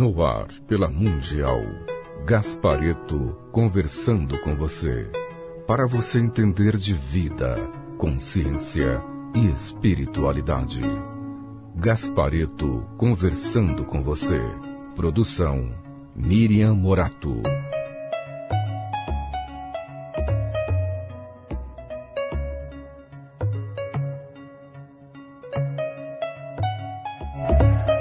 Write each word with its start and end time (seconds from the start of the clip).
No 0.00 0.24
ar, 0.24 0.48
pela 0.66 0.88
Mundial. 0.88 1.60
Gaspareto 2.24 3.36
conversando 3.52 4.38
com 4.38 4.56
você. 4.56 5.10
Para 5.66 5.86
você 5.86 6.18
entender 6.18 6.78
de 6.78 6.94
vida, 6.94 7.54
consciência 7.98 9.04
e 9.34 9.48
espiritualidade. 9.48 10.80
Gaspareto 11.76 12.82
conversando 12.96 13.84
com 13.84 14.02
você. 14.02 14.40
Produção 14.96 15.70
Miriam 16.16 16.74
Morato. 16.74 17.42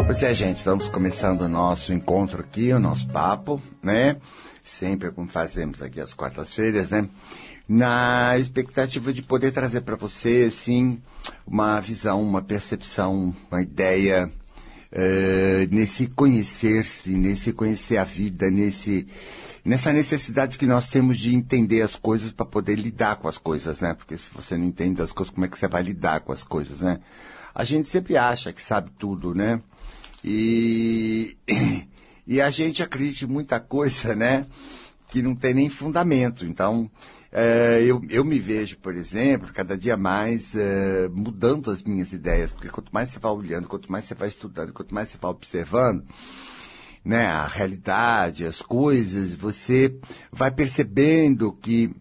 Pois 0.10 0.24
é, 0.24 0.34
gente, 0.34 0.58
estamos 0.58 0.90
começando 0.90 1.42
o 1.42 1.48
nosso 1.48 1.94
encontro 1.94 2.42
aqui, 2.42 2.74
o 2.74 2.80
nosso 2.80 3.08
papo, 3.10 3.62
né? 3.80 4.18
Sempre 4.64 5.12
como 5.12 5.30
fazemos 5.30 5.84
aqui 5.84 6.00
às 6.00 6.16
quartas-feiras, 6.16 6.90
né? 6.90 7.08
Na 7.68 8.36
expectativa 8.36 9.14
de 9.14 9.22
poder 9.22 9.52
trazer 9.52 9.82
para 9.82 9.96
você, 9.96 10.46
assim, 10.48 10.98
uma 11.46 11.80
visão, 11.80 12.24
uma 12.24 12.42
percepção, 12.42 13.36
uma 13.52 13.62
ideia 13.62 14.32
uh, 14.92 15.76
nesse 15.76 16.08
conhecer-se, 16.08 17.12
nesse 17.12 17.54
conhecer 17.54 17.98
a 17.98 18.04
vida, 18.04 18.50
nesse 18.50 19.06
nessa 19.64 19.94
necessidade 19.94 20.58
que 20.58 20.66
nós 20.66 20.88
temos 20.88 21.20
de 21.20 21.36
entender 21.36 21.84
as 21.84 21.96
coisas 21.96 22.32
para 22.32 22.48
poder 22.48 22.80
lidar 22.80 23.18
com 23.18 23.28
as 23.28 23.38
coisas, 23.38 23.80
né? 23.80 23.94
Porque 23.94 24.18
se 24.18 24.32
você 24.34 24.58
não 24.58 24.66
entende 24.66 25.04
as 25.04 25.12
coisas, 25.12 25.32
como 25.32 25.46
é 25.46 25.48
que 25.48 25.56
você 25.56 25.68
vai 25.68 25.84
lidar 25.84 26.22
com 26.22 26.32
as 26.32 26.44
coisas, 26.44 26.80
né? 26.80 27.00
A 27.54 27.64
gente 27.64 27.88
sempre 27.88 28.18
acha 28.18 28.52
que 28.52 28.62
sabe 28.62 28.90
tudo, 28.98 29.36
né? 29.36 29.62
E, 30.24 31.38
e 32.26 32.42
a 32.42 32.50
gente 32.50 32.84
acredita 32.84 33.26
em 33.26 33.28
muita 33.28 33.60
coisa, 33.60 34.16
né? 34.16 34.46
Que 35.10 35.22
não 35.22 35.36
tem 35.36 35.54
nem 35.54 35.70
fundamento. 35.70 36.46
Então, 36.46 36.90
é, 37.32 37.84
eu, 37.84 38.02
eu 38.10 38.26
me 38.26 38.40
vejo, 38.40 38.78
por 38.80 38.96
exemplo, 38.96 39.54
cada 39.54 39.78
dia 39.78 39.96
mais 39.96 40.56
é, 40.56 41.08
mudando 41.10 41.70
as 41.70 41.84
minhas 41.84 42.12
ideias, 42.12 42.52
porque 42.52 42.70
quanto 42.70 42.92
mais 42.92 43.10
você 43.10 43.20
vai 43.20 43.32
olhando, 43.32 43.68
quanto 43.68 43.92
mais 43.92 44.06
você 44.06 44.16
vai 44.16 44.28
estudando, 44.28 44.74
quanto 44.74 44.94
mais 44.94 45.10
você 45.10 45.18
vai 45.22 45.30
observando, 45.32 46.04
né, 47.06 47.28
a 47.28 47.46
realidade, 47.46 48.46
as 48.46 48.62
coisas, 48.62 49.34
você 49.36 49.96
vai 50.32 50.52
percebendo 50.52 51.54
que 51.54 51.96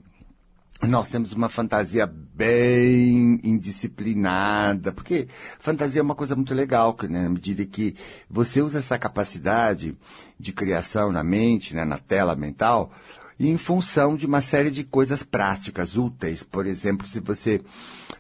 nós 0.83 1.09
temos 1.09 1.33
uma 1.33 1.49
fantasia 1.49 2.11
bem 2.39 3.41
indisciplinada, 3.43 4.93
porque 4.93 5.27
fantasia 5.59 6.01
é 6.01 6.03
uma 6.03 6.15
coisa 6.15 6.37
muito 6.37 6.55
legal, 6.55 6.97
né, 7.09 7.25
na 7.25 7.29
medida 7.29 7.67
que 7.67 7.97
você 8.31 8.63
usa 8.63 8.79
essa 8.79 8.97
capacidade 8.97 9.97
de 10.39 10.53
criação 10.53 11.11
na 11.11 11.25
mente, 11.25 11.75
né, 11.75 11.85
na 11.85 11.99
tela 11.99 12.37
mental, 12.37 12.93
em 13.41 13.57
função 13.57 14.15
de 14.15 14.25
uma 14.25 14.41
série 14.41 14.71
de 14.71 14.85
coisas 14.85 15.23
práticas, 15.23 15.97
úteis. 15.97 16.43
Por 16.43 16.67
exemplo, 16.67 17.07
se 17.07 17.21
você 17.21 17.61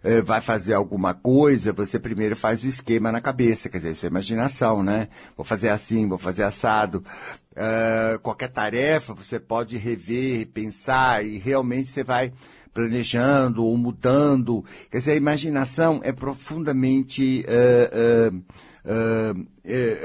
eh, 0.03 0.21
vai 0.21 0.41
fazer 0.41 0.75
alguma 0.75 1.13
coisa, 1.13 1.73
você 1.73 1.99
primeiro 1.99 2.37
faz 2.37 2.63
o 2.63 2.69
esquema 2.69 3.11
na 3.11 3.21
cabeça, 3.21 3.69
quer 3.69 3.79
dizer, 3.79 3.93
isso 3.93 4.07
é 4.07 4.09
imaginação, 4.09 4.83
né? 4.83 5.09
Vou 5.37 5.45
fazer 5.45 5.71
assim, 5.71 6.09
vou 6.09 6.19
fazer 6.19 6.45
assado. 6.45 7.05
Uh, 7.53 8.19
qualquer 8.21 8.49
tarefa 8.49 9.13
você 9.13 9.41
pode 9.41 9.77
rever, 9.77 10.47
pensar 10.47 11.27
e 11.27 11.39
realmente 11.39 11.89
você 11.89 12.05
vai 12.05 12.33
planejando 12.79 13.65
ou 13.65 13.77
mudando. 13.77 14.65
Quer 14.89 14.99
dizer, 14.99 15.13
a 15.13 15.17
imaginação 15.17 16.01
é 16.05 16.13
profundamente 16.13 17.45
uh, 17.49 18.33
uh, 18.33 19.45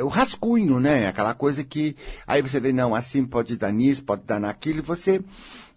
uh, 0.01 0.05
o 0.05 0.07
rascunho, 0.07 0.79
né? 0.79 1.05
Aquela 1.05 1.35
coisa 1.35 1.63
que 1.63 1.95
aí 2.25 2.41
você 2.41 2.59
vê, 2.59 2.73
não, 2.73 2.95
assim 2.95 3.23
pode 3.25 3.57
dar 3.57 3.71
nisso, 3.71 4.03
pode 4.03 4.23
dar 4.23 4.39
naquilo, 4.39 4.79
e 4.79 4.81
você 4.81 5.21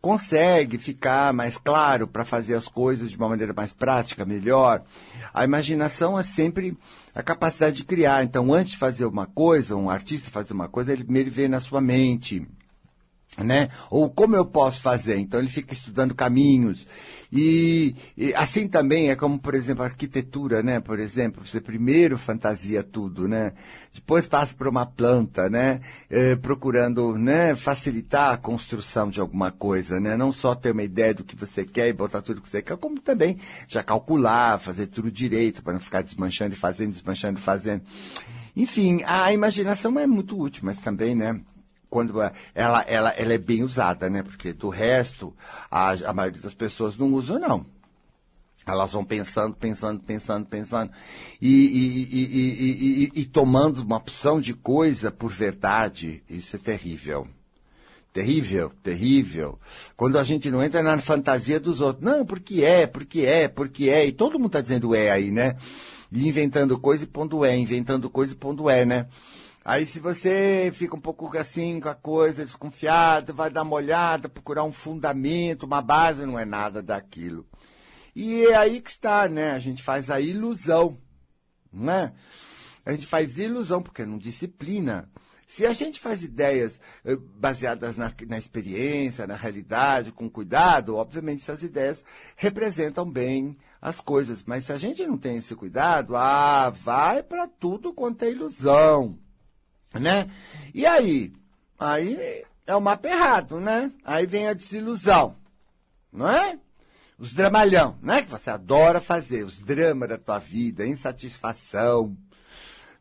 consegue 0.00 0.78
ficar 0.78 1.34
mais 1.34 1.58
claro 1.58 2.06
para 2.06 2.24
fazer 2.24 2.54
as 2.54 2.66
coisas 2.66 3.10
de 3.10 3.16
uma 3.18 3.28
maneira 3.28 3.52
mais 3.52 3.74
prática, 3.74 4.24
melhor. 4.24 4.82
A 5.34 5.44
imaginação 5.44 6.18
é 6.18 6.22
sempre 6.22 6.78
a 7.14 7.22
capacidade 7.22 7.76
de 7.76 7.84
criar. 7.84 8.24
Então, 8.24 8.54
antes 8.54 8.72
de 8.72 8.78
fazer 8.78 9.04
uma 9.04 9.26
coisa, 9.26 9.76
um 9.76 9.90
artista 9.90 10.30
fazer 10.30 10.54
uma 10.54 10.68
coisa, 10.68 10.94
ele 10.94 11.04
primeiro 11.04 11.30
vê 11.30 11.46
na 11.46 11.60
sua 11.60 11.82
mente 11.82 12.46
né? 13.38 13.68
Ou 13.90 14.08
como 14.10 14.36
eu 14.36 14.44
posso 14.44 14.80
fazer? 14.80 15.16
Então 15.18 15.40
ele 15.40 15.48
fica 15.48 15.72
estudando 15.72 16.14
caminhos. 16.14 16.86
E, 17.32 17.94
e, 18.16 18.32
assim 18.34 18.68
também 18.68 19.10
é 19.10 19.16
como, 19.16 19.38
por 19.38 19.54
exemplo, 19.54 19.82
a 19.82 19.86
arquitetura, 19.86 20.62
né? 20.62 20.80
Por 20.80 20.98
exemplo, 20.98 21.44
você 21.44 21.60
primeiro 21.60 22.16
fantasia 22.16 22.82
tudo, 22.82 23.26
né? 23.26 23.52
Depois 23.92 24.26
passa 24.26 24.54
por 24.54 24.68
uma 24.68 24.86
planta, 24.86 25.48
né? 25.50 25.80
É, 26.08 26.36
procurando, 26.36 27.18
né? 27.18 27.56
Facilitar 27.56 28.32
a 28.32 28.36
construção 28.36 29.10
de 29.10 29.20
alguma 29.20 29.50
coisa, 29.50 29.98
né? 30.00 30.16
Não 30.16 30.30
só 30.30 30.54
ter 30.54 30.70
uma 30.70 30.82
ideia 30.82 31.14
do 31.14 31.24
que 31.24 31.36
você 31.36 31.64
quer 31.64 31.88
e 31.88 31.92
botar 31.92 32.22
tudo 32.22 32.40
que 32.40 32.48
você 32.48 32.62
quer, 32.62 32.76
como 32.76 33.00
também 33.00 33.38
já 33.66 33.82
calcular, 33.82 34.58
fazer 34.60 34.86
tudo 34.86 35.10
direito 35.10 35.62
para 35.62 35.72
não 35.72 35.80
ficar 35.80 36.02
desmanchando 36.02 36.54
e 36.54 36.58
fazendo, 36.58 36.92
desmanchando 36.92 37.38
e 37.38 37.42
fazendo. 37.42 37.82
Enfim, 38.56 39.02
a 39.04 39.32
imaginação 39.32 39.98
é 39.98 40.06
muito 40.06 40.40
útil, 40.40 40.62
mas 40.64 40.78
também, 40.78 41.14
né? 41.14 41.38
Quando 41.88 42.20
ela, 42.20 42.84
ela, 42.86 43.10
ela 43.10 43.32
é 43.32 43.38
bem 43.38 43.62
usada, 43.62 44.10
né? 44.10 44.22
Porque 44.22 44.52
do 44.52 44.68
resto, 44.68 45.34
a, 45.70 45.90
a 45.92 46.12
maioria 46.12 46.40
das 46.40 46.54
pessoas 46.54 46.96
não 46.96 47.12
usa, 47.12 47.38
não. 47.38 47.66
Elas 48.66 48.92
vão 48.92 49.04
pensando, 49.04 49.54
pensando, 49.54 50.02
pensando, 50.02 50.44
pensando 50.44 50.90
e, 51.40 51.48
e, 51.48 53.10
e, 53.14 53.20
e, 53.20 53.24
tomando 53.24 53.78
uma 53.78 53.96
opção 53.96 54.40
de 54.40 54.52
coisa 54.52 55.12
por 55.12 55.30
verdade. 55.30 56.20
Isso 56.28 56.56
é 56.56 56.58
terrível. 56.58 57.28
Terrível, 58.12 58.72
terrível. 58.82 59.58
Quando 59.96 60.18
a 60.18 60.24
gente 60.24 60.50
não 60.50 60.64
entra 60.64 60.82
na 60.82 60.98
fantasia 60.98 61.60
dos 61.60 61.80
outros. 61.80 62.04
Não, 62.04 62.26
porque 62.26 62.64
é, 62.64 62.88
porque 62.88 63.20
é, 63.20 63.46
porque 63.46 63.88
é. 63.88 64.04
E 64.04 64.10
todo 64.10 64.38
mundo 64.38 64.48
está 64.48 64.60
dizendo 64.60 64.96
é 64.96 65.12
aí, 65.12 65.30
né? 65.30 65.56
E 66.10 66.26
inventando 66.26 66.76
coisa 66.76 67.04
e 67.04 67.06
pondo 67.06 67.44
é, 67.44 67.56
inventando 67.56 68.10
coisa 68.10 68.32
e 68.32 68.36
pondo 68.36 68.68
é, 68.68 68.84
né? 68.84 69.06
Aí 69.68 69.84
se 69.84 69.98
você 69.98 70.70
fica 70.72 70.94
um 70.94 71.00
pouco 71.00 71.36
assim 71.36 71.80
com 71.80 71.88
a 71.88 71.94
coisa, 71.96 72.44
desconfiado, 72.44 73.34
vai 73.34 73.50
dar 73.50 73.62
uma 73.62 73.74
olhada, 73.74 74.28
procurar 74.28 74.62
um 74.62 74.70
fundamento, 74.70 75.64
uma 75.66 75.82
base, 75.82 76.24
não 76.24 76.38
é 76.38 76.44
nada 76.44 76.80
daquilo. 76.80 77.44
E 78.14 78.46
é 78.46 78.54
aí 78.54 78.80
que 78.80 78.90
está, 78.90 79.28
né? 79.28 79.50
A 79.50 79.58
gente 79.58 79.82
faz 79.82 80.08
a 80.08 80.20
ilusão, 80.20 80.96
né? 81.72 82.12
A 82.84 82.92
gente 82.92 83.08
faz 83.08 83.40
ilusão 83.40 83.82
porque 83.82 84.06
não 84.06 84.18
disciplina. 84.18 85.10
Se 85.48 85.66
a 85.66 85.72
gente 85.72 85.98
faz 85.98 86.22
ideias 86.22 86.78
eh, 87.04 87.16
baseadas 87.16 87.96
na, 87.96 88.14
na, 88.28 88.38
experiência, 88.38 89.26
na 89.26 89.34
realidade, 89.34 90.12
com 90.12 90.30
cuidado, 90.30 90.94
obviamente 90.94 91.42
essas 91.42 91.64
ideias 91.64 92.04
representam 92.36 93.10
bem 93.10 93.58
as 93.82 94.00
coisas. 94.00 94.44
Mas 94.44 94.66
se 94.66 94.72
a 94.72 94.78
gente 94.78 95.04
não 95.04 95.18
tem 95.18 95.38
esse 95.38 95.56
cuidado, 95.56 96.14
ah, 96.14 96.70
vai 96.70 97.20
para 97.20 97.48
tudo 97.48 97.92
quanto 97.92 98.22
é 98.22 98.30
ilusão 98.30 99.18
né? 100.00 100.30
E 100.74 100.86
aí? 100.86 101.32
Aí 101.78 102.44
é 102.66 102.74
o 102.74 102.80
mapa 102.80 103.08
errado, 103.08 103.60
né? 103.60 103.92
Aí 104.04 104.26
vem 104.26 104.48
a 104.48 104.52
desilusão, 104.52 105.36
não 106.12 106.28
é? 106.28 106.58
Os 107.18 107.32
dramalhão, 107.32 107.96
né? 108.02 108.22
Que 108.22 108.30
você 108.30 108.50
adora 108.50 109.00
fazer, 109.00 109.44
os 109.44 109.60
dramas 109.60 110.08
da 110.08 110.18
tua 110.18 110.38
vida, 110.38 110.86
insatisfação, 110.86 112.16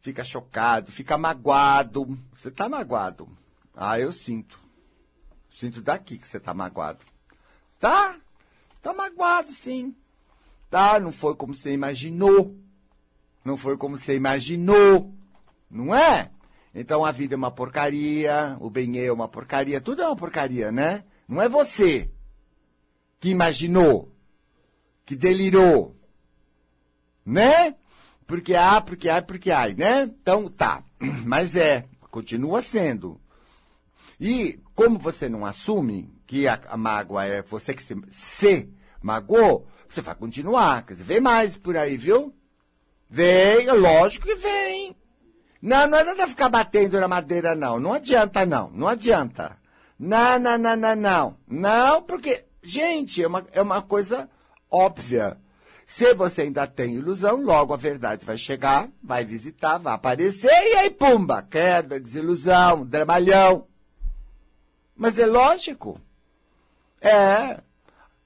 fica 0.02 0.24
chocado, 0.24 0.92
fica 0.92 1.18
magoado. 1.18 2.18
Você 2.34 2.52
tá 2.52 2.70
magoado. 2.70 3.28
Ah, 3.76 4.00
eu 4.00 4.12
sinto. 4.12 4.60
Sinto 5.50 5.82
daqui 5.82 6.18
que 6.18 6.28
você 6.28 6.40
tá 6.40 6.54
magoado. 6.54 7.00
Tá? 7.80 8.16
Tá 8.82 8.94
magoado, 8.94 9.52
sim. 9.52 9.96
Tá? 10.70 11.00
Não 11.00 11.12
foi 11.12 11.36
como 11.36 11.56
você 11.56 11.74
imaginou. 11.74 12.56
Não 13.44 13.58
foi 13.58 13.76
como 13.78 13.98
você 13.98 14.16
imaginou. 14.16 15.14
Não 15.70 15.94
é? 15.94 16.32
Então 16.76 17.06
a 17.06 17.12
vida 17.12 17.36
é 17.36 17.38
uma 17.38 17.50
porcaria, 17.50 18.58
o 18.60 18.70
bem 18.70 19.00
é 19.00 19.10
uma 19.10 19.30
porcaria, 19.30 19.80
tudo 19.80 20.02
é 20.02 20.08
uma 20.08 20.16
porcaria, 20.16 20.74
né? 20.74 21.06
Não 21.26 21.42
é 21.42 21.48
você 21.48 22.12
que 23.18 23.30
imaginou, 23.30 24.14
que 25.06 25.16
delirou, 25.16 25.96
né? 27.26 27.76
Porque 28.28 28.54
há, 28.54 28.82
porque 28.82 29.08
há, 29.08 29.22
porque 29.22 29.52
há, 29.52 29.70
né? 29.70 30.04
Então 30.04 30.50
tá, 30.50 30.84
mas 31.26 31.56
é, 31.56 31.86
continua 32.12 32.62
sendo. 32.62 33.22
E 34.20 34.60
como 34.76 35.00
você 35.00 35.30
não 35.30 35.46
assume 35.46 36.14
que 36.28 36.46
a, 36.46 36.60
a 36.68 36.76
mágoa 36.76 37.26
é 37.26 37.42
você 37.42 37.74
que 37.74 37.84
se, 37.84 37.96
se 38.12 38.70
magoou, 39.02 39.66
você 39.88 40.02
vai 40.02 40.16
continuar. 40.16 40.86
Quer 40.86 40.96
dizer, 40.96 41.06
vem 41.06 41.22
mais 41.22 41.56
por 41.56 41.78
aí, 41.78 41.96
viu? 41.96 42.36
Vem, 43.10 43.66
lógico 43.72 44.28
que 44.28 44.36
vem. 44.36 44.94
Não, 45.66 45.88
não 45.88 45.98
adianta 45.98 46.28
ficar 46.28 46.48
batendo 46.48 47.00
na 47.00 47.08
madeira, 47.08 47.56
não. 47.56 47.80
Não 47.80 47.92
adianta, 47.92 48.46
não. 48.46 48.70
Não 48.70 48.88
adianta. 48.88 49.58
Não, 49.98 50.38
não, 50.38 50.60
não, 50.60 50.76
não, 50.76 50.96
não. 50.96 51.38
Não, 51.48 52.04
porque, 52.04 52.46
gente, 52.62 53.24
é 53.24 53.28
uma, 53.28 53.48
é 53.52 53.60
uma 53.60 53.82
coisa 53.82 54.30
óbvia. 54.70 55.40
Se 55.88 56.14
você 56.14 56.44
ainda 56.44 56.68
tem 56.68 56.94
ilusão, 56.94 57.42
logo 57.42 57.74
a 57.74 57.78
verdade 57.78 58.24
vai 58.24 58.38
chegar, 58.38 58.88
vai 59.02 59.26
visitar, 59.26 59.80
vai 59.80 59.96
aparecer, 59.96 60.52
e 60.52 60.76
aí, 60.76 60.92
pumba, 60.92 61.42
queda, 61.42 62.00
desilusão, 62.00 62.86
dramalhão. 62.86 63.66
Mas 64.96 65.18
é 65.18 65.26
lógico. 65.26 66.00
É. 67.02 67.60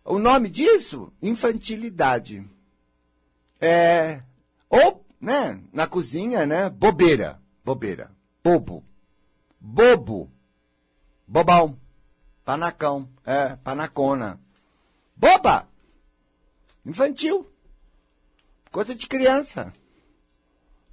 O 0.03 0.19
nome 0.19 0.49
disso? 0.49 1.09
Infantilidade. 1.21 2.45
É. 3.61 4.19
Ou, 4.69 5.05
né, 5.19 5.61
na 5.73 5.87
cozinha, 5.87 6.45
né, 6.45 6.69
bobeira. 6.69 7.39
Bobeira. 7.63 8.11
Bobo. 8.43 8.83
Bobo. 9.59 10.31
Bobão. 11.27 11.77
Panacão. 12.43 13.09
É, 13.25 13.55
panacona. 13.57 14.39
Boba! 15.15 15.67
Infantil. 16.85 17.45
Coisa 18.71 18.95
de 18.95 19.07
criança. 19.07 19.73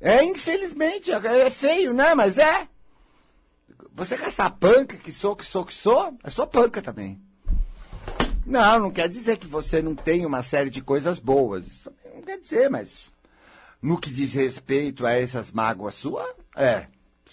É, 0.00 0.22
infelizmente, 0.22 1.10
é 1.12 1.50
feio, 1.50 1.94
né? 1.94 2.14
Mas 2.14 2.36
é. 2.36 2.68
Você 3.94 4.18
quer 4.18 4.28
essa 4.28 4.50
panca 4.50 4.96
que 4.96 5.10
sou, 5.10 5.34
que 5.34 5.44
sou, 5.44 5.64
que 5.64 5.72
sou? 5.72 6.14
É 6.22 6.28
só 6.28 6.44
panca 6.44 6.82
também. 6.82 7.20
Não, 8.44 8.78
não 8.78 8.90
quer 8.90 9.08
dizer 9.08 9.38
que 9.38 9.46
você 9.46 9.80
não 9.80 9.94
tem 9.94 10.26
uma 10.26 10.42
série 10.42 10.68
de 10.68 10.82
coisas 10.82 11.18
boas. 11.18 11.66
Isso 11.66 11.90
não 12.14 12.22
quer 12.22 12.38
dizer, 12.38 12.68
mas 12.68 13.10
no 13.80 13.98
que 13.98 14.10
diz 14.10 14.34
respeito 14.34 15.06
a 15.06 15.12
essas 15.12 15.52
mágoas 15.52 15.94
suas, 15.94 16.28
é. 16.56 16.86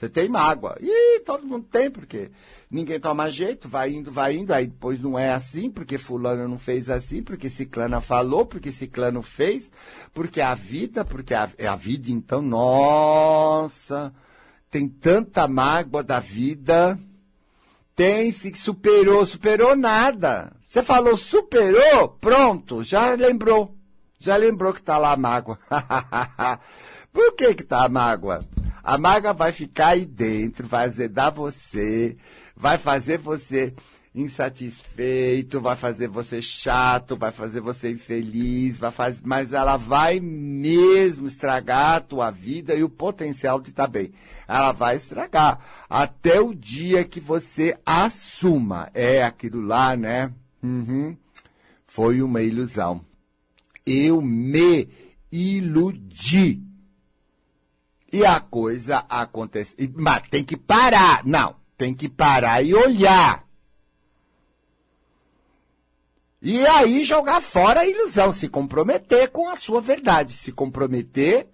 Você 0.04 0.10
tem 0.10 0.28
mágoa. 0.28 0.76
E 0.82 1.20
todo 1.22 1.46
mundo 1.46 1.68
tem, 1.72 1.90
porque 1.90 2.32
ninguém 2.70 3.00
toma 3.00 3.30
jeito, 3.30 3.70
vai 3.70 3.92
indo, 3.92 4.12
vai 4.12 4.36
indo, 4.36 4.52
aí 4.52 4.66
depois 4.68 5.00
não 5.00 5.18
é 5.18 5.32
assim, 5.32 5.70
porque 5.70 5.98
fulano 5.98 6.48
não 6.48 6.58
fez 6.58 6.90
assim, 6.90 7.22
porque 7.22 7.50
ciclana 7.50 8.02
falou, 8.02 8.46
porque 8.46 8.72
ciclano 8.72 9.22
fez, 9.22 9.72
porque 10.14 10.42
a 10.42 10.56
vida, 10.56 11.06
porque 11.06 11.34
a, 11.34 11.50
é 11.58 11.68
a 11.68 11.76
vida, 11.76 12.10
então, 12.10 12.42
nossa, 12.42 14.14
tem 14.70 14.90
tanta 14.90 15.48
mágoa 15.48 16.04
da 16.04 16.20
vida, 16.20 17.00
tem, 17.96 18.32
se 18.32 18.54
superou, 18.56 19.26
superou 19.26 19.76
nada. 19.76 20.52
Você 20.68 20.82
falou 20.82 21.16
superou, 21.16 22.10
pronto, 22.10 22.84
já 22.84 23.14
lembrou, 23.14 23.78
já 24.24 24.38
lembrou 24.38 24.74
que 24.74 24.82
tá 24.82 24.98
lá 24.98 25.12
a 25.12 25.18
mágoa. 25.18 25.60
Por 27.12 27.36
que 27.36 27.54
que 27.54 27.64
tá 27.64 27.84
a 27.84 27.90
mágoa? 27.90 28.46
A 28.82 28.98
mágoa 28.98 29.34
vai 29.34 29.52
ficar 29.52 29.90
aí 29.90 30.06
dentro, 30.06 30.66
vai 30.66 30.86
azedar 30.86 31.34
você, 31.34 32.16
vai 32.56 32.78
fazer 32.78 33.18
você 33.18 33.74
insatisfeito, 34.16 35.60
vai 35.60 35.76
fazer 35.76 36.08
você 36.08 36.42
chato, 36.42 37.18
vai 37.18 37.32
fazer 37.32 37.60
você 37.60 37.92
infeliz, 37.92 38.78
vai 38.78 38.92
fazer, 38.92 39.22
mas 39.26 39.52
ela 39.52 39.76
vai 39.76 40.20
mesmo 40.20 41.28
estragar 41.28 41.96
a 41.96 42.02
tua 42.02 42.32
vida 42.32 42.76
e 42.76 42.84
o 42.84 42.90
potencial 42.90 43.60
de 43.60 43.72
estar 43.72 43.88
bem. 43.88 44.14
Ela 44.48 44.72
vai 44.72 44.96
estragar 44.96 45.60
até 45.90 46.40
o 46.40 46.54
dia 46.54 47.04
que 47.04 47.20
você 47.20 47.78
assuma. 47.86 48.90
É 48.94 49.24
aquilo 49.24 49.62
lá, 49.62 49.98
né? 49.98 50.32
Uhum. 50.62 51.18
Foi 51.86 52.22
uma 52.22 52.42
ilusão. 52.42 53.04
Eu 53.86 54.22
me 54.22 54.90
iludi. 55.32 56.62
E 58.12 58.26
a 58.26 58.40
coisa 58.40 59.06
acontece. 59.10 59.76
Mas 59.96 60.24
tem 60.30 60.44
que 60.44 60.56
parar. 60.56 61.26
Não, 61.26 61.56
tem 61.78 61.94
que 61.94 62.08
parar 62.08 62.62
e 62.62 62.74
olhar. 62.74 63.44
E 66.42 66.68
aí 66.68 67.06
jogar 67.06 67.42
fora 67.42 67.80
a 67.80 67.88
ilusão, 67.88 68.34
se 68.34 68.50
comprometer 68.50 69.32
com 69.32 69.50
a 69.50 69.56
sua 69.56 69.80
verdade, 69.80 70.34
se 70.34 70.52
comprometer 70.52 71.48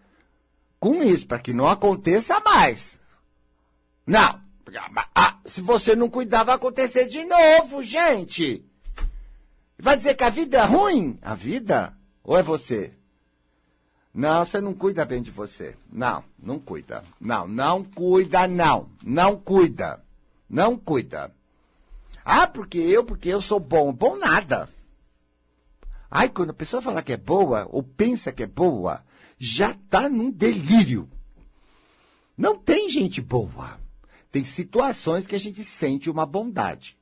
com 0.80 1.04
isso, 1.04 1.28
para 1.28 1.38
que 1.38 1.54
não 1.54 1.68
aconteça 1.68 2.40
mais. 2.40 3.00
Não. 4.06 4.42
Ah, 5.14 5.38
se 5.46 5.62
você 5.62 5.96
não 5.96 6.10
cuidar, 6.10 6.44
vai 6.44 6.56
acontecer 6.56 7.06
de 7.06 7.24
novo, 7.24 7.84
gente. 7.84 8.66
Vai 9.78 9.96
dizer 9.96 10.16
que 10.16 10.24
a 10.24 10.30
vida 10.30 10.58
é 10.58 10.66
ruim? 10.66 11.20
A 11.22 11.36
vida? 11.36 11.96
Ou 12.24 12.38
é 12.38 12.44
você? 12.44 12.94
Não, 14.14 14.44
você 14.44 14.60
não 14.60 14.74
cuida 14.74 15.06
bem 15.06 15.22
de 15.22 15.32
você. 15.32 15.76
Não, 15.92 16.24
não 16.42 16.60
cuida. 16.60 17.04
Não, 17.20 17.48
não 17.48 17.84
cuida, 17.84 18.48
não. 18.48 18.90
Não 19.04 19.38
cuida. 19.38 20.04
Não 20.50 20.76
cuida. 20.78 21.34
Ah, 22.26 22.48
porque 22.48 22.80
eu, 22.80 23.04
porque 23.04 23.30
eu 23.30 23.42
sou 23.42 23.60
bom. 23.60 23.94
Bom 23.94 24.18
nada. 24.18 24.68
Ai, 26.10 26.28
quando 26.30 26.50
a 26.50 26.54
pessoa 26.54 26.82
fala 26.82 27.04
que 27.04 27.14
é 27.14 27.18
boa, 27.18 27.68
ou 27.70 27.84
pensa 27.84 28.32
que 28.32 28.44
é 28.44 28.48
boa, 28.48 29.04
já 29.38 29.72
está 29.72 30.10
num 30.10 30.32
delírio. 30.32 31.10
Não 32.36 32.58
tem 32.58 32.90
gente 32.90 33.22
boa. 33.22 33.80
Tem 34.32 34.44
situações 34.44 35.28
que 35.28 35.36
a 35.36 35.40
gente 35.40 35.64
sente 35.64 36.10
uma 36.10 36.26
bondade. 36.26 36.98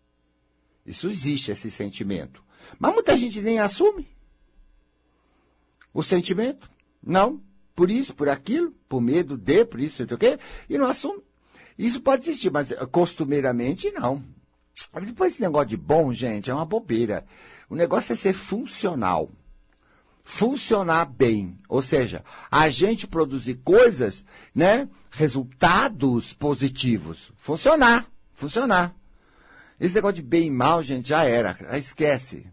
Isso 0.86 1.10
existe, 1.10 1.52
esse 1.52 1.72
sentimento. 1.72 2.44
Mas 2.78 2.94
muita 2.94 3.18
gente 3.18 3.42
nem 3.42 3.60
assume 3.60 4.08
o 5.98 6.04
sentimento. 6.04 6.70
Não. 7.04 7.42
Por 7.76 7.90
isso, 7.90 8.14
por 8.14 8.30
aquilo, 8.30 8.72
por 8.88 9.02
medo 9.02 9.36
de, 9.36 9.66
por 9.66 9.80
isso, 9.80 9.98
sei 9.98 10.06
o 10.06 10.18
quê, 10.18 10.38
e 10.70 10.78
não 10.78 10.86
assume. 10.86 11.24
Isso 11.76 12.02
pode 12.02 12.30
existir, 12.30 12.52
mas 12.52 12.70
costumeiramente 12.92 13.90
não. 13.92 14.24
Depois 15.04 15.34
esse 15.34 15.42
negócio 15.42 15.70
de 15.70 15.78
bom, 15.78 16.14
gente, 16.14 16.52
é 16.52 16.54
uma 16.54 16.66
bobeira. 16.66 17.26
O 17.68 17.76
negócio 17.76 18.14
é 18.14 18.16
ser 18.16 18.34
funcional. 18.34 19.32
Funcionar 20.24 21.06
bem. 21.06 21.58
Ou 21.68 21.82
seja, 21.82 22.24
a 22.52 22.70
gente 22.70 23.08
produzir 23.08 23.56
coisas, 23.56 24.24
né? 24.54 24.88
Resultados 25.10 26.32
positivos. 26.34 27.32
Funcionar. 27.38 28.08
Funcionar. 28.34 28.96
Esse 29.80 29.96
negócio 29.96 30.18
de 30.18 30.22
bem 30.22 30.48
e 30.48 30.52
mal, 30.52 30.84
gente, 30.84 31.10
já 31.10 31.24
era. 31.24 31.58
Esquece. 31.76 32.46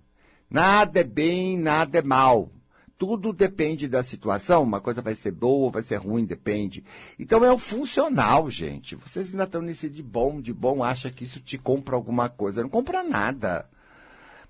Nada 0.48 1.00
é 1.00 1.04
bem, 1.04 1.58
nada 1.58 1.98
é 1.98 2.02
mal 2.02 2.53
tudo 2.98 3.32
depende 3.32 3.88
da 3.88 4.02
situação. 4.02 4.62
Uma 4.62 4.80
coisa 4.80 5.02
vai 5.02 5.14
ser 5.14 5.32
boa, 5.32 5.70
vai 5.70 5.82
ser 5.82 5.96
ruim, 5.96 6.24
depende. 6.24 6.84
Então 7.18 7.44
é 7.44 7.52
o 7.52 7.58
funcional, 7.58 8.50
gente. 8.50 8.96
Vocês 8.96 9.30
ainda 9.30 9.44
estão 9.44 9.62
nesse 9.62 9.88
de 9.88 10.02
bom, 10.02 10.40
de 10.40 10.52
bom, 10.52 10.82
acha 10.82 11.10
que 11.10 11.24
isso 11.24 11.40
te 11.40 11.58
compra 11.58 11.96
alguma 11.96 12.28
coisa. 12.28 12.62
Não 12.62 12.68
compra 12.68 13.02
nada. 13.02 13.68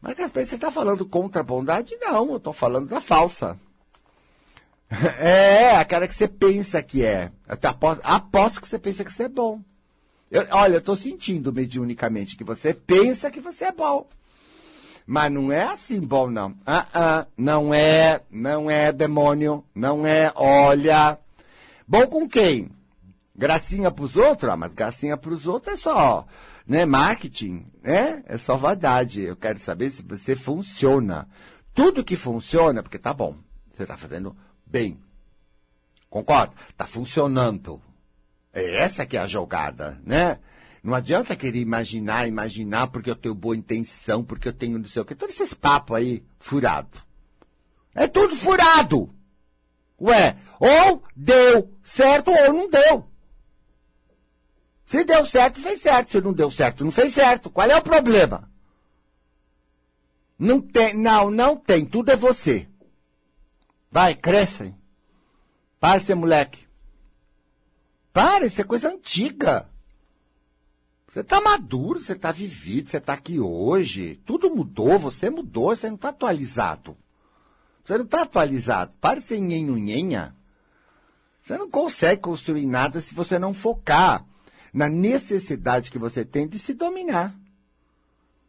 Mas 0.01 0.17
você 0.17 0.55
está 0.57 0.71
falando 0.71 1.07
contra 1.07 1.41
a 1.41 1.45
bondade? 1.45 1.97
Não, 2.01 2.31
eu 2.31 2.37
estou 2.37 2.53
falando 2.53 2.89
da 2.89 3.01
falsa. 3.01 3.59
É, 5.19 5.77
aquela 5.77 6.07
que 6.07 6.15
você 6.15 6.29
pensa 6.29 6.81
que 6.83 7.03
é. 7.05 7.33
Aposto, 7.49 8.01
aposto 8.05 8.61
que 8.61 8.69
você 8.69 8.79
pensa 8.79 9.03
que 9.05 9.13
você 9.13 9.25
é 9.25 9.29
bom. 9.29 9.61
Eu, 10.31 10.47
olha, 10.51 10.75
eu 10.75 10.79
estou 10.79 10.95
sentindo 10.95 11.53
mediunicamente 11.53 12.37
que 12.37 12.45
você 12.45 12.73
pensa 12.73 13.31
que 13.31 13.41
você 13.41 13.65
é 13.65 13.73
bom. 13.73 14.07
Mas 15.07 15.31
não 15.31 15.53
é 15.53 15.65
assim 15.65 16.01
bom, 16.01 16.31
não. 16.31 16.57
Ah, 16.65 16.87
ah, 16.95 17.27
não 17.37 17.75
é, 17.75 18.21
não 18.31 18.71
é 18.71 18.91
demônio, 18.91 19.65
não 19.75 20.07
é, 20.07 20.33
olha. 20.35 21.19
Bom 21.87 22.07
com 22.07 22.29
quem? 22.29 22.71
Gracinha 23.37 23.91
pros 23.91 24.17
outros? 24.17 24.51
Ah, 24.51 24.57
mas 24.57 24.73
gracinha 24.73 25.17
pros 25.17 25.47
outros 25.47 25.75
é 25.75 25.77
só, 25.77 26.27
né, 26.67 26.87
marketing, 26.87 27.67
né? 27.83 28.23
É 28.27 28.39
só 28.39 28.57
vaidade. 28.57 29.23
Eu 29.23 29.37
quero 29.37 29.59
saber 29.59 29.91
se 29.91 30.03
você 30.03 30.35
funciona. 30.35 31.29
Tudo 31.75 32.05
que 32.05 32.17
funciona, 32.17 32.83
porque 32.83 32.99
tá 32.99 33.13
bom, 33.13 33.37
você 33.75 33.83
está 33.83 33.97
fazendo 33.97 34.35
bem. 34.65 34.99
Concorda? 36.09 36.55
Tá 36.77 36.87
funcionando. 36.87 37.83
Essa 38.53 39.05
que 39.05 39.17
é 39.17 39.21
a 39.21 39.27
jogada, 39.27 40.01
né? 40.05 40.39
Não 40.85 40.93
adianta 40.93 41.35
querer 41.35 41.61
imaginar, 41.61 42.29
imaginar 42.29 42.89
porque 42.89 43.09
eu 43.09 43.17
tenho 43.17 43.35
boa 43.35 43.57
intenção, 43.57 44.23
porque 44.23 44.47
eu 44.47 44.53
tenho 44.53 44.79
não 44.79 44.85
sei 44.85 45.01
o 45.01 45.05
que. 45.07 45.15
Todos 45.15 45.35
esses 45.35 45.55
papos 45.55 45.97
aí, 45.97 46.23
furado. 46.39 46.99
É 47.95 48.07
tudo 48.07 48.37
furado. 48.37 49.09
Ué, 49.99 50.37
ou 50.61 51.03
deu 51.17 51.75
certo 51.83 52.31
ou 52.31 52.53
não 52.53 52.69
deu. 52.69 53.09
Se 54.85 55.05
deu 55.05 55.25
certo, 55.25 55.59
fez 55.59 55.81
certo. 55.81 56.13
Se 56.13 56.21
não 56.21 56.35
deu 56.35 56.51
certo, 56.51 56.85
não 56.85 56.93
fez 56.93 57.15
certo. 57.15 57.49
Qual 57.49 57.67
é 57.67 57.75
o 57.75 57.83
problema? 57.83 58.53
Não 60.39 60.61
tem, 60.61 60.95
não, 60.95 61.31
não 61.31 61.57
tem. 61.57 61.87
Tudo 61.87 62.13
é 62.13 62.17
você. 62.17 62.69
Vai, 63.91 64.15
cresce. 64.15 64.75
Para 65.81 65.99
ser 66.03 66.15
moleque. 66.15 66.69
Para, 68.13 68.45
isso 68.45 68.61
é 68.61 68.65
coisa 68.65 68.91
antiga. 68.91 69.73
Você 71.15 71.21
está 71.21 71.41
maduro, 71.41 72.01
você 72.01 72.11
está 72.11 72.33
vivido, 72.33 72.91
você 72.91 72.97
está 72.97 73.13
aqui 73.13 73.39
hoje. 73.39 74.21
Tudo 74.27 74.53
mudou, 74.53 74.99
você 74.99 75.31
mudou, 75.31 75.69
você 75.69 75.87
não 75.87 75.95
está 75.95 76.09
atualizado. 76.09 76.97
Você 77.85 77.97
não 77.97 78.05
está 78.05 78.23
atualizado. 78.23 78.93
Para 79.01 79.21
de 79.21 79.27
ser. 79.27 80.35
Você 81.41 81.57
não 81.57 81.71
consegue 81.71 82.21
construir 82.21 82.67
nada 82.67 83.01
se 83.01 83.15
você 83.15 83.39
não 83.39 83.55
focar 83.55 84.27
na 84.73 84.89
necessidade 84.89 85.89
que 85.89 86.01
você 86.01 86.25
tem 86.25 86.49
de 86.49 86.59
se 86.59 86.75
dominar. 86.75 87.33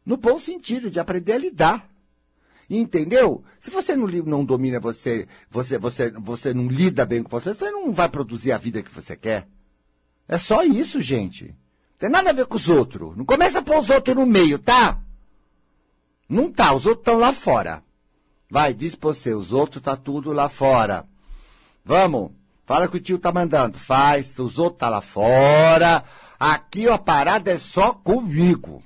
No 0.04 0.18
bom 0.18 0.40
sentido, 0.40 0.90
de 0.90 1.00
aprender 1.00 1.34
a 1.34 1.38
lidar. 1.38 1.88
Entendeu? 2.68 3.44
Se 3.60 3.70
você 3.70 3.96
não, 3.96 4.08
não 4.08 4.44
domina 4.44 4.80
você, 4.80 5.28
você, 5.52 5.78
você, 5.78 6.10
você 6.10 6.52
não 6.52 6.68
lida 6.68 7.06
bem 7.06 7.22
com 7.22 7.30
você, 7.30 7.54
você 7.54 7.70
não 7.70 7.94
vai 7.94 8.10
produzir 8.10 8.54
a 8.54 8.58
vida 8.58 8.82
que 8.82 8.90
você 8.90 9.16
quer. 9.16 9.48
É 10.28 10.40
só 10.40 10.64
isso, 10.64 11.00
gente. 11.00 11.54
Tem 11.98 12.10
nada 12.10 12.30
a 12.30 12.34
ver 12.34 12.46
com 12.46 12.58
os 12.58 12.68
outros. 12.68 13.16
Não 13.16 13.26
começa 13.26 13.60
a 13.60 13.62
pôr 13.62 13.80
os 13.80 13.90
outros 13.90 14.16
no 14.16 14.26
meio, 14.26 14.60
tá? 14.60 15.00
Não 16.28 16.52
tá, 16.52 16.74
os 16.74 16.86
outros 16.86 17.02
estão 17.02 17.18
lá 17.18 17.32
fora. 17.32 17.84
Vai, 18.50 18.74
diz 18.74 18.96
pra 18.96 19.10
você, 19.10 19.34
os 19.34 19.52
outros 19.52 19.82
tá 19.82 19.96
tudo 19.96 20.32
lá 20.32 20.50
fora. 20.50 21.06
Vamos, 21.84 22.32
fala 22.66 22.88
que 22.88 22.98
o 22.98 23.00
tio 23.00 23.20
tá 23.20 23.32
mandando. 23.32 23.78
Faz, 23.78 24.38
os 24.40 24.58
outros 24.58 24.80
tá 24.80 24.90
lá 24.90 25.02
fora. 25.02 26.04
Aqui 26.40 26.90
a 26.90 26.98
parada 26.98 27.52
é 27.52 27.60
só 27.60 27.94
comigo. 27.94 28.84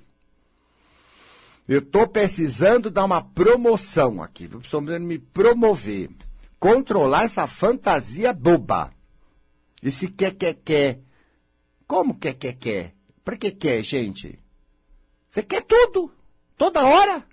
Eu 1.68 1.82
tô 1.82 2.08
precisando 2.08 2.90
dar 2.90 3.06
uma 3.06 3.22
promoção 3.22 4.22
aqui. 4.24 4.50
Eu 4.52 4.60
precisando 4.60 5.00
me 5.00 5.20
promover. 5.20 6.10
Controlar 6.60 7.26
essa 7.26 7.48
fantasia 7.48 8.34
boba. 8.34 8.92
Esse 9.82 10.08
quer, 10.08 10.34
quer, 10.34 10.56
quer. 10.56 11.00
Como 11.88 12.16
quer, 12.16 12.34
quer, 12.34 12.54
quer? 12.54 12.99
Pra 13.24 13.38
que 13.38 13.52
quer, 13.52 13.84
gente? 13.84 14.40
Você 15.30 15.44
quer 15.44 15.64
tudo. 15.64 16.12
Toda 16.58 16.86
hora. 16.86 17.24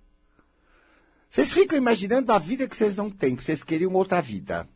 Vocês 1.30 1.52
ficam 1.52 1.76
imaginando 1.76 2.32
a 2.32 2.38
vida 2.38 2.68
que 2.68 2.76
vocês 2.76 2.96
não 2.96 3.10
têm, 3.10 3.36
que 3.36 3.44
vocês 3.44 3.62
queriam 3.62 3.92
outra 3.92 4.22
vida. 4.22 4.68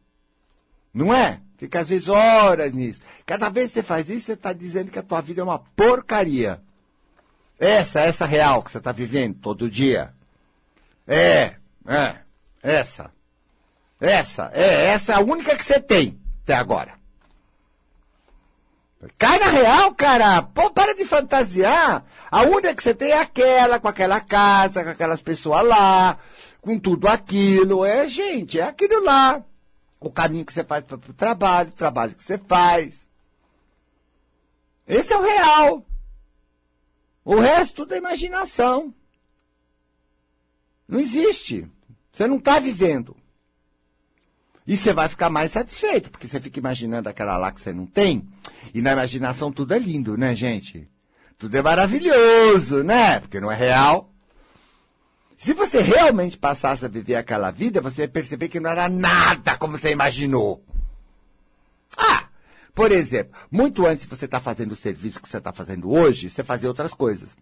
Não 0.93 1.15
é? 1.15 1.41
Fica 1.57 1.81
às 1.81 1.89
vezes 1.89 2.09
horas 2.09 2.73
nisso. 2.73 3.01
Cada 3.25 3.49
vez 3.49 3.69
que 3.69 3.75
você 3.75 3.83
faz 3.83 4.09
isso, 4.09 4.27
você 4.27 4.33
está 4.33 4.53
dizendo 4.53 4.91
que 4.91 4.99
a 4.99 5.03
tua 5.03 5.21
vida 5.21 5.41
é 5.41 5.45
uma 5.45 5.59
porcaria. 5.59 6.61
Essa, 7.59 8.01
essa 8.01 8.27
real 8.27 8.63
que 8.63 8.71
você 8.71 8.79
está 8.79 8.93
vivendo 8.93 9.39
todo 9.39 9.71
dia. 9.71 10.15
É, 11.07 11.57
é, 11.87 12.17
essa. 12.63 13.13
Essa, 14.01 14.51
é, 14.55 14.87
essa 14.87 15.13
é 15.13 15.17
a 15.17 15.21
única 15.21 15.57
que 15.57 15.65
você 15.65 15.79
tem 15.79 16.19
até 16.43 16.55
agora. 16.55 17.00
Cai 19.17 19.39
na 19.39 19.47
real, 19.47 19.95
cara. 19.95 20.43
Pô, 20.43 20.71
para 20.71 20.95
de 20.95 21.05
fantasiar. 21.07 22.05
A 22.31 22.43
única 22.43 22.75
que 22.75 22.83
você 22.83 22.95
tem 22.95 23.13
é 23.13 23.21
aquela, 23.21 23.81
com 23.81 23.89
aquela 23.89 24.21
casa, 24.21 24.85
com 24.85 24.91
aquelas 24.91 25.23
pessoas 25.23 25.65
lá, 25.65 26.19
com 26.61 26.79
tudo 26.79 27.09
aquilo. 27.09 27.85
É, 27.85 28.07
gente, 28.07 28.61
é 28.61 28.65
aquilo 28.65 29.03
lá. 29.03 29.43
O 29.99 30.11
caminho 30.11 30.45
que 30.45 30.53
você 30.53 30.65
faz 30.65 30.85
para 30.85 30.97
o 30.97 31.15
trabalho, 31.15 31.71
o 31.71 31.73
trabalho 31.73 32.15
que 32.15 32.23
você 32.23 32.37
faz. 32.37 33.09
Esse 34.87 35.13
é 35.13 35.17
o 35.17 35.23
real. 35.23 35.87
O 37.25 37.37
resto 37.37 37.77
tudo 37.77 37.95
é 37.95 37.99
imaginação. 37.99 38.95
Não 40.87 41.01
existe. 41.01 41.67
Você 42.13 42.27
não 42.27 42.37
está 42.37 42.59
vivendo. 42.59 43.17
E 44.71 44.77
você 44.77 44.93
vai 44.93 45.09
ficar 45.09 45.29
mais 45.29 45.51
satisfeito, 45.51 46.13
porque 46.13 46.29
você 46.29 46.39
fica 46.39 46.61
imaginando 46.61 47.09
aquela 47.09 47.37
lá 47.37 47.51
que 47.51 47.61
você 47.61 47.73
não 47.73 47.87
tem. 47.87 48.29
E 48.73 48.81
na 48.81 48.93
imaginação 48.93 49.51
tudo 49.51 49.75
é 49.75 49.79
lindo, 49.81 50.17
né, 50.17 50.33
gente? 50.33 50.89
Tudo 51.37 51.57
é 51.57 51.61
maravilhoso, 51.61 52.85
né? 52.85 53.19
Porque 53.19 53.41
não 53.41 53.51
é 53.51 53.57
real. 53.57 54.15
Se 55.37 55.53
você 55.55 55.81
realmente 55.81 56.39
passasse 56.39 56.85
a 56.85 56.89
viver 56.89 57.17
aquela 57.17 57.51
vida, 57.51 57.81
você 57.81 58.03
ia 58.03 58.09
perceber 58.09 58.47
que 58.47 58.61
não 58.61 58.71
era 58.71 58.89
nada 58.89 59.59
como 59.59 59.77
você 59.77 59.91
imaginou. 59.91 60.65
Ah, 61.97 62.29
por 62.73 62.93
exemplo, 62.93 63.37
muito 63.51 63.85
antes 63.85 64.05
de 64.05 64.17
você 64.17 64.27
estar 64.27 64.39
tá 64.39 64.45
fazendo 64.45 64.71
o 64.71 64.77
serviço 64.77 65.21
que 65.21 65.29
você 65.29 65.39
está 65.39 65.53
fazendo 65.53 65.91
hoje, 65.91 66.31
você 66.31 66.45
fazia 66.45 66.69
outras 66.69 66.95
coisas. 66.95 67.37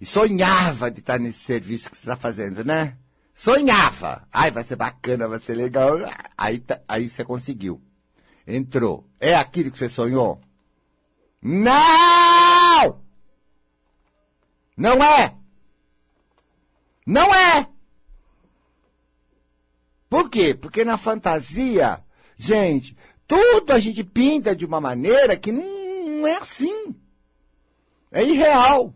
E 0.00 0.06
sonhava 0.06 0.92
de 0.92 1.00
estar 1.00 1.14
tá 1.14 1.18
nesse 1.18 1.40
serviço 1.40 1.90
que 1.90 1.96
você 1.96 2.02
está 2.02 2.14
fazendo, 2.14 2.64
né? 2.64 2.96
Sonhava. 3.38 4.26
Ai, 4.32 4.50
vai 4.50 4.64
ser 4.64 4.74
bacana, 4.74 5.28
vai 5.28 5.38
ser 5.38 5.54
legal. 5.54 5.94
Aí, 6.36 6.58
tá, 6.58 6.80
aí 6.88 7.08
você 7.08 7.24
conseguiu. 7.24 7.80
Entrou. 8.44 9.08
É 9.20 9.36
aquilo 9.36 9.70
que 9.70 9.78
você 9.78 9.88
sonhou? 9.88 10.40
Não! 11.40 13.00
Não 14.76 15.04
é! 15.04 15.36
Não 17.06 17.32
é! 17.32 17.68
Por 20.10 20.28
quê? 20.28 20.52
Porque 20.52 20.84
na 20.84 20.98
fantasia, 20.98 22.02
gente, 22.36 22.96
tudo 23.24 23.72
a 23.72 23.78
gente 23.78 24.02
pinta 24.02 24.56
de 24.56 24.66
uma 24.66 24.80
maneira 24.80 25.36
que 25.36 25.52
não, 25.52 26.08
não 26.08 26.26
é 26.26 26.38
assim. 26.38 26.92
É 28.10 28.24
irreal. 28.24 28.92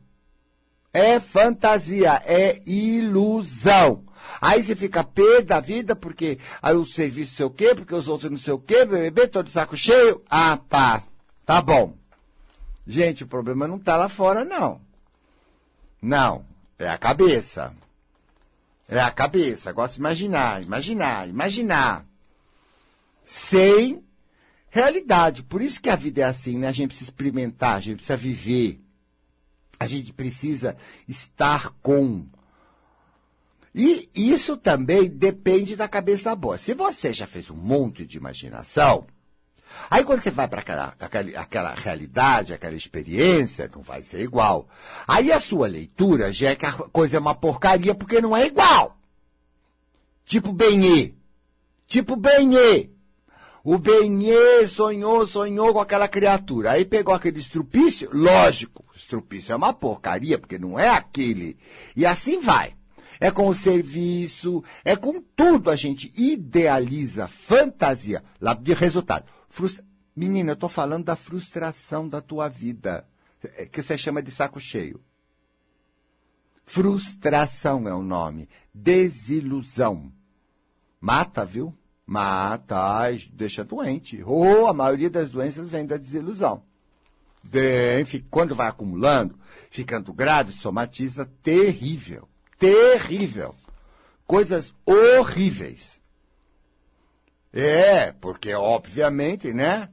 É 0.92 1.20
fantasia, 1.20 2.20
é 2.26 2.60
ilusão. 2.66 4.04
Aí 4.40 4.62
você 4.62 4.74
fica 4.74 5.04
pé 5.04 5.42
da 5.42 5.60
vida 5.60 5.94
porque 5.94 6.38
aí 6.60 6.74
o 6.74 6.84
serviço 6.84 7.34
sei 7.34 7.46
o 7.46 7.50
quê, 7.50 7.74
porque 7.74 7.94
os 7.94 8.08
outros 8.08 8.30
não 8.30 8.38
sei 8.38 8.52
o 8.52 8.58
quê, 8.58 8.84
bebê, 8.84 9.26
todo 9.28 9.50
saco 9.50 9.76
cheio. 9.76 10.22
Ah, 10.28 10.58
tá. 10.68 11.02
Tá 11.44 11.60
bom. 11.60 11.96
Gente, 12.86 13.24
o 13.24 13.28
problema 13.28 13.68
não 13.68 13.78
tá 13.78 13.96
lá 13.96 14.08
fora, 14.08 14.44
não. 14.44 14.80
Não. 16.00 16.44
É 16.78 16.88
a 16.88 16.98
cabeça. 16.98 17.72
É 18.88 19.00
a 19.00 19.10
cabeça. 19.10 19.72
Gosto 19.72 19.94
de 19.94 20.00
imaginar, 20.00 20.62
imaginar, 20.62 21.28
imaginar. 21.28 22.04
Sem 23.22 24.02
realidade. 24.68 25.42
Por 25.42 25.62
isso 25.62 25.80
que 25.80 25.90
a 25.90 25.96
vida 25.96 26.22
é 26.22 26.24
assim, 26.24 26.58
né? 26.58 26.68
A 26.68 26.72
gente 26.72 26.88
precisa 26.88 27.10
experimentar, 27.10 27.76
a 27.76 27.80
gente 27.80 27.96
precisa 27.96 28.16
viver. 28.16 28.80
A 29.78 29.86
gente 29.86 30.12
precisa 30.12 30.76
estar 31.08 31.70
com. 31.82 32.26
E 33.74 34.10
isso 34.14 34.56
também 34.56 35.08
depende 35.08 35.74
da 35.74 35.88
cabeça 35.88 36.34
boa. 36.36 36.58
Se 36.58 36.74
você 36.74 37.12
já 37.12 37.26
fez 37.26 37.48
um 37.48 37.56
monte 37.56 38.04
de 38.04 38.18
imaginação, 38.18 39.06
aí 39.90 40.04
quando 40.04 40.20
você 40.20 40.30
vai 40.30 40.46
para 40.46 40.60
aquela, 40.60 40.94
aquela, 41.00 41.40
aquela 41.40 41.74
realidade, 41.74 42.52
aquela 42.52 42.74
experiência, 42.74 43.70
não 43.74 43.80
vai 43.80 44.02
ser 44.02 44.20
igual. 44.20 44.68
Aí 45.08 45.32
a 45.32 45.40
sua 45.40 45.66
leitura 45.66 46.32
já 46.32 46.50
é 46.50 46.56
que 46.56 46.66
a 46.66 46.72
coisa 46.72 47.16
é 47.16 47.20
uma 47.20 47.34
porcaria 47.34 47.94
porque 47.94 48.20
não 48.20 48.36
é 48.36 48.46
igual. 48.46 48.98
Tipo 50.26 50.52
Benê. 50.52 51.14
Tipo 51.86 52.14
Benê. 52.14 52.90
O 53.64 53.78
Benê 53.78 54.66
sonhou, 54.68 55.26
sonhou 55.26 55.72
com 55.72 55.80
aquela 55.80 56.08
criatura. 56.08 56.72
Aí 56.72 56.84
pegou 56.84 57.14
aquele 57.14 57.38
estrupício, 57.38 58.10
lógico, 58.12 58.84
estrupício 58.94 59.52
é 59.52 59.56
uma 59.56 59.72
porcaria, 59.72 60.38
porque 60.38 60.58
não 60.58 60.78
é 60.78 60.90
aquele. 60.90 61.56
E 61.96 62.04
assim 62.04 62.40
vai. 62.40 62.74
É 63.22 63.30
com 63.30 63.46
o 63.46 63.54
serviço, 63.54 64.64
é 64.84 64.96
com 64.96 65.22
tudo 65.36 65.70
a 65.70 65.76
gente 65.76 66.12
idealiza, 66.16 67.28
fantasia, 67.28 68.20
lá 68.40 68.52
de 68.52 68.74
resultado. 68.74 69.26
Frustra... 69.48 69.84
Menina, 70.16 70.50
eu 70.50 70.54
estou 70.54 70.68
falando 70.68 71.04
da 71.04 71.14
frustração 71.14 72.08
da 72.08 72.20
tua 72.20 72.48
vida, 72.48 73.06
é, 73.56 73.64
que 73.66 73.80
você 73.80 73.96
chama 73.96 74.20
de 74.20 74.32
saco 74.32 74.58
cheio. 74.58 75.00
Frustração 76.64 77.86
é 77.86 77.94
o 77.94 78.02
nome. 78.02 78.48
Desilusão. 78.74 80.12
Mata, 81.00 81.44
viu? 81.44 81.72
Mata, 82.04 83.08
deixa 83.32 83.62
doente. 83.62 84.20
Ou 84.24 84.64
oh, 84.64 84.66
a 84.66 84.72
maioria 84.72 85.08
das 85.08 85.30
doenças 85.30 85.70
vem 85.70 85.86
da 85.86 85.96
desilusão. 85.96 86.64
Bem, 87.40 88.04
quando 88.28 88.56
vai 88.56 88.66
acumulando, 88.66 89.38
ficando 89.70 90.12
grave, 90.12 90.50
somatiza 90.50 91.24
terrível. 91.40 92.28
Terrível. 92.62 93.56
Coisas 94.24 94.72
horríveis. 94.86 96.00
É, 97.52 98.12
porque 98.12 98.54
obviamente, 98.54 99.52
né? 99.52 99.88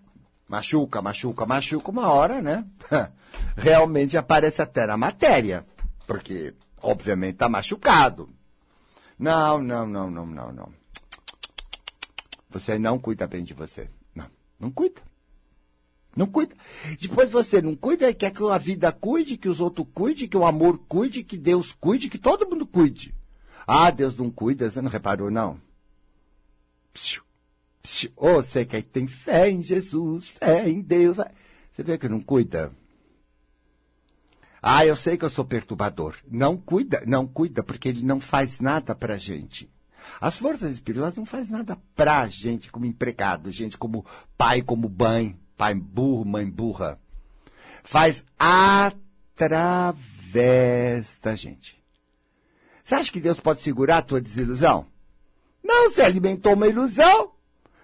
Machuca, 0.48 1.02
machuca, 1.02 1.48
machuca, 1.48 1.90
uma 1.90 2.10
hora, 2.10 2.44
né? 2.44 2.64
Realmente 3.58 4.20
aparece 4.20 4.62
até 4.62 4.86
na 4.86 4.96
matéria. 4.96 5.66
Porque, 6.06 6.54
obviamente, 6.80 7.34
está 7.34 7.50
machucado. 7.50 8.30
Não, 9.18 9.60
não, 9.60 9.88
não, 9.88 10.12
não, 10.12 10.28
não, 10.28 10.52
não. 10.52 10.74
Você 12.52 12.78
não 12.78 13.00
cuida 13.00 13.26
bem 13.26 13.44
de 13.44 13.56
você. 13.56 13.90
Não, 14.14 14.30
não 14.60 14.70
cuida. 14.70 15.02
Não 16.16 16.26
cuida. 16.26 16.56
Depois 17.00 17.30
você 17.30 17.62
não 17.62 17.76
cuida, 17.76 18.14
quer 18.14 18.32
que 18.32 18.44
a 18.44 18.58
vida 18.58 18.92
cuide, 18.92 19.38
que 19.38 19.48
os 19.48 19.60
outros 19.60 19.88
cuide, 19.94 20.28
que 20.28 20.38
o 20.38 20.46
amor 20.46 20.80
cuide, 20.88 21.24
que 21.24 21.38
Deus 21.38 21.72
cuide, 21.72 22.10
que 22.10 22.18
todo 22.18 22.48
mundo 22.50 22.66
cuide. 22.66 23.14
Ah, 23.66 23.92
Deus 23.92 24.16
não 24.16 24.32
cuida, 24.32 24.70
você 24.70 24.82
não 24.82 24.90
reparou, 24.90 25.30
não? 25.30 25.62
Psiu, 26.92 27.22
psiu. 27.82 28.12
Oh, 28.16 28.42
você 28.42 28.66
que 28.66 28.82
tem 28.82 29.06
fé 29.06 29.50
em 29.50 29.62
Jesus, 29.62 30.28
fé 30.28 30.68
em 30.68 30.82
Deus. 30.82 31.18
Você 31.72 31.84
vê 31.84 31.98
que 31.98 32.10
não 32.10 32.20
cuida? 32.20 32.72
Ah, 34.62 34.86
eu 34.86 34.96
sei 34.96 35.18
que 35.18 35.24
eu 35.24 35.30
sou 35.30 35.46
perturbador. 35.46 36.18
Não 36.30 36.58
cuida, 36.58 37.04
não 37.08 37.26
cuida, 37.26 37.64
porque 37.64 37.88
ele 37.88 38.04
não 38.04 38.20
faz 38.20 38.60
nada 38.60 38.94
pra 38.94 39.18
gente. 39.18 39.70
As 40.20 40.38
forças 40.38 40.74
espirituais 40.74 41.16
não 41.16 41.26
fazem 41.26 41.52
nada 41.52 41.78
pra 41.96 42.28
gente 42.28 42.72
como 42.72 42.86
empregado, 42.86 43.52
gente 43.52 43.78
como 43.78 44.06
pai, 44.38 44.62
como 44.62 44.90
mãe, 44.90 45.39
pai 45.60 45.76
burro, 45.76 46.24
mãe 46.24 46.50
burra. 46.50 46.98
Faz 47.84 48.24
através 48.40 49.60
da 51.22 51.36
gente. 51.36 51.78
Você 52.82 52.96
acha 52.96 53.12
que 53.12 53.20
Deus 53.20 53.42
pode 53.42 53.62
segurar 53.62 53.98
a 53.98 54.02
tua 54.02 54.22
desilusão? 54.22 54.88
Não, 55.62 55.92
você 55.92 56.02
alimentou 56.02 56.54
uma 56.54 56.70
ilusão. 56.70 57.34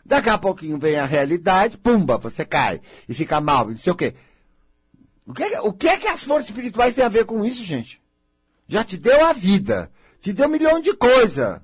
Daqui 0.05 0.29
a 0.29 0.37
pouquinho 0.37 0.77
vem 0.79 0.95
a 0.95 1.05
realidade, 1.05 1.77
pumba, 1.77 2.17
você 2.17 2.45
cai 2.45 2.79
e 3.09 3.13
fica 3.13 3.41
mal, 3.41 3.67
não 3.67 3.77
sei 3.77 3.91
o 3.91 3.95
quê. 3.95 4.15
O 5.27 5.33
que, 5.33 5.43
é, 5.43 5.59
o 5.59 5.73
que 5.73 5.89
é 5.89 5.97
que 5.97 6.07
as 6.07 6.23
forças 6.23 6.47
espirituais 6.49 6.95
têm 6.95 7.03
a 7.03 7.09
ver 7.09 7.25
com 7.25 7.43
isso, 7.43 7.61
gente? 7.65 8.01
Já 8.69 8.85
te 8.85 8.95
deu 8.95 9.25
a 9.25 9.33
vida, 9.33 9.91
te 10.21 10.31
deu 10.31 10.47
um 10.47 10.51
milhão 10.51 10.79
de 10.79 10.93
coisa, 10.93 11.61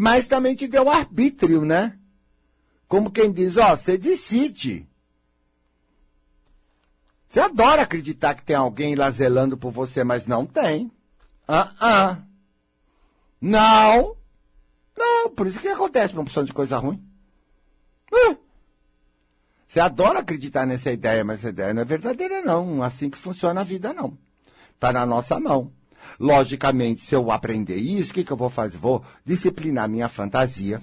mas 0.00 0.26
também 0.26 0.56
te 0.56 0.66
deu 0.66 0.90
arbítrio, 0.90 1.64
né? 1.64 1.96
Como 2.88 3.10
quem 3.10 3.30
diz, 3.30 3.56
ó, 3.56 3.76
você 3.76 3.96
decide. 3.96 4.87
Você 7.28 7.40
adora 7.40 7.82
acreditar 7.82 8.34
que 8.34 8.42
tem 8.42 8.56
alguém 8.56 8.94
lá 8.94 9.10
zelando 9.10 9.56
por 9.56 9.70
você, 9.70 10.02
mas 10.02 10.26
não 10.26 10.46
tem. 10.46 10.90
Ah, 11.46 11.72
ah. 11.80 12.18
Não. 13.40 14.16
Não, 14.96 15.30
por 15.30 15.46
isso 15.46 15.60
que 15.60 15.68
acontece 15.68 16.14
uma 16.14 16.22
opção 16.22 16.44
de 16.44 16.52
coisa 16.52 16.78
ruim. 16.78 17.08
Você 19.68 19.80
adora 19.80 20.20
acreditar 20.20 20.66
nessa 20.66 20.90
ideia, 20.90 21.22
mas 21.22 21.40
essa 21.40 21.50
ideia 21.50 21.74
não 21.74 21.82
é 21.82 21.84
verdadeira, 21.84 22.40
não. 22.40 22.82
Assim 22.82 23.10
que 23.10 23.18
funciona 23.18 23.60
a 23.60 23.64
vida, 23.64 23.92
não. 23.92 24.16
Está 24.74 24.90
na 24.90 25.04
nossa 25.04 25.38
mão. 25.38 25.70
Logicamente, 26.18 27.02
se 27.02 27.14
eu 27.14 27.30
aprender 27.30 27.76
isso, 27.76 28.10
o 28.10 28.14
que, 28.14 28.24
que 28.24 28.32
eu 28.32 28.36
vou 28.36 28.48
fazer? 28.48 28.78
Vou 28.78 29.04
disciplinar 29.24 29.86
minha 29.86 30.08
fantasia. 30.08 30.82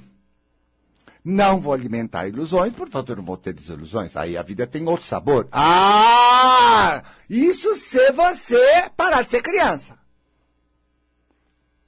Não 1.27 1.59
vou 1.59 1.73
alimentar 1.73 2.27
ilusões, 2.27 2.71
portanto 2.71 3.09
eu 3.09 3.15
não 3.15 3.23
vou 3.23 3.35
ter 3.35 3.51
desilusões. 3.51 4.15
Aí 4.15 4.37
a 4.37 4.43
vida 4.43 4.67
tem 4.67 4.87
outro 4.87 5.07
sabor. 5.07 5.47
Ah! 5.51 7.03
Isso 7.27 7.75
se 7.75 8.11
você 8.11 8.91
parar 8.95 9.23
de 9.23 9.31
ser 9.31 9.41
criança. 9.41 9.97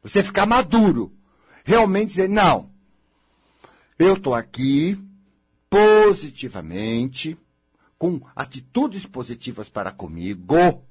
Você 0.01 0.24
ficar 0.24 0.48
maduro. 0.48 1.13
Realmente 1.63 2.08
dizer, 2.08 2.27
não. 2.27 2.72
Eu 4.00 4.15
estou 4.15 4.34
aqui, 4.34 5.00
positivamente, 5.70 7.38
com 8.00 8.20
atitudes 8.36 9.06
positivas 9.06 9.70
para 9.70 9.91
comigo, 9.91 10.84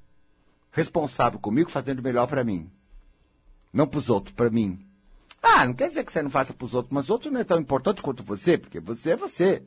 responsável 0.71 1.37
comigo, 1.37 1.69
fazendo 1.69 2.01
melhor 2.01 2.27
para 2.27 2.45
mim. 2.45 2.71
Não 3.73 3.85
para 3.85 3.99
os 3.99 4.09
outros, 4.09 4.33
para 4.33 4.49
mim. 4.49 4.86
Ah, 5.49 5.65
não 5.65 5.73
quer 5.73 5.87
dizer 5.87 6.03
que 6.03 6.11
você 6.11 6.21
não 6.21 6.29
faça 6.29 6.53
para 6.53 6.65
os 6.65 6.73
outros, 6.73 6.93
mas 6.93 7.05
os 7.05 7.09
outros 7.09 7.31
não 7.31 7.39
é 7.39 7.43
tão 7.43 7.57
importante 7.57 8.01
quanto 8.01 8.21
você, 8.21 8.57
porque 8.57 8.81
você 8.81 9.11
é 9.11 9.15
você. 9.15 9.63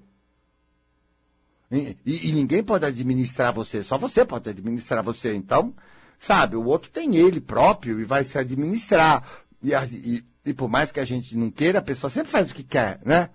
E, 1.70 1.96
e, 2.04 2.28
e, 2.28 2.32
ninguém 2.32 2.62
pode 2.62 2.84
administrar 2.84 3.52
você, 3.52 3.82
só 3.82 3.96
você 3.96 4.24
pode 4.24 4.50
administrar 4.50 5.02
você. 5.02 5.34
Então, 5.34 5.74
sabe, 6.18 6.54
o 6.54 6.64
outro 6.64 6.90
tem 6.90 7.16
ele 7.16 7.40
próprio 7.40 7.98
e 7.98 8.04
vai 8.04 8.24
se 8.24 8.36
administrar. 8.36 9.24
E, 9.62 9.72
e, 9.72 10.24
e 10.44 10.52
por 10.52 10.68
mais 10.68 10.92
que 10.92 11.00
a 11.00 11.04
gente 11.04 11.34
não 11.34 11.50
queira, 11.50 11.78
a 11.78 11.82
pessoa 11.82 12.10
sempre 12.10 12.30
faz 12.30 12.50
o 12.50 12.54
que 12.54 12.62
quer, 12.62 13.00
né? 13.04 13.30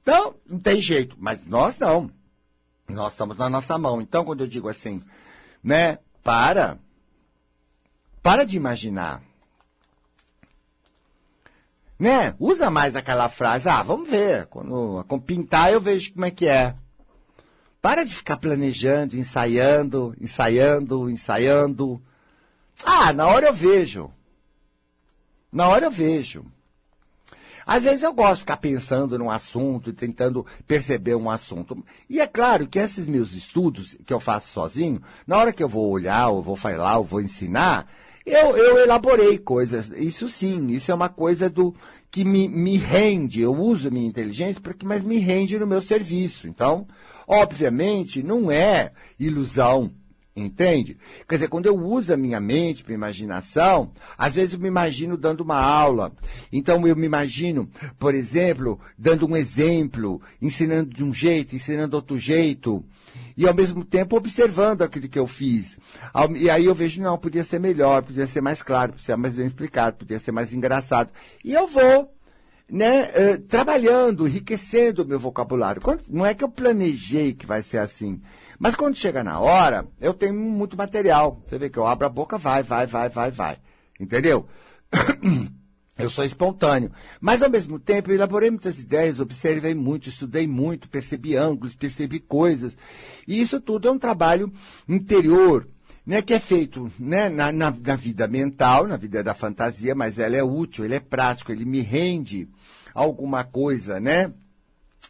Então, 0.00 0.36
não 0.46 0.60
tem 0.60 0.80
jeito. 0.80 1.16
Mas 1.18 1.46
nós 1.46 1.78
não. 1.80 2.10
Nós 2.88 3.12
estamos 3.12 3.36
na 3.36 3.50
nossa 3.50 3.76
mão. 3.76 4.00
Então, 4.00 4.24
quando 4.24 4.42
eu 4.42 4.46
digo 4.46 4.68
assim, 4.68 5.00
né, 5.62 5.98
para. 6.22 6.78
Para 8.22 8.44
de 8.44 8.56
imaginar. 8.56 9.22
Né? 11.98 12.34
Usa 12.38 12.70
mais 12.70 12.94
aquela 12.94 13.28
frase, 13.28 13.68
ah, 13.68 13.82
vamos 13.82 14.08
ver. 14.08 14.46
Quando, 14.46 15.04
pintar, 15.24 15.72
eu 15.72 15.80
vejo 15.80 16.12
como 16.12 16.24
é 16.24 16.30
que 16.30 16.46
é. 16.46 16.74
Para 17.80 18.04
de 18.04 18.14
ficar 18.14 18.36
planejando, 18.36 19.16
ensaiando, 19.16 20.14
ensaiando, 20.20 21.10
ensaiando. 21.10 22.02
Ah, 22.84 23.12
na 23.12 23.26
hora 23.26 23.46
eu 23.46 23.54
vejo. 23.54 24.10
Na 25.52 25.68
hora 25.68 25.86
eu 25.86 25.90
vejo. 25.90 26.44
Às 27.66 27.84
vezes 27.84 28.02
eu 28.02 28.14
gosto 28.14 28.36
de 28.36 28.40
ficar 28.40 28.56
pensando 28.56 29.18
num 29.18 29.30
assunto 29.30 29.90
e 29.90 29.92
tentando 29.92 30.46
perceber 30.66 31.14
um 31.16 31.30
assunto. 31.30 31.84
E 32.08 32.18
é 32.18 32.26
claro 32.26 32.66
que 32.66 32.78
esses 32.78 33.06
meus 33.06 33.34
estudos 33.34 33.94
que 34.06 34.12
eu 34.12 34.18
faço 34.18 34.48
sozinho, 34.52 35.02
na 35.26 35.36
hora 35.36 35.52
que 35.52 35.62
eu 35.62 35.68
vou 35.68 35.90
olhar, 35.90 36.28
ou 36.28 36.42
vou 36.42 36.56
falar, 36.56 36.96
ou 36.96 37.04
vou 37.04 37.20
ensinar, 37.20 37.86
eu, 38.28 38.56
eu 38.56 38.78
elaborei 38.78 39.38
coisas. 39.38 39.90
Isso 39.96 40.28
sim, 40.28 40.66
isso 40.68 40.90
é 40.90 40.94
uma 40.94 41.08
coisa 41.08 41.48
do 41.48 41.74
que 42.10 42.24
me, 42.24 42.48
me 42.48 42.76
rende. 42.76 43.40
Eu 43.40 43.54
uso 43.54 43.90
minha 43.90 44.06
inteligência, 44.06 44.60
porque, 44.60 44.86
mas 44.86 45.02
me 45.02 45.18
rende 45.18 45.58
no 45.58 45.66
meu 45.66 45.82
serviço. 45.82 46.48
Então, 46.48 46.86
obviamente, 47.26 48.22
não 48.22 48.50
é 48.50 48.92
ilusão 49.18 49.90
Entende? 50.44 50.96
Quer 51.28 51.36
dizer, 51.36 51.48
quando 51.48 51.66
eu 51.66 51.76
uso 51.76 52.12
a 52.12 52.16
minha 52.16 52.40
mente 52.40 52.84
para 52.84 52.94
imaginação, 52.94 53.92
às 54.16 54.34
vezes 54.34 54.54
eu 54.54 54.60
me 54.60 54.68
imagino 54.68 55.16
dando 55.16 55.40
uma 55.40 55.58
aula. 55.58 56.12
Então 56.52 56.86
eu 56.86 56.94
me 56.94 57.06
imagino, 57.06 57.68
por 57.98 58.14
exemplo, 58.14 58.78
dando 58.96 59.26
um 59.26 59.36
exemplo, 59.36 60.20
ensinando 60.40 60.94
de 60.94 61.02
um 61.02 61.12
jeito, 61.12 61.56
ensinando 61.56 61.96
outro 61.96 62.18
jeito. 62.18 62.84
E 63.36 63.46
ao 63.46 63.54
mesmo 63.54 63.84
tempo 63.84 64.16
observando 64.16 64.82
aquilo 64.82 65.08
que 65.08 65.18
eu 65.18 65.26
fiz. 65.26 65.78
E 66.36 66.50
aí 66.50 66.64
eu 66.64 66.74
vejo, 66.74 67.00
não, 67.00 67.16
podia 67.16 67.44
ser 67.44 67.58
melhor, 67.58 68.02
podia 68.02 68.26
ser 68.26 68.40
mais 68.40 68.62
claro, 68.62 68.92
podia 68.92 69.06
ser 69.06 69.16
mais 69.16 69.34
bem 69.34 69.46
explicado, 69.46 69.96
podia 69.96 70.18
ser 70.18 70.32
mais 70.32 70.52
engraçado. 70.52 71.10
E 71.44 71.52
eu 71.52 71.66
vou 71.66 72.12
né, 72.70 73.04
uh, 73.04 73.38
trabalhando, 73.48 74.26
enriquecendo 74.26 75.02
o 75.02 75.06
meu 75.06 75.18
vocabulário. 75.18 75.80
Quando, 75.80 76.04
não 76.08 76.26
é 76.26 76.34
que 76.34 76.44
eu 76.44 76.48
planejei 76.48 77.32
que 77.32 77.46
vai 77.46 77.62
ser 77.62 77.78
assim. 77.78 78.20
Mas 78.58 78.74
quando 78.76 78.96
chega 78.96 79.24
na 79.24 79.40
hora, 79.40 79.86
eu 80.00 80.12
tenho 80.12 80.34
muito 80.34 80.76
material. 80.76 81.42
Você 81.46 81.58
vê 81.58 81.70
que 81.70 81.78
eu 81.78 81.86
abro 81.86 82.06
a 82.06 82.10
boca, 82.10 82.36
vai, 82.36 82.62
vai, 82.62 82.86
vai, 82.86 83.08
vai, 83.08 83.30
vai. 83.30 83.56
Entendeu? 83.98 84.46
Eu 85.98 86.08
sou 86.08 86.24
espontâneo. 86.24 86.92
Mas, 87.20 87.42
ao 87.42 87.50
mesmo 87.50 87.76
tempo, 87.76 88.08
eu 88.08 88.14
elaborei 88.14 88.50
muitas 88.50 88.78
ideias, 88.78 89.18
observei 89.18 89.74
muito, 89.74 90.08
estudei 90.08 90.46
muito, 90.46 90.88
percebi 90.88 91.34
ângulos, 91.34 91.74
percebi 91.74 92.20
coisas. 92.20 92.76
E 93.26 93.40
isso 93.40 93.60
tudo 93.60 93.88
é 93.88 93.90
um 93.90 93.98
trabalho 93.98 94.52
interior, 94.88 95.66
né, 96.08 96.22
que 96.22 96.32
é 96.32 96.38
feito 96.38 96.90
né, 96.98 97.28
na, 97.28 97.52
na, 97.52 97.70
na 97.70 97.94
vida 97.94 98.26
mental, 98.26 98.86
na 98.86 98.96
vida 98.96 99.22
da 99.22 99.34
fantasia, 99.34 99.94
mas 99.94 100.18
ela 100.18 100.34
é 100.34 100.42
útil, 100.42 100.82
ele 100.82 100.94
é 100.94 101.00
prático, 101.00 101.52
ele 101.52 101.66
me 101.66 101.82
rende 101.82 102.48
alguma 102.94 103.44
coisa, 103.44 104.00
né? 104.00 104.32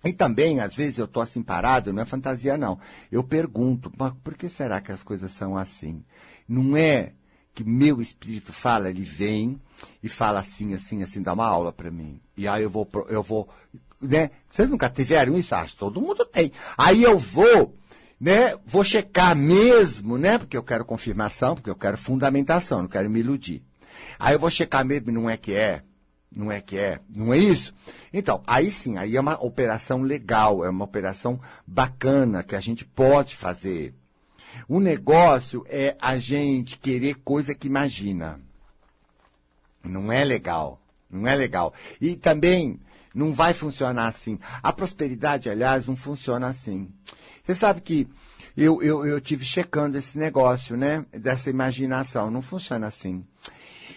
E 0.05 0.13
também, 0.13 0.59
às 0.59 0.75
vezes, 0.75 0.99
eu 0.99 1.05
estou 1.05 1.23
assim 1.23 1.41
parado, 1.41 1.93
não 1.93 2.03
é 2.03 2.05
fantasia, 2.05 2.57
não. 2.57 2.81
Eu 3.13 3.23
pergunto, 3.23 3.93
por 4.25 4.35
que 4.35 4.49
será 4.49 4.81
que 4.81 4.91
as 4.91 5.05
coisas 5.05 5.31
são 5.31 5.57
assim? 5.57 6.03
Não 6.49 6.77
é 6.77 7.13
que 7.55 7.63
meu 7.63 8.03
espírito 8.03 8.53
fala, 8.53 8.91
ele 8.91 9.05
vem 9.05 9.61
e 10.03 10.09
fala 10.09 10.41
assim, 10.41 10.75
assim, 10.75 11.05
assim, 11.05 11.23
dá 11.23 11.33
uma 11.33 11.47
aula 11.47 11.73
para 11.73 11.93
mim. 11.93 12.21
E 12.37 12.49
aí 12.49 12.65
eu 12.65 12.71
vou, 12.71 12.91
eu 13.09 13.23
vou, 13.23 13.49
né? 14.03 14.33
Vocês 14.51 14.69
nunca 14.69 14.91
tiveram 14.91 15.39
isso? 15.39 15.55
Acho 15.55 15.75
que 15.75 15.79
todo 15.79 16.01
mundo 16.01 16.25
tem. 16.25 16.51
Aí 16.77 17.05
eu 17.05 17.17
vou, 17.17 17.78
né? 18.21 18.57
Vou 18.67 18.83
checar 18.83 19.37
mesmo, 19.37 20.19
né? 20.19 20.39
Porque 20.39 20.57
eu 20.57 20.63
quero 20.63 20.85
confirmação, 20.85 21.55
porque 21.55 21.71
eu 21.71 21.77
quero 21.77 21.97
fundamentação, 21.97 22.83
não 22.83 22.89
quero 22.89 23.09
me 23.09 23.21
iludir. 23.21 23.63
Aí 24.19 24.35
eu 24.35 24.39
vou 24.39 24.51
checar 24.51 24.85
mesmo, 24.85 25.13
não 25.13 25.29
é 25.29 25.37
que 25.37 25.55
é. 25.55 25.83
Não 26.31 26.53
é 26.53 26.61
que 26.61 26.77
é? 26.77 27.01
Não 27.15 27.33
é 27.33 27.39
isso? 27.39 27.75
Então, 28.13 28.43
aí 28.47 28.71
sim, 28.71 28.99
aí 28.99 29.17
é 29.17 29.21
uma 29.21 29.43
operação 29.43 30.03
legal, 30.03 30.65
é 30.65 30.69
uma 30.69 30.85
operação 30.85 31.41
bacana 31.67 32.43
que 32.43 32.55
a 32.55 32.61
gente 32.61 32.85
pode 32.85 33.35
fazer. 33.35 33.95
O 34.69 34.79
negócio 34.79 35.65
é 35.69 35.97
a 36.01 36.19
gente 36.19 36.79
querer 36.79 37.17
coisa 37.17 37.55
que 37.55 37.67
imagina. 37.67 38.41
Não 39.83 40.13
é 40.13 40.25
legal. 40.25 40.81
Não 41.11 41.27
é 41.27 41.35
legal. 41.35 41.73
E 42.01 42.15
também 42.17 42.79
não 43.19 43.33
vai 43.33 43.53
funcionar 43.53 44.07
assim. 44.07 44.39
A 44.63 44.73
prosperidade, 44.73 45.51
aliás, 45.51 45.87
não 45.87 45.97
funciona 45.97 46.47
assim. 46.47 46.89
Você 47.43 47.55
sabe 47.55 47.81
que 47.81 48.09
eu, 48.57 48.81
eu, 48.81 49.05
eu 49.05 49.21
tive 49.21 49.45
checando 49.45 49.99
esse 49.99 50.17
negócio, 50.17 50.77
né? 50.77 51.05
Dessa 51.11 51.51
imaginação. 51.51 52.31
Não 52.31 52.41
funciona 52.41 52.87
assim. 52.87 53.25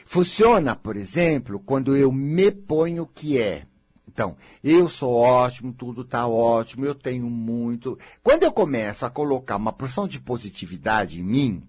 Funciona, 0.05 0.75
por 0.75 0.97
exemplo, 0.97 1.59
quando 1.59 1.95
eu 1.95 2.11
me 2.11 2.51
ponho 2.51 3.05
que 3.05 3.37
é. 3.37 3.67
Então, 4.07 4.35
eu 4.63 4.89
sou 4.89 5.13
ótimo, 5.13 5.71
tudo 5.71 6.01
está 6.01 6.27
ótimo, 6.27 6.83
eu 6.83 6.95
tenho 6.95 7.29
muito. 7.29 7.97
Quando 8.23 8.43
eu 8.43 8.51
começo 8.51 9.05
a 9.05 9.09
colocar 9.09 9.55
uma 9.55 9.71
porção 9.71 10.07
de 10.07 10.19
positividade 10.19 11.21
em 11.21 11.23
mim, 11.23 11.63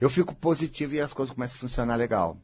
eu 0.00 0.08
fico 0.08 0.34
positivo 0.34 0.94
e 0.94 1.00
as 1.00 1.12
coisas 1.12 1.34
começam 1.34 1.56
a 1.56 1.60
funcionar 1.60 1.96
legal. 1.96 2.38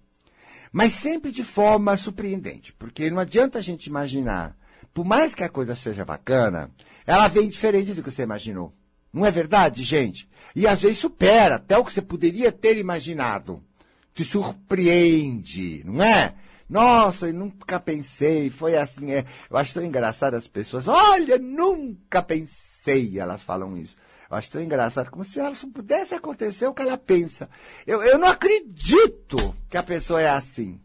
Mas 0.76 0.92
sempre 0.92 1.32
de 1.32 1.42
forma 1.42 1.96
surpreendente, 1.96 2.70
porque 2.74 3.08
não 3.08 3.18
adianta 3.18 3.58
a 3.58 3.62
gente 3.62 3.86
imaginar. 3.86 4.54
Por 4.92 5.06
mais 5.06 5.34
que 5.34 5.42
a 5.42 5.48
coisa 5.48 5.74
seja 5.74 6.04
bacana, 6.04 6.70
ela 7.06 7.28
vem 7.28 7.48
diferente 7.48 7.94
do 7.94 8.02
que 8.02 8.10
você 8.10 8.24
imaginou. 8.24 8.74
Não 9.10 9.24
é 9.24 9.30
verdade, 9.30 9.82
gente? 9.82 10.28
E 10.54 10.66
às 10.66 10.82
vezes 10.82 10.98
supera 10.98 11.54
até 11.54 11.78
o 11.78 11.82
que 11.82 11.90
você 11.90 12.02
poderia 12.02 12.52
ter 12.52 12.76
imaginado 12.76 13.64
te 14.12 14.22
surpreende, 14.22 15.82
não 15.82 16.04
é? 16.04 16.34
Nossa, 16.68 17.28
eu 17.28 17.32
nunca 17.32 17.80
pensei, 17.80 18.50
foi 18.50 18.76
assim, 18.76 19.12
é. 19.12 19.24
Eu 19.48 19.56
acho 19.56 19.72
tão 19.72 19.82
engraçado 19.82 20.34
as 20.34 20.46
pessoas, 20.46 20.88
olha, 20.88 21.38
nunca 21.38 22.20
pensei, 22.20 23.18
elas 23.18 23.42
falam 23.42 23.78
isso. 23.78 23.96
Eu 24.30 24.36
acho 24.36 24.50
tão 24.50 24.62
engraçado, 24.62 25.10
como 25.10 25.24
se 25.24 25.38
elas 25.38 25.64
pudesse 25.64 26.14
acontecer 26.14 26.66
o 26.66 26.74
que 26.74 26.82
ela 26.82 26.98
pensa. 26.98 27.48
Eu, 27.86 28.02
eu 28.02 28.18
não 28.18 28.28
acredito 28.28 29.54
que 29.70 29.76
a 29.76 29.82
pessoa 29.82 30.20
é 30.20 30.28
assim. 30.28 30.80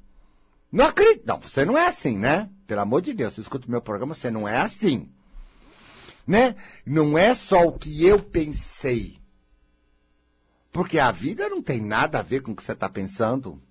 Não 0.71 0.85
acredito. 0.85 1.25
Não, 1.25 1.39
você 1.39 1.65
não 1.65 1.77
é 1.77 1.87
assim, 1.87 2.17
né? 2.17 2.49
Pelo 2.67 2.81
amor 2.81 3.01
de 3.01 3.13
Deus, 3.13 3.33
você 3.33 3.41
escuta 3.41 3.67
o 3.67 3.71
meu 3.71 3.81
programa, 3.81 4.13
você 4.13 4.29
não 4.29 4.47
é 4.47 4.57
assim. 4.57 5.09
Né? 6.25 6.55
Não 6.85 7.17
é 7.17 7.33
só 7.33 7.63
o 7.63 7.77
que 7.77 8.05
eu 8.05 8.19
pensei. 8.19 9.19
Porque 10.71 10.99
a 10.99 11.11
vida 11.11 11.49
não 11.49 11.61
tem 11.61 11.81
nada 11.81 12.19
a 12.19 12.21
ver 12.21 12.41
com 12.41 12.51
o 12.51 12.55
que 12.55 12.63
você 12.63 12.71
está 12.71 12.87
pensando, 12.87 13.61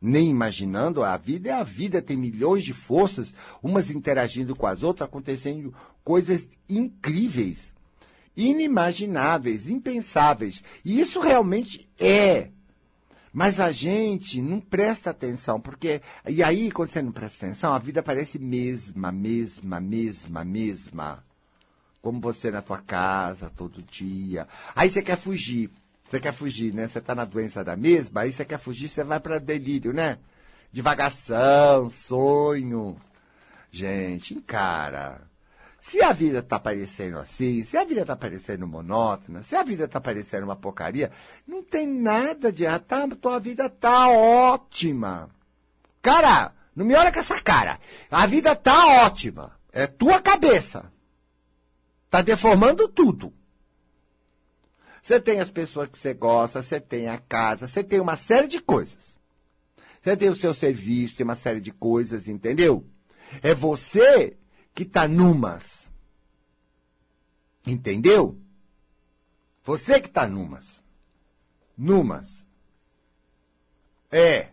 nem 0.00 0.28
imaginando. 0.28 1.04
A 1.04 1.16
vida 1.16 1.50
é 1.50 1.52
a 1.52 1.62
vida, 1.62 2.02
tem 2.02 2.16
milhões 2.16 2.64
de 2.64 2.72
forças, 2.72 3.32
umas 3.62 3.90
interagindo 3.90 4.56
com 4.56 4.66
as 4.66 4.82
outras, 4.82 5.08
acontecendo 5.08 5.72
coisas 6.02 6.48
incríveis, 6.68 7.72
inimagináveis, 8.38 9.68
impensáveis. 9.68 10.62
E 10.84 11.00
isso 11.00 11.18
realmente 11.18 11.90
é. 11.98 12.50
Mas 13.32 13.58
a 13.58 13.72
gente 13.72 14.40
não 14.40 14.60
presta 14.60 15.10
atenção, 15.10 15.60
porque. 15.60 16.00
E 16.26 16.42
aí, 16.42 16.70
quando 16.70 16.90
você 16.90 17.02
não 17.02 17.10
presta 17.10 17.46
atenção, 17.46 17.74
a 17.74 17.78
vida 17.78 18.02
parece 18.02 18.38
mesma, 18.38 19.10
mesma, 19.10 19.80
mesma, 19.80 20.44
mesma. 20.44 21.24
Como 22.00 22.20
você 22.20 22.50
na 22.50 22.62
tua 22.62 22.78
casa, 22.78 23.50
todo 23.50 23.82
dia. 23.82 24.46
Aí 24.74 24.88
você 24.88 25.02
quer 25.02 25.18
fugir. 25.18 25.70
Você 26.08 26.20
quer 26.20 26.32
fugir, 26.32 26.72
né? 26.72 26.86
Você 26.86 27.00
está 27.00 27.14
na 27.14 27.24
doença 27.24 27.62
da 27.62 27.76
mesma, 27.76 28.22
aí 28.22 28.32
você 28.32 28.44
quer 28.44 28.58
fugir, 28.58 28.88
você 28.88 29.04
vai 29.04 29.20
para 29.20 29.38
delírio, 29.38 29.92
né? 29.92 30.18
Divagação, 30.72 31.90
sonho. 31.90 32.96
Gente, 33.70 34.32
encara. 34.32 35.27
Se 35.88 36.02
a 36.02 36.12
vida 36.12 36.40
está 36.40 36.58
parecendo 36.58 37.18
assim, 37.18 37.64
se 37.64 37.74
a 37.78 37.82
vida 37.82 38.02
está 38.02 38.14
parecendo 38.14 38.66
monótona, 38.66 39.42
se 39.42 39.56
a 39.56 39.62
vida 39.62 39.86
está 39.86 39.98
parecendo 39.98 40.44
uma 40.44 40.54
porcaria, 40.54 41.10
não 41.46 41.62
tem 41.62 41.86
nada 41.86 42.52
de 42.52 42.64
errado. 42.64 42.84
Tá, 42.84 43.08
tua 43.08 43.40
vida 43.40 43.70
tá 43.70 44.06
ótima. 44.10 45.30
Cara, 46.02 46.52
não 46.76 46.84
me 46.84 46.94
olha 46.94 47.10
com 47.10 47.18
essa 47.18 47.40
cara. 47.40 47.80
A 48.10 48.26
vida 48.26 48.54
tá 48.54 49.02
ótima. 49.02 49.58
É 49.72 49.86
tua 49.86 50.20
cabeça. 50.20 50.92
Tá 52.10 52.20
deformando 52.20 52.86
tudo. 52.86 53.32
Você 55.02 55.18
tem 55.18 55.40
as 55.40 55.50
pessoas 55.50 55.88
que 55.88 55.96
você 55.96 56.12
gosta, 56.12 56.62
você 56.62 56.78
tem 56.78 57.08
a 57.08 57.16
casa, 57.16 57.66
você 57.66 57.82
tem 57.82 57.98
uma 57.98 58.16
série 58.16 58.46
de 58.46 58.60
coisas. 58.60 59.16
Você 60.02 60.14
tem 60.18 60.28
o 60.28 60.36
seu 60.36 60.52
serviço, 60.52 61.16
tem 61.16 61.24
uma 61.24 61.34
série 61.34 61.62
de 61.62 61.72
coisas, 61.72 62.28
entendeu? 62.28 62.86
É 63.42 63.54
você 63.54 64.36
que 64.74 64.82
está 64.82 65.08
numas. 65.08 65.77
Entendeu? 67.68 68.40
Você 69.62 70.00
que 70.00 70.08
está 70.08 70.26
numas. 70.26 70.82
Numas. 71.76 72.46
É. 74.10 74.52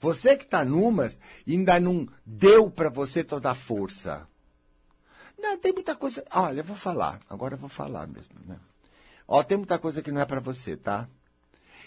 Você 0.00 0.36
que 0.36 0.42
está 0.42 0.64
numas 0.64 1.16
ainda 1.46 1.78
não 1.78 2.08
deu 2.24 2.68
para 2.68 2.90
você 2.90 3.22
toda 3.22 3.52
a 3.52 3.54
força. 3.54 4.28
Não, 5.38 5.56
tem 5.58 5.72
muita 5.72 5.94
coisa. 5.94 6.24
Olha, 6.32 6.60
eu 6.60 6.64
vou 6.64 6.76
falar. 6.76 7.20
Agora 7.30 7.54
eu 7.54 7.58
vou 7.58 7.68
falar 7.68 8.08
mesmo. 8.08 8.34
Né? 8.44 8.58
Ó, 9.28 9.42
tem 9.44 9.56
muita 9.56 9.78
coisa 9.78 10.02
que 10.02 10.10
não 10.10 10.20
é 10.20 10.24
para 10.24 10.40
você, 10.40 10.76
tá? 10.76 11.08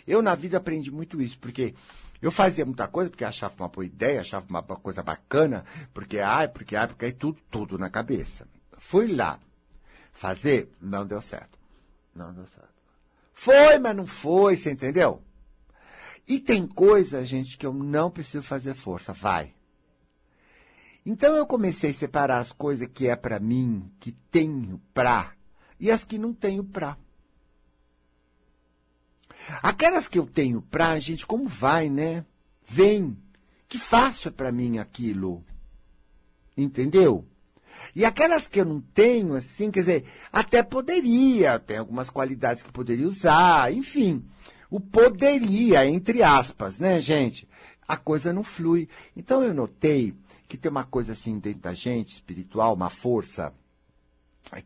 Eu 0.07 0.21
na 0.21 0.33
vida 0.33 0.57
aprendi 0.57 0.89
muito 0.89 1.21
isso, 1.21 1.37
porque 1.37 1.75
eu 2.21 2.31
fazia 2.31 2.65
muita 2.65 2.87
coisa 2.87 3.09
porque 3.09 3.25
achava 3.25 3.53
uma 3.59 3.67
boa 3.67 3.85
ideia, 3.85 4.21
achava 4.21 4.45
uma 4.49 4.63
coisa 4.63 5.03
bacana, 5.03 5.65
porque 5.93 6.19
ai, 6.19 6.47
porque 6.47 6.75
ai, 6.75 6.87
porque 6.87 7.05
aí 7.05 7.11
tudo, 7.11 7.41
tudo 7.51 7.77
na 7.77 7.89
cabeça. 7.89 8.47
Fui 8.77 9.13
lá 9.13 9.39
fazer, 10.11 10.71
não 10.81 11.05
deu 11.05 11.21
certo. 11.21 11.57
Não 12.15 12.33
deu 12.33 12.45
certo. 12.47 12.69
Foi, 13.33 13.79
mas 13.79 13.95
não 13.95 14.05
foi, 14.05 14.55
você 14.57 14.71
entendeu? 14.71 15.21
E 16.27 16.39
tem 16.39 16.67
coisa, 16.67 17.25
gente, 17.25 17.57
que 17.57 17.65
eu 17.65 17.73
não 17.73 18.11
preciso 18.11 18.43
fazer 18.43 18.75
força, 18.75 19.13
vai. 19.13 19.53
Então 21.05 21.35
eu 21.35 21.47
comecei 21.47 21.91
a 21.91 21.93
separar 21.93 22.37
as 22.37 22.51
coisas 22.51 22.87
que 22.93 23.07
é 23.07 23.15
para 23.15 23.39
mim, 23.39 23.91
que 23.99 24.11
tenho 24.11 24.79
pra, 24.93 25.33
e 25.79 25.89
as 25.89 26.03
que 26.03 26.17
não 26.17 26.33
tenho 26.33 26.63
pra. 26.63 26.97
Aquelas 29.63 30.07
que 30.07 30.19
eu 30.19 30.27
tenho 30.27 30.61
pra, 30.61 30.99
gente, 30.99 31.25
como 31.25 31.47
vai, 31.47 31.89
né? 31.89 32.25
Vem. 32.67 33.17
Que 33.67 33.79
fácil 33.79 34.29
é 34.29 34.31
para 34.31 34.51
mim 34.51 34.77
aquilo. 34.77 35.43
Entendeu? 36.55 37.25
E 37.95 38.05
aquelas 38.05 38.47
que 38.47 38.59
eu 38.59 38.65
não 38.65 38.81
tenho, 38.81 39.33
assim, 39.33 39.71
quer 39.71 39.79
dizer, 39.81 40.05
até 40.31 40.61
poderia, 40.63 41.59
tem 41.59 41.77
algumas 41.77 42.09
qualidades 42.09 42.63
que 42.63 42.71
poderia 42.71 43.07
usar, 43.07 43.73
enfim. 43.73 44.23
O 44.69 44.79
poderia, 44.79 45.85
entre 45.85 46.21
aspas, 46.21 46.79
né, 46.79 47.01
gente? 47.01 47.47
A 47.87 47.97
coisa 47.97 48.31
não 48.31 48.43
flui. 48.43 48.87
Então 49.15 49.43
eu 49.43 49.53
notei 49.53 50.13
que 50.47 50.57
tem 50.57 50.69
uma 50.69 50.83
coisa 50.83 51.13
assim 51.13 51.39
dentro 51.39 51.61
da 51.61 51.73
gente, 51.73 52.13
espiritual, 52.13 52.73
uma 52.73 52.89
força, 52.89 53.53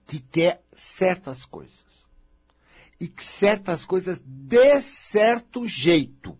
que 0.05 0.19
quer 0.19 0.61
certas 0.71 1.45
coisas 1.45 1.83
e 2.99 3.11
certas 3.21 3.83
coisas 3.83 4.21
de 4.25 4.81
certo 4.81 5.67
jeito. 5.67 6.37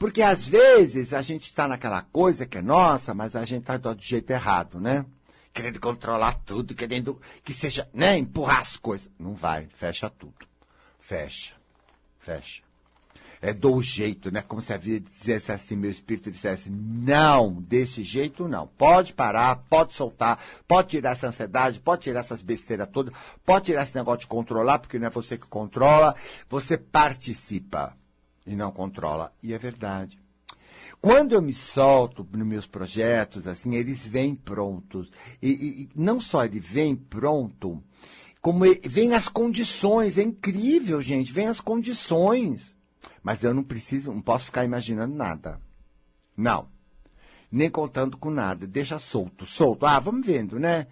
Porque 0.00 0.22
às 0.22 0.48
vezes 0.48 1.12
a 1.12 1.20
gente 1.20 1.44
está 1.44 1.68
naquela 1.68 2.00
coisa 2.00 2.46
que 2.46 2.56
é 2.56 2.62
nossa, 2.62 3.12
mas 3.12 3.36
a 3.36 3.44
gente 3.44 3.60
está 3.60 3.76
do 3.76 3.94
jeito 4.00 4.30
errado, 4.30 4.80
né? 4.80 5.04
Querendo 5.52 5.78
controlar 5.78 6.40
tudo, 6.46 6.74
querendo 6.74 7.20
que 7.44 7.52
seja, 7.52 7.86
né? 7.92 8.16
Empurrar 8.16 8.60
as 8.60 8.78
coisas. 8.78 9.10
Não 9.18 9.34
vai, 9.34 9.68
fecha 9.74 10.08
tudo. 10.08 10.46
Fecha, 10.98 11.54
fecha 12.18 12.62
é, 13.42 13.52
do 13.52 13.80
jeito, 13.82 14.30
né? 14.30 14.42
Como 14.42 14.60
se 14.60 14.72
a 14.72 14.76
vida 14.76 15.08
dissesse 15.16 15.50
assim, 15.50 15.76
meu 15.76 15.90
espírito 15.90 16.30
dissesse, 16.30 16.70
não, 16.70 17.52
desse 17.52 18.04
jeito 18.04 18.46
não. 18.46 18.66
Pode 18.66 19.14
parar, 19.14 19.56
pode 19.68 19.94
soltar, 19.94 20.38
pode 20.68 20.88
tirar 20.88 21.12
essa 21.12 21.28
ansiedade, 21.28 21.80
pode 21.80 22.02
tirar 22.02 22.20
essas 22.20 22.42
besteiras 22.42 22.88
todas, 22.92 23.14
pode 23.44 23.66
tirar 23.66 23.82
esse 23.82 23.94
negócio 23.94 24.20
de 24.20 24.26
controlar, 24.26 24.78
porque 24.78 24.98
não 24.98 25.06
é 25.06 25.10
você 25.10 25.38
que 25.38 25.46
controla, 25.46 26.14
você 26.48 26.76
participa 26.76 27.96
e 28.52 28.56
não 28.56 28.70
controla. 28.70 29.32
E 29.42 29.52
é 29.54 29.58
verdade. 29.58 30.18
Quando 31.00 31.34
eu 31.34 31.40
me 31.40 31.54
solto 31.54 32.26
nos 32.30 32.46
meus 32.46 32.66
projetos, 32.66 33.46
assim, 33.46 33.74
eles 33.74 34.06
vêm 34.06 34.34
prontos. 34.34 35.10
E, 35.40 35.50
e, 35.50 35.82
e 35.82 35.90
não 35.94 36.20
só 36.20 36.44
ele 36.44 36.60
vem 36.60 36.94
pronto, 36.94 37.82
como 38.42 38.66
ele, 38.66 38.80
vem 38.86 39.14
as 39.14 39.28
condições. 39.28 40.18
É 40.18 40.22
incrível, 40.22 41.00
gente. 41.00 41.32
Vem 41.32 41.46
as 41.46 41.60
condições. 41.60 42.76
Mas 43.22 43.42
eu 43.42 43.54
não 43.54 43.62
preciso, 43.62 44.12
não 44.12 44.20
posso 44.20 44.46
ficar 44.46 44.64
imaginando 44.64 45.14
nada. 45.14 45.60
Não. 46.36 46.68
Nem 47.50 47.70
contando 47.70 48.18
com 48.18 48.30
nada. 48.30 48.66
Deixa 48.66 48.98
solto, 48.98 49.46
solto. 49.46 49.86
Ah, 49.86 49.98
vamos 49.98 50.26
vendo, 50.26 50.58
né? 50.58 50.86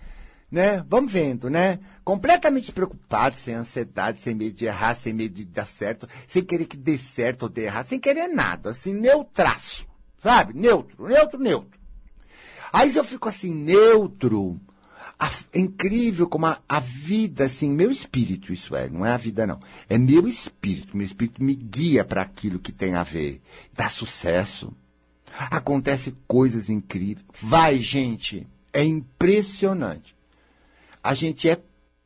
Né? 0.50 0.82
Vamos 0.88 1.12
vendo, 1.12 1.50
né? 1.50 1.78
Completamente 2.02 2.72
preocupado, 2.72 3.36
sem 3.36 3.54
ansiedade, 3.54 4.22
sem 4.22 4.34
medo 4.34 4.56
de 4.56 4.64
errar, 4.64 4.94
sem 4.94 5.12
medo 5.12 5.34
de 5.34 5.44
dar 5.44 5.66
certo, 5.66 6.08
sem 6.26 6.42
querer 6.42 6.64
que 6.64 6.76
dê 6.76 6.96
certo 6.96 7.42
ou 7.42 7.48
dê 7.50 7.64
errado, 7.64 7.88
sem 7.88 8.00
querer 8.00 8.28
nada, 8.28 8.70
assim, 8.70 8.94
neutraço, 8.94 9.86
sabe? 10.18 10.58
Neutro, 10.58 11.06
neutro, 11.06 11.38
neutro. 11.38 11.78
Aí 12.72 12.94
eu 12.96 13.04
fico 13.04 13.28
assim, 13.28 13.52
neutro, 13.52 14.58
a, 15.18 15.30
é 15.52 15.58
incrível 15.58 16.28
como 16.28 16.46
a, 16.46 16.60
a, 16.68 16.78
vida, 16.78 17.44
assim, 17.44 17.70
meu 17.70 17.90
espírito, 17.90 18.52
isso 18.52 18.76
é, 18.76 18.88
não 18.88 19.04
é 19.04 19.10
a 19.10 19.16
vida 19.16 19.46
não. 19.46 19.58
É 19.88 19.98
meu 19.98 20.28
espírito, 20.28 20.96
meu 20.96 21.04
espírito 21.04 21.42
me 21.42 21.54
guia 21.54 22.04
para 22.04 22.22
aquilo 22.22 22.60
que 22.60 22.70
tem 22.70 22.94
a 22.94 23.02
ver. 23.02 23.40
Dá 23.74 23.88
sucesso. 23.88 24.72
Acontece 25.50 26.14
coisas 26.26 26.70
incríveis. 26.70 27.26
Vai, 27.42 27.78
gente, 27.78 28.46
é 28.72 28.84
impressionante. 28.84 30.16
A 31.08 31.14
gente 31.14 31.48
é 31.48 31.58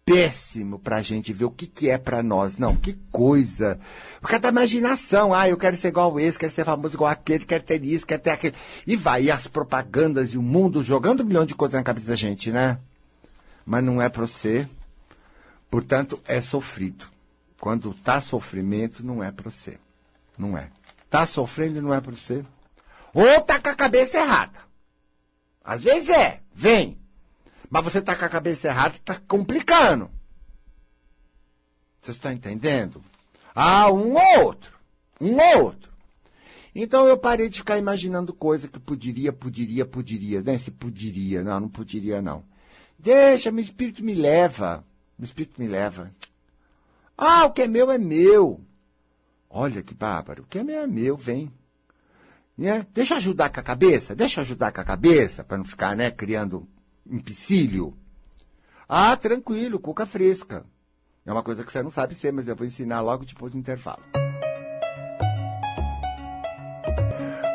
péssimo 0.05 0.79
para 0.79 0.97
a 0.97 1.03
gente 1.03 1.33
ver 1.33 1.47
o 1.47 1.51
que, 1.51 1.67
que 1.67 1.91
é 1.91 1.99
para 1.99 2.23
nós. 2.23 2.57
Não, 2.57 2.77
que 2.77 2.93
coisa. 3.11 3.81
Por 4.21 4.29
causa 4.29 4.43
da 4.43 4.49
imaginação. 4.51 5.35
Ah, 5.35 5.49
eu 5.49 5.57
quero 5.57 5.77
ser 5.77 5.89
igual 5.89 6.21
esse, 6.21 6.39
quero 6.39 6.53
ser 6.53 6.65
famoso 6.65 6.95
igual 6.95 7.11
aquele, 7.11 7.45
quero 7.45 7.65
ter 7.65 7.83
isso, 7.83 8.07
quero 8.07 8.23
ter 8.23 8.31
aquele. 8.31 8.55
E 8.87 8.95
vai, 8.95 9.25
e 9.25 9.31
as 9.33 9.49
propagandas 9.49 10.35
e 10.35 10.39
o 10.39 10.43
mundo 10.43 10.85
jogando 10.85 11.23
um 11.25 11.27
milhão 11.27 11.45
de 11.45 11.53
coisas 11.53 11.75
na 11.75 11.83
cabeça 11.83 12.07
da 12.07 12.15
gente, 12.15 12.53
né? 12.53 12.79
mas 13.67 13.83
não 13.83 14.01
é 14.01 14.09
para 14.09 14.25
você. 14.25 14.69
Portanto, 15.69 16.21
é 16.25 16.41
sofrido. 16.41 17.07
Quando 17.61 17.91
está 17.91 18.21
sofrimento, 18.21 19.05
não 19.05 19.21
é 19.21 19.33
para 19.33 19.51
você. 19.51 19.79
Não 20.39 20.57
é. 20.57 20.69
Está 21.05 21.27
sofrendo, 21.27 21.83
não 21.83 21.93
é 21.93 22.01
para 22.01 22.13
você. 22.13 22.45
Ou 23.13 23.27
está 23.27 23.59
com 23.59 23.69
a 23.69 23.75
cabeça 23.75 24.19
errada. 24.19 24.61
Às 25.65 25.83
vezes 25.83 26.09
é, 26.09 26.41
vem. 26.55 27.02
Mas 27.73 27.85
você 27.85 28.01
está 28.01 28.15
com 28.15 28.27
a 28.27 28.29
cabeça 28.29 28.69
errada, 28.69 28.97
está 28.97 29.19
complicando. 29.27 30.11
Vocês 31.99 32.19
estão 32.19 32.31
entendendo? 32.31 33.03
Ah, 33.55 33.91
um 33.91 34.13
ou 34.13 34.45
outro. 34.45 34.79
Um 35.19 35.39
ou 35.39 35.65
outro. 35.65 35.91
Então 36.75 37.07
eu 37.07 37.17
parei 37.17 37.49
de 37.49 37.57
ficar 37.57 37.79
imaginando 37.79 38.35
coisa 38.35 38.69
que 38.69 38.79
poderia, 38.79 39.33
poderia, 39.33 39.87
poderia. 39.87 40.43
Né? 40.43 40.59
Se 40.59 40.71
poderia. 40.71 41.43
Não, 41.43 41.61
não 41.61 41.69
poderia, 41.71 42.21
não. 42.21 42.45
Deixa, 42.99 43.51
meu 43.51 43.65
espírito 43.65 44.05
me 44.05 44.13
leva. 44.15 44.85
Meu 45.19 45.25
espírito 45.25 45.59
me 45.59 45.67
leva. 45.67 46.15
Ah, 47.17 47.47
o 47.47 47.53
que 47.53 47.63
é 47.63 47.67
meu 47.67 47.91
é 47.91 47.97
meu. 47.97 48.61
Olha 49.49 49.83
que 49.83 49.95
bárbaro. 49.95 50.43
O 50.43 50.47
que 50.47 50.59
é 50.59 50.63
meu 50.63 50.79
é 50.79 50.87
meu, 50.87 51.17
vem. 51.17 51.51
Né? 52.55 52.87
Deixa 52.93 53.17
ajudar 53.17 53.49
com 53.49 53.61
a 53.61 53.63
cabeça, 53.63 54.15
deixa 54.15 54.43
ajudar 54.43 54.73
com 54.73 54.81
a 54.83 54.85
cabeça, 54.85 55.43
para 55.43 55.57
não 55.57 55.65
ficar 55.65 55.97
né, 55.97 56.11
criando 56.11 56.69
empecilho. 57.07 57.97
Ah, 58.89 59.17
tranquilo, 59.17 59.79
cuca 59.79 60.07
fresca. 60.07 60.65
É 61.25 61.33
uma 61.33 61.43
coisa 61.43 61.65
que 61.65 61.71
você 61.71 61.83
não 61.83 61.91
sabe 61.91 62.15
ser, 62.15 62.33
mas 62.33 62.49
eu 62.49 62.57
vou 62.57 62.67
ensinar 62.67 63.01
logo 63.01 63.25
depois 63.25 63.53
do 63.53 63.59
intervalo. 63.59 64.03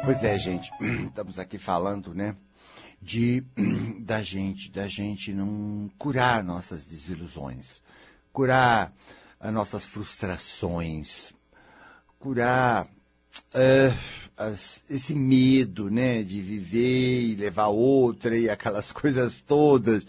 Pois 0.05 0.23
é, 0.23 0.39
gente, 0.39 0.71
estamos 1.07 1.37
aqui 1.37 1.57
falando, 1.57 2.13
né, 2.13 2.35
de 3.01 3.43
da 3.99 4.21
gente, 4.23 4.71
da 4.71 4.87
gente 4.87 5.33
não 5.33 5.91
curar 5.97 6.43
nossas 6.43 6.85
desilusões, 6.85 7.81
curar 8.31 8.93
as 9.37 9.53
nossas 9.53 9.85
frustrações, 9.85 11.33
curar 12.17 12.87
esse 14.89 15.15
medo, 15.15 15.89
né, 15.89 16.23
de 16.23 16.41
viver 16.41 17.21
e 17.21 17.35
levar 17.35 17.67
outra 17.67 18.37
e 18.37 18.49
aquelas 18.49 18.91
coisas 18.93 19.41
todas 19.41 20.05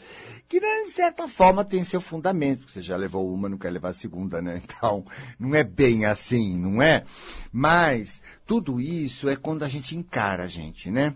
que 0.48 0.60
né, 0.60 0.84
de 0.84 0.92
certa 0.92 1.28
forma 1.28 1.62
tem 1.62 1.84
seu 1.84 2.00
fundamento, 2.00 2.60
porque 2.60 2.72
você 2.72 2.82
já 2.82 2.96
levou 2.96 3.30
uma, 3.32 3.50
não 3.50 3.58
quer 3.58 3.70
levar 3.70 3.90
a 3.90 3.94
segunda, 3.94 4.40
né? 4.40 4.62
Então, 4.78 5.04
não 5.38 5.54
é 5.54 5.62
bem 5.62 6.06
assim, 6.06 6.56
não 6.56 6.80
é? 6.80 7.04
Mas 7.52 8.22
tudo 8.46 8.80
isso 8.80 9.28
é 9.28 9.36
quando 9.36 9.62
a 9.62 9.68
gente 9.68 9.96
encara 9.96 10.44
a 10.44 10.48
gente, 10.48 10.90
né? 10.90 11.14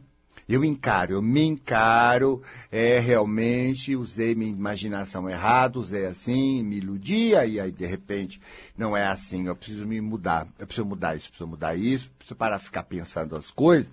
Eu 0.53 0.63
encaro, 0.63 1.15
eu 1.15 1.23
me 1.23 1.43
encaro, 1.43 2.43
é, 2.71 2.99
realmente 2.99 3.97
usei 3.97 4.35
minha 4.35 4.51
imaginação 4.51 5.27
errado, 5.27 5.77
usei 5.77 6.05
assim, 6.05 6.63
me 6.63 6.77
iludia, 6.77 7.47
e 7.47 7.59
aí 7.59 7.73
de 7.73 7.87
repente 7.87 8.39
não 8.77 8.95
é 8.95 9.07
assim, 9.07 9.47
eu 9.47 9.57
preciso 9.57 9.87
me 9.87 9.99
mudar, 9.99 10.47
eu 10.59 10.67
preciso 10.67 10.87
mudar 10.87 11.17
isso, 11.17 11.29
preciso 11.29 11.49
mudar 11.49 11.75
isso, 11.75 12.11
preciso 12.19 12.37
parar 12.37 12.59
de 12.59 12.65
ficar 12.65 12.83
pensando 12.83 13.35
as 13.35 13.51
coisas, 13.51 13.91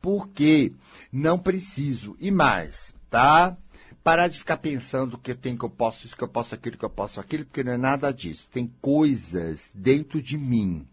porque 0.00 0.72
não 1.12 1.40
preciso. 1.40 2.16
E 2.20 2.30
mais, 2.30 2.94
tá? 3.10 3.56
parar 4.04 4.28
de 4.28 4.38
ficar 4.38 4.58
pensando 4.58 5.18
que 5.18 5.32
eu 5.32 5.36
tenho, 5.36 5.58
que 5.58 5.64
eu 5.64 5.70
posso 5.70 6.06
isso, 6.06 6.16
que 6.16 6.22
eu 6.22 6.28
posso 6.28 6.54
aquilo, 6.54 6.78
que 6.78 6.84
eu 6.84 6.90
posso 6.90 7.18
aquilo, 7.18 7.44
porque 7.44 7.64
não 7.64 7.72
é 7.72 7.76
nada 7.76 8.12
disso. 8.12 8.46
Tem 8.52 8.72
coisas 8.80 9.68
dentro 9.74 10.22
de 10.22 10.38
mim. 10.38 10.86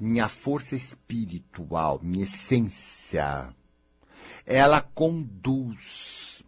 Minha 0.00 0.26
força 0.26 0.74
espiritual, 0.74 2.00
minha 2.02 2.24
essência, 2.24 3.54
ela 4.46 4.80
conduz. 4.80 6.42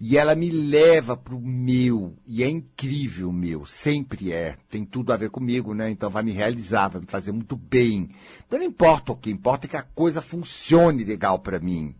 E 0.00 0.18
ela 0.18 0.34
me 0.34 0.50
leva 0.50 1.16
para 1.16 1.34
o 1.34 1.40
meu. 1.40 2.16
E 2.26 2.42
é 2.42 2.48
incrível 2.48 3.28
o 3.28 3.32
meu. 3.32 3.64
Sempre 3.64 4.32
é. 4.32 4.56
Tem 4.68 4.84
tudo 4.84 5.12
a 5.12 5.16
ver 5.16 5.30
comigo, 5.30 5.72
né? 5.72 5.90
Então 5.90 6.10
vai 6.10 6.22
me 6.22 6.32
realizar, 6.32 6.88
vai 6.88 7.00
me 7.00 7.06
fazer 7.06 7.32
muito 7.32 7.56
bem. 7.56 8.10
Então 8.46 8.58
não 8.58 8.66
importa 8.66 9.12
o 9.12 9.16
que 9.16 9.30
importa 9.30 9.66
é 9.66 9.70
que 9.70 9.76
a 9.76 9.82
coisa 9.82 10.20
funcione 10.20 11.04
legal 11.04 11.38
para 11.38 11.60
mim 11.60 11.94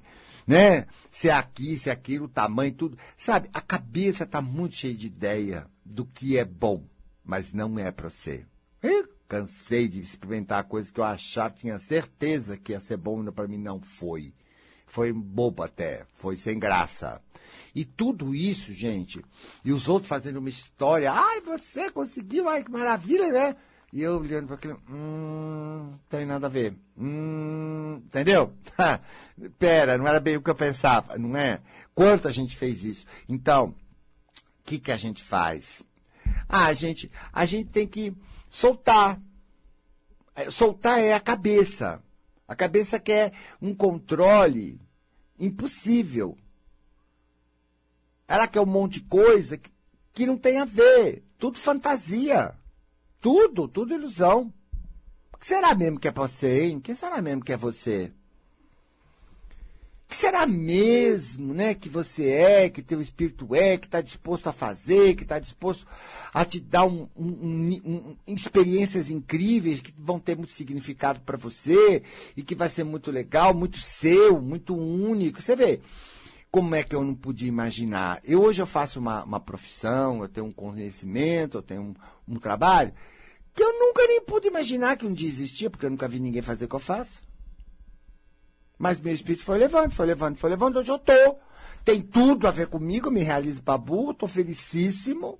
né? 0.48 0.86
Se 1.10 1.28
é 1.28 1.32
aqui, 1.32 1.76
se 1.76 1.90
é 1.90 1.92
aquilo, 1.92 2.26
tamanho, 2.26 2.72
tudo. 2.72 2.98
Sabe, 3.18 3.50
a 3.52 3.60
cabeça 3.60 4.24
está 4.24 4.40
muito 4.40 4.76
cheia 4.76 4.94
de 4.94 5.06
ideia 5.06 5.66
do 5.84 6.06
que 6.06 6.38
é 6.38 6.44
bom, 6.44 6.82
mas 7.22 7.52
não 7.52 7.78
é 7.78 7.92
para 7.92 8.08
você. 8.08 8.46
Eu 8.82 9.06
cansei 9.28 9.88
de 9.88 10.00
experimentar 10.00 10.64
coisas 10.64 10.90
que 10.90 10.98
eu 10.98 11.04
achava, 11.04 11.50
tinha 11.50 11.78
certeza 11.78 12.56
que 12.56 12.72
ia 12.72 12.80
ser 12.80 12.96
bom, 12.96 13.22
para 13.26 13.46
mim 13.46 13.58
não 13.58 13.78
foi. 13.78 14.32
Foi 14.88 15.12
bobo 15.12 15.62
até, 15.62 16.04
foi 16.14 16.36
sem 16.36 16.58
graça. 16.58 17.20
E 17.74 17.84
tudo 17.84 18.34
isso, 18.34 18.72
gente, 18.72 19.24
e 19.64 19.72
os 19.72 19.88
outros 19.88 20.08
fazendo 20.08 20.38
uma 20.38 20.48
história, 20.48 21.12
ai, 21.12 21.40
você 21.40 21.90
conseguiu, 21.90 22.48
ai, 22.48 22.64
que 22.64 22.70
maravilha, 22.70 23.30
né? 23.30 23.56
E 23.92 24.02
eu 24.02 24.18
olhando 24.18 24.46
para 24.46 24.56
aquilo, 24.56 24.82
hum, 24.90 25.94
tem 26.10 26.26
nada 26.26 26.46
a 26.46 26.50
ver. 26.50 26.74
Hum, 26.96 28.02
entendeu? 28.04 28.52
Pera, 29.58 29.96
não 29.96 30.06
era 30.06 30.20
bem 30.20 30.36
o 30.36 30.42
que 30.42 30.50
eu 30.50 30.54
pensava, 30.54 31.16
não 31.16 31.36
é? 31.36 31.60
Quanto 31.94 32.28
a 32.28 32.32
gente 32.32 32.56
fez 32.56 32.84
isso? 32.84 33.06
Então, 33.28 33.68
o 33.68 33.74
que, 34.64 34.78
que 34.78 34.92
a 34.92 34.96
gente 34.96 35.22
faz? 35.22 35.82
Ah, 36.48 36.66
a 36.66 36.74
gente, 36.74 37.10
a 37.32 37.46
gente 37.46 37.70
tem 37.70 37.86
que 37.86 38.14
soltar. 38.48 39.20
É, 40.34 40.50
soltar 40.50 41.00
é 41.00 41.14
a 41.14 41.20
cabeça. 41.20 42.02
A 42.48 42.56
cabeça 42.56 42.98
quer 42.98 43.34
um 43.60 43.74
controle 43.74 44.80
impossível. 45.38 46.36
Ela 48.26 48.48
quer 48.48 48.62
um 48.62 48.66
monte 48.66 48.94
de 48.94 49.02
coisa 49.02 49.58
que, 49.58 49.70
que 50.14 50.26
não 50.26 50.38
tem 50.38 50.58
a 50.58 50.64
ver. 50.64 51.22
Tudo 51.38 51.58
fantasia. 51.58 52.54
Tudo, 53.20 53.68
tudo 53.68 53.92
ilusão. 53.92 54.52
O 55.32 55.36
que 55.36 55.46
será 55.46 55.74
mesmo 55.74 56.00
que 56.00 56.08
é 56.08 56.10
você, 56.10 56.64
hein? 56.64 56.78
O 56.78 56.80
que 56.80 56.94
será 56.94 57.20
mesmo 57.20 57.44
que 57.44 57.52
é 57.52 57.56
você? 57.56 58.12
Que 60.08 60.16
será 60.16 60.46
mesmo, 60.46 61.52
né, 61.52 61.74
que 61.74 61.88
você 61.88 62.28
é, 62.30 62.70
que 62.70 62.82
teu 62.82 62.98
espírito 62.98 63.54
é, 63.54 63.76
que 63.76 63.86
está 63.86 64.00
disposto 64.00 64.46
a 64.48 64.52
fazer, 64.52 65.14
que 65.14 65.22
está 65.22 65.38
disposto 65.38 65.86
a 66.32 66.46
te 66.46 66.58
dar 66.60 66.86
um, 66.86 67.06
um, 67.14 68.16
um, 68.26 68.34
experiências 68.34 69.10
incríveis 69.10 69.80
que 69.82 69.92
vão 69.98 70.18
ter 70.18 70.34
muito 70.34 70.52
significado 70.52 71.20
para 71.20 71.36
você 71.36 72.02
e 72.34 72.42
que 72.42 72.54
vai 72.54 72.70
ser 72.70 72.84
muito 72.84 73.10
legal, 73.10 73.52
muito 73.52 73.78
seu, 73.78 74.40
muito 74.40 74.74
único. 74.74 75.42
Você 75.42 75.54
vê 75.54 75.80
como 76.50 76.74
é 76.74 76.82
que 76.82 76.94
eu 76.94 77.04
não 77.04 77.14
podia 77.14 77.48
imaginar? 77.48 78.20
Eu 78.24 78.42
hoje 78.42 78.62
eu 78.62 78.66
faço 78.66 78.98
uma, 78.98 79.22
uma 79.24 79.40
profissão, 79.40 80.22
eu 80.22 80.28
tenho 80.28 80.46
um 80.46 80.52
conhecimento, 80.52 81.58
eu 81.58 81.62
tenho 81.62 81.94
um 82.26 82.36
trabalho 82.36 82.94
que 83.58 83.62
eu 83.62 83.78
nunca 83.78 84.06
nem 84.06 84.22
pude 84.22 84.46
imaginar 84.46 84.96
que 84.96 85.04
um 85.04 85.12
dia 85.12 85.28
existia, 85.28 85.68
porque 85.68 85.84
eu 85.84 85.90
nunca 85.90 86.06
vi 86.06 86.20
ninguém 86.20 86.40
fazer 86.40 86.66
o 86.66 86.68
que 86.68 86.76
eu 86.76 86.80
faço. 86.80 87.27
Mas 88.78 89.00
meu 89.00 89.12
espírito 89.12 89.44
foi 89.44 89.58
levando, 89.58 89.90
foi 89.90 90.06
levando, 90.06 90.36
foi 90.36 90.50
levando, 90.50 90.76
hoje 90.78 90.90
eu 90.90 90.96
estou. 90.96 91.40
Tem 91.84 92.00
tudo 92.00 92.46
a 92.46 92.50
ver 92.50 92.68
comigo, 92.68 93.10
me 93.10 93.22
realizo 93.22 93.62
burro, 93.62 94.12
estou 94.12 94.28
felicíssimo. 94.28 95.38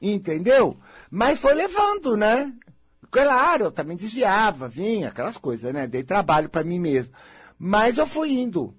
Entendeu? 0.00 0.78
Mas 1.10 1.38
foi 1.38 1.54
levando, 1.54 2.16
né? 2.16 2.52
Claro, 3.10 3.64
eu 3.64 3.72
também 3.72 3.96
desviava, 3.96 4.68
vinha, 4.68 5.08
aquelas 5.08 5.36
coisas, 5.36 5.72
né? 5.72 5.86
Dei 5.86 6.02
trabalho 6.02 6.48
para 6.48 6.64
mim 6.64 6.78
mesmo. 6.78 7.14
Mas 7.58 7.98
eu 7.98 8.06
fui 8.06 8.30
indo. 8.30 8.74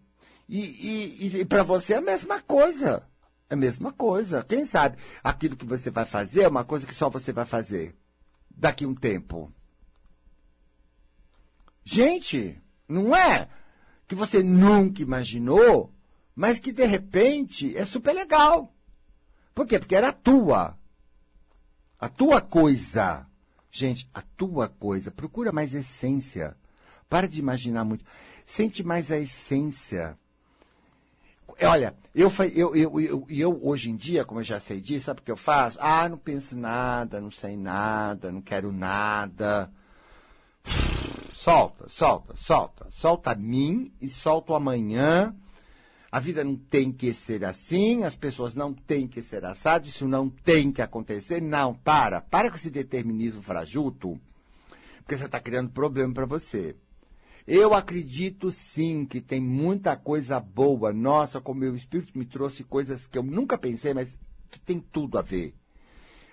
E, 0.47 1.27
e, 1.27 1.39
e 1.39 1.45
para 1.45 1.63
você 1.63 1.93
é 1.93 1.97
a 1.97 2.01
mesma 2.01 2.41
coisa. 2.41 3.03
É 3.49 3.53
a 3.53 3.57
mesma 3.57 3.91
coisa. 3.91 4.43
Quem 4.43 4.65
sabe 4.65 4.97
aquilo 5.23 5.55
que 5.55 5.65
você 5.65 5.89
vai 5.89 6.05
fazer 6.05 6.43
é 6.43 6.47
uma 6.47 6.63
coisa 6.63 6.85
que 6.85 6.93
só 6.93 7.09
você 7.09 7.31
vai 7.31 7.45
fazer 7.45 7.95
daqui 8.49 8.85
um 8.85 8.95
tempo. 8.95 9.51
Gente, 11.83 12.61
não 12.87 13.15
é 13.15 13.47
que 14.11 14.15
você 14.15 14.43
nunca 14.43 15.01
imaginou, 15.01 15.89
mas 16.35 16.59
que 16.59 16.73
de 16.73 16.83
repente 16.83 17.77
é 17.77 17.85
super 17.85 18.11
legal. 18.11 18.75
Por 19.55 19.65
quê? 19.65 19.79
Porque 19.79 19.95
era 19.95 20.09
a 20.09 20.11
tua. 20.11 20.77
A 21.97 22.09
tua 22.09 22.41
coisa. 22.41 23.25
Gente, 23.71 24.09
a 24.13 24.21
tua 24.21 24.67
coisa. 24.67 25.11
Procura 25.11 25.53
mais 25.53 25.73
essência. 25.73 26.57
Para 27.07 27.25
de 27.25 27.39
imaginar 27.39 27.85
muito. 27.85 28.03
Sente 28.45 28.83
mais 28.83 29.13
a 29.13 29.17
essência. 29.17 30.19
Olha, 31.61 31.95
eu, 32.13 32.29
eu, 32.53 32.75
eu, 32.75 32.99
eu, 32.99 33.25
eu 33.29 33.59
hoje 33.65 33.91
em 33.91 33.95
dia, 33.95 34.25
como 34.25 34.41
eu 34.41 34.43
já 34.43 34.59
sei 34.59 34.81
disso, 34.81 35.05
sabe 35.05 35.21
o 35.21 35.23
que 35.23 35.31
eu 35.31 35.37
faço? 35.37 35.77
Ah, 35.79 36.09
não 36.09 36.17
penso 36.17 36.57
nada, 36.57 37.21
não 37.21 37.31
sei 37.31 37.55
nada, 37.55 38.29
não 38.29 38.41
quero 38.41 38.73
nada. 38.73 39.71
Solta, 41.41 41.89
solta, 41.89 42.35
solta. 42.35 42.87
Solta 42.91 43.33
mim 43.33 43.91
e 43.99 44.07
solta 44.07 44.51
o 44.51 44.55
amanhã. 44.55 45.35
A 46.11 46.19
vida 46.19 46.43
não 46.43 46.55
tem 46.55 46.91
que 46.91 47.11
ser 47.15 47.43
assim, 47.43 48.03
as 48.03 48.15
pessoas 48.15 48.53
não 48.53 48.71
têm 48.71 49.07
que 49.07 49.23
ser 49.23 49.43
assadas, 49.43 49.87
isso 49.87 50.07
não 50.07 50.29
tem 50.29 50.71
que 50.71 50.83
acontecer. 50.83 51.41
Não, 51.41 51.73
para. 51.73 52.21
Para 52.21 52.51
com 52.51 52.57
esse 52.57 52.69
determinismo 52.69 53.41
frajuto, 53.41 54.21
porque 54.97 55.17
você 55.17 55.25
está 55.25 55.39
criando 55.39 55.71
problema 55.71 56.13
para 56.13 56.27
você. 56.27 56.75
Eu 57.47 57.73
acredito 57.73 58.51
sim 58.51 59.03
que 59.03 59.19
tem 59.19 59.41
muita 59.41 59.95
coisa 59.95 60.39
boa. 60.39 60.93
Nossa, 60.93 61.41
como 61.41 61.61
meu 61.61 61.75
espírito 61.75 62.15
me 62.15 62.25
trouxe 62.25 62.63
coisas 62.63 63.07
que 63.07 63.17
eu 63.17 63.23
nunca 63.23 63.57
pensei, 63.57 63.95
mas 63.95 64.15
que 64.51 64.59
tem 64.59 64.79
tudo 64.79 65.17
a 65.17 65.23
ver. 65.23 65.55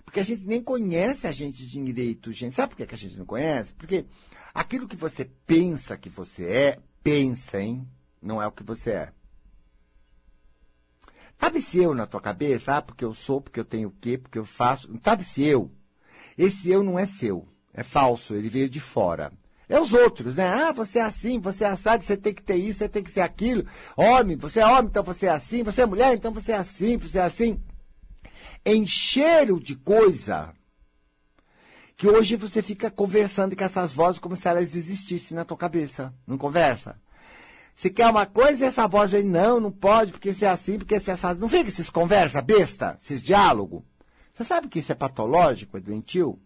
Porque 0.04 0.20
a 0.20 0.24
gente 0.24 0.44
nem 0.44 0.62
conhece 0.62 1.26
a 1.26 1.32
gente 1.32 1.66
direito, 1.66 2.30
gente. 2.30 2.54
Sabe 2.54 2.74
por 2.74 2.86
que 2.86 2.94
a 2.94 2.98
gente 2.98 3.16
não 3.16 3.24
conhece? 3.24 3.72
Porque 3.72 4.04
aquilo 4.58 4.88
que 4.88 4.96
você 4.96 5.24
pensa 5.46 5.96
que 5.96 6.08
você 6.08 6.44
é, 6.44 6.78
pensa, 7.02 7.60
hein? 7.60 7.88
Não 8.20 8.42
é 8.42 8.46
o 8.46 8.52
que 8.52 8.64
você 8.64 8.90
é. 8.90 9.12
Sabe 11.38 11.62
se 11.62 11.78
eu 11.78 11.94
na 11.94 12.06
tua 12.06 12.20
cabeça, 12.20 12.76
ah, 12.76 12.82
porque 12.82 13.04
eu 13.04 13.14
sou, 13.14 13.40
porque 13.40 13.60
eu 13.60 13.64
tenho 13.64 13.88
o 13.88 13.94
quê, 14.00 14.18
porque 14.18 14.38
eu 14.38 14.44
faço. 14.44 14.90
Sabe 15.04 15.22
se 15.22 15.44
eu? 15.44 15.70
Esse 16.36 16.70
eu 16.70 16.82
não 16.82 16.98
é 16.98 17.06
seu. 17.06 17.46
É 17.72 17.84
falso, 17.84 18.34
ele 18.34 18.48
veio 18.48 18.68
de 18.68 18.80
fora. 18.80 19.32
É 19.68 19.78
os 19.80 19.92
outros, 19.92 20.34
né? 20.34 20.48
Ah, 20.48 20.72
você 20.72 20.98
é 20.98 21.02
assim, 21.02 21.38
você 21.38 21.62
é 21.62 21.68
assado, 21.68 22.02
você 22.02 22.16
tem 22.16 22.34
que 22.34 22.42
ter 22.42 22.56
isso, 22.56 22.80
você 22.80 22.88
tem 22.88 23.04
que 23.04 23.12
ser 23.12 23.20
aquilo. 23.20 23.64
Homem, 23.96 24.36
você 24.36 24.58
é 24.58 24.66
homem, 24.66 24.86
então 24.86 25.04
você 25.04 25.26
é 25.26 25.30
assim. 25.30 25.62
Você 25.62 25.82
é 25.82 25.86
mulher, 25.86 26.14
então 26.14 26.32
você 26.32 26.52
é 26.52 26.56
assim, 26.56 26.96
você 26.96 27.18
é 27.18 27.22
assim. 27.22 27.62
Encheram 28.66 29.58
de 29.60 29.76
coisa 29.76 30.52
que 31.98 32.06
hoje 32.06 32.36
você 32.36 32.62
fica 32.62 32.92
conversando 32.92 33.56
com 33.56 33.64
essas 33.64 33.92
vozes 33.92 34.20
como 34.20 34.36
se 34.36 34.46
elas 34.46 34.76
existissem 34.76 35.34
na 35.34 35.44
tua 35.44 35.56
cabeça. 35.56 36.14
Não 36.24 36.38
conversa? 36.38 36.96
Se 37.74 37.90
quer 37.90 38.06
uma 38.06 38.24
coisa, 38.24 38.66
essa 38.66 38.86
voz 38.86 39.10
vem, 39.10 39.24
não, 39.24 39.58
não 39.58 39.72
pode, 39.72 40.12
porque 40.12 40.32
se 40.32 40.44
é 40.44 40.48
assim, 40.48 40.78
porque 40.78 41.00
se 41.00 41.10
é 41.10 41.14
assim. 41.14 41.34
Não 41.40 41.48
fica 41.48 41.68
esses 41.68 41.90
conversa 41.90 42.40
besta, 42.40 42.96
esses 43.02 43.20
diálogos. 43.20 43.82
Você 44.32 44.44
sabe 44.44 44.68
que 44.68 44.78
isso 44.78 44.92
é 44.92 44.94
patológico, 44.94 45.76
é 45.76 45.80
doentio? 45.80 46.40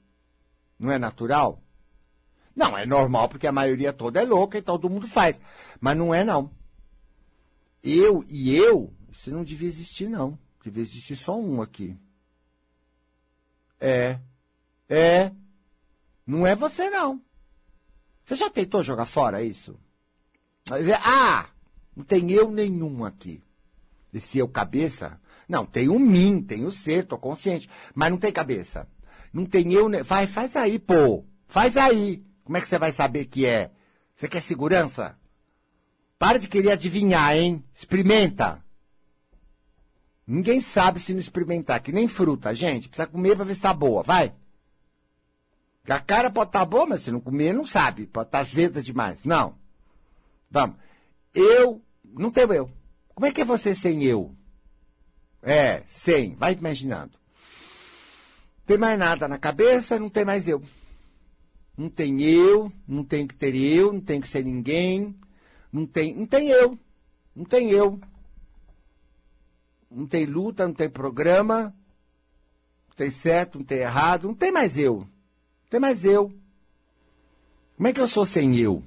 Não 0.79 0.91
é 0.91 0.99
natural? 0.99 1.63
Não, 2.57 2.77
é 2.77 2.87
normal 2.87 3.29
porque 3.29 3.47
a 3.47 3.53
maioria 3.53 3.93
toda 3.93 4.23
é 4.23 4.25
louca 4.25 4.57
e 4.57 4.63
todo 4.63 4.89
mundo 4.89 5.07
faz. 5.07 5.39
Mas 5.79 5.99
não 5.99 6.15
é, 6.15 6.25
não. 6.25 6.51
Eu 7.85 8.25
e 8.27 8.57
eu, 8.57 8.91
isso 9.13 9.31
não 9.31 9.45
devia 9.45 9.69
existir, 9.69 10.09
não. 10.09 10.39
Devia 10.65 10.83
existir 10.83 11.17
só 11.17 11.39
um 11.39 11.61
aqui. 11.61 11.95
É. 13.79 14.19
É. 14.89 15.31
Não 16.27 16.47
é 16.47 16.55
você, 16.55 16.89
não. 16.91 17.21
Você 18.25 18.37
já 18.37 18.49
tentou 18.49 18.83
jogar 18.83 19.07
fora 19.07 19.43
isso? 19.43 19.79
Ah, 21.05 21.47
não 21.97 22.05
tem 22.05 22.31
eu 22.31 22.51
nenhum 22.51 23.05
aqui. 23.05 23.43
Esse 24.13 24.39
eu 24.39 24.49
cabeça? 24.49 25.21
Não, 25.49 25.67
tem 25.67 25.89
o 25.89 25.99
mim, 25.99 26.41
tem 26.43 26.65
o 26.65 26.71
ser, 26.71 27.05
tô 27.05 27.19
consciente. 27.19 27.69
Mas 27.95 28.11
não 28.11 28.19
tem 28.19 28.33
cabeça. 28.33 28.89
Não 29.33 29.45
tem 29.45 29.73
eu. 29.73 29.89
Vai, 30.05 30.27
faz 30.27 30.57
aí, 30.57 30.79
pô. 30.79 31.25
Faz 31.49 31.77
aí. 31.77 32.25
Como 32.45 32.57
é 32.57 32.61
que 32.61 32.69
você 32.69 32.79
vai 32.79 32.93
saber 32.93 33.27
que 33.27 33.45
é? 33.45 33.71
Você 34.15 34.29
quer 34.29 34.41
segurança? 34.41 35.19
Para 36.19 36.39
de 36.39 36.49
querer 36.49 36.73
adivinhar, 36.73 37.37
hein? 37.37 37.65
Experimenta. 37.75 38.65
Ninguém 40.27 40.61
sabe 40.61 41.01
se 41.01 41.13
não 41.13 41.21
experimentar, 41.21 41.81
que 41.81 41.91
nem 41.91 42.07
fruta, 42.07 42.55
gente. 42.55 42.89
Precisa 42.89 43.09
comer 43.09 43.35
para 43.35 43.45
ver 43.45 43.55
se 43.55 43.61
tá 43.61 43.75
boa, 43.75 44.03
vai. 44.03 44.33
A 45.89 45.99
cara 45.99 46.31
pode 46.31 46.51
estar 46.51 46.61
tá 46.61 46.65
boa, 46.65 46.87
mas 46.87 47.03
se 47.03 47.11
não 47.11 47.21
comer, 47.21 47.53
não 47.53 47.65
sabe. 47.65 48.07
Pode 48.07 48.29
estar 48.29 48.39
tá 48.39 48.43
azeda 48.43 48.83
demais. 48.83 49.25
Não. 49.25 49.57
Vamos. 50.51 50.77
Eu, 51.35 51.83
não 52.05 52.31
tenho 52.31 52.53
eu. 52.53 52.71
Como 53.15 53.27
é 53.27 53.33
que 53.33 53.41
é 53.41 53.45
você 53.45 53.75
sem 53.75 54.05
eu? 54.05 54.35
É, 55.43 55.83
sem. 55.89 56.35
Vai 56.37 56.53
imaginando. 56.53 57.19
Tem 58.65 58.79
mais 58.79 58.99
nada 58.99 59.27
na 59.27 59.39
cabeça, 59.39 59.99
não 59.99 60.09
tem 60.09 60.25
mais 60.25 60.47
eu. 60.47 60.63
Não 61.77 61.89
tem 61.89 62.23
eu, 62.23 62.73
não 62.87 63.03
tem 63.03 63.27
que 63.27 63.35
ter 63.35 63.57
eu, 63.57 63.93
não 63.93 64.01
tem 64.01 64.21
que 64.21 64.29
ser 64.29 64.45
ninguém. 64.45 65.17
Não 65.73 65.85
tem, 65.85 66.15
não 66.15 66.27
tem 66.27 66.49
eu. 66.49 66.79
Não 67.35 67.45
tem 67.45 67.71
eu. 67.71 67.99
Não 69.91 70.07
tem 70.07 70.27
luta, 70.27 70.67
não 70.67 70.75
tem 70.75 70.89
programa. 70.89 71.75
Não 72.89 72.97
tem 72.97 73.11
certo, 73.11 73.59
não 73.59 73.65
tem 73.65 73.79
errado. 73.79 74.29
Não 74.29 74.35
tem 74.35 74.53
mais 74.53 74.79
eu. 74.79 75.07
Tem 75.73 75.81
mais 75.81 76.05
eu. 76.05 76.31
Como 77.79 77.89
é 77.89 77.95
que 77.95 78.01
eu 78.03 78.07
sou 78.07 78.27
sem 78.27 78.59
eu? 78.59 78.83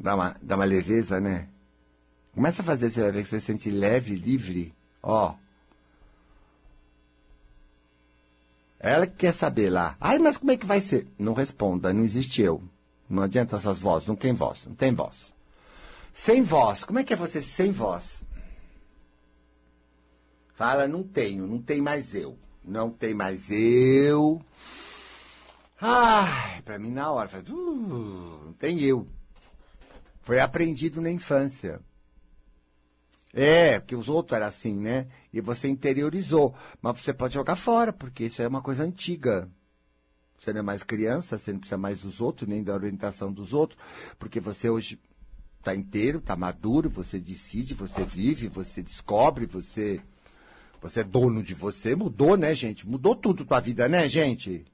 Dá 0.00 0.14
uma, 0.14 0.34
dá 0.40 0.56
uma 0.56 0.64
leveza, 0.64 1.20
né? 1.20 1.46
Começa 2.32 2.62
a 2.62 2.64
fazer, 2.64 2.88
você 2.88 3.02
vai 3.02 3.12
ver 3.12 3.22
que 3.22 3.28
você 3.28 3.38
se 3.38 3.44
sente 3.44 3.70
leve, 3.70 4.16
livre. 4.16 4.74
Ó. 5.02 5.34
Ela 8.80 9.06
que 9.06 9.14
quer 9.16 9.34
saber 9.34 9.68
lá. 9.68 9.94
Ai, 10.00 10.18
mas 10.18 10.38
como 10.38 10.52
é 10.52 10.56
que 10.56 10.64
vai 10.64 10.80
ser? 10.80 11.06
Não 11.18 11.34
responda, 11.34 11.92
não 11.92 12.02
existe 12.02 12.40
eu. 12.40 12.62
Não 13.06 13.24
adianta 13.24 13.56
essas 13.56 13.78
vozes, 13.78 14.08
não 14.08 14.16
tem 14.16 14.32
voz, 14.32 14.64
não 14.64 14.74
tem 14.74 14.94
voz. 14.94 15.34
Sem 16.14 16.40
voz, 16.40 16.82
como 16.82 16.98
é 16.98 17.04
que 17.04 17.12
é 17.12 17.16
você 17.16 17.42
sem 17.42 17.70
voz? 17.70 18.24
Fala, 20.54 20.88
não 20.88 21.02
tenho, 21.02 21.46
não 21.46 21.60
tem 21.60 21.82
mais 21.82 22.14
eu. 22.14 22.38
Não 22.64 22.88
tem 22.88 23.12
mais 23.12 23.50
eu. 23.50 24.42
Ai, 25.86 26.62
pra 26.62 26.78
mim 26.78 26.90
na 26.90 27.10
hora, 27.12 27.28
fala, 27.28 27.44
uh, 27.50 28.44
não 28.46 28.54
tem 28.54 28.80
eu. 28.80 29.06
Foi 30.22 30.40
aprendido 30.40 30.98
na 30.98 31.10
infância. 31.10 31.78
É, 33.34 33.78
porque 33.78 33.94
os 33.94 34.08
outros 34.08 34.34
eram 34.34 34.46
assim, 34.46 34.74
né? 34.74 35.08
E 35.30 35.42
você 35.42 35.68
interiorizou. 35.68 36.54
Mas 36.80 37.02
você 37.02 37.12
pode 37.12 37.34
jogar 37.34 37.56
fora, 37.56 37.92
porque 37.92 38.24
isso 38.24 38.40
é 38.40 38.48
uma 38.48 38.62
coisa 38.62 38.82
antiga. 38.82 39.46
Você 40.40 40.54
não 40.54 40.60
é 40.60 40.62
mais 40.62 40.82
criança, 40.82 41.36
você 41.36 41.52
não 41.52 41.58
precisa 41.58 41.76
mais 41.76 42.00
dos 42.00 42.18
outros, 42.18 42.48
nem 42.48 42.64
da 42.64 42.72
orientação 42.72 43.30
dos 43.30 43.52
outros, 43.52 43.78
porque 44.18 44.40
você 44.40 44.70
hoje 44.70 44.98
está 45.58 45.74
inteiro, 45.74 46.18
está 46.18 46.34
maduro, 46.34 46.88
você 46.88 47.20
decide, 47.20 47.74
você 47.74 48.04
vive, 48.04 48.48
você 48.48 48.82
descobre, 48.82 49.44
você, 49.44 50.00
você 50.80 51.00
é 51.00 51.04
dono 51.04 51.42
de 51.42 51.52
você. 51.52 51.94
Mudou, 51.94 52.38
né, 52.38 52.54
gente? 52.54 52.88
Mudou 52.88 53.14
tudo 53.14 53.44
tua 53.44 53.60
vida, 53.60 53.86
né, 53.86 54.08
gente? 54.08 54.64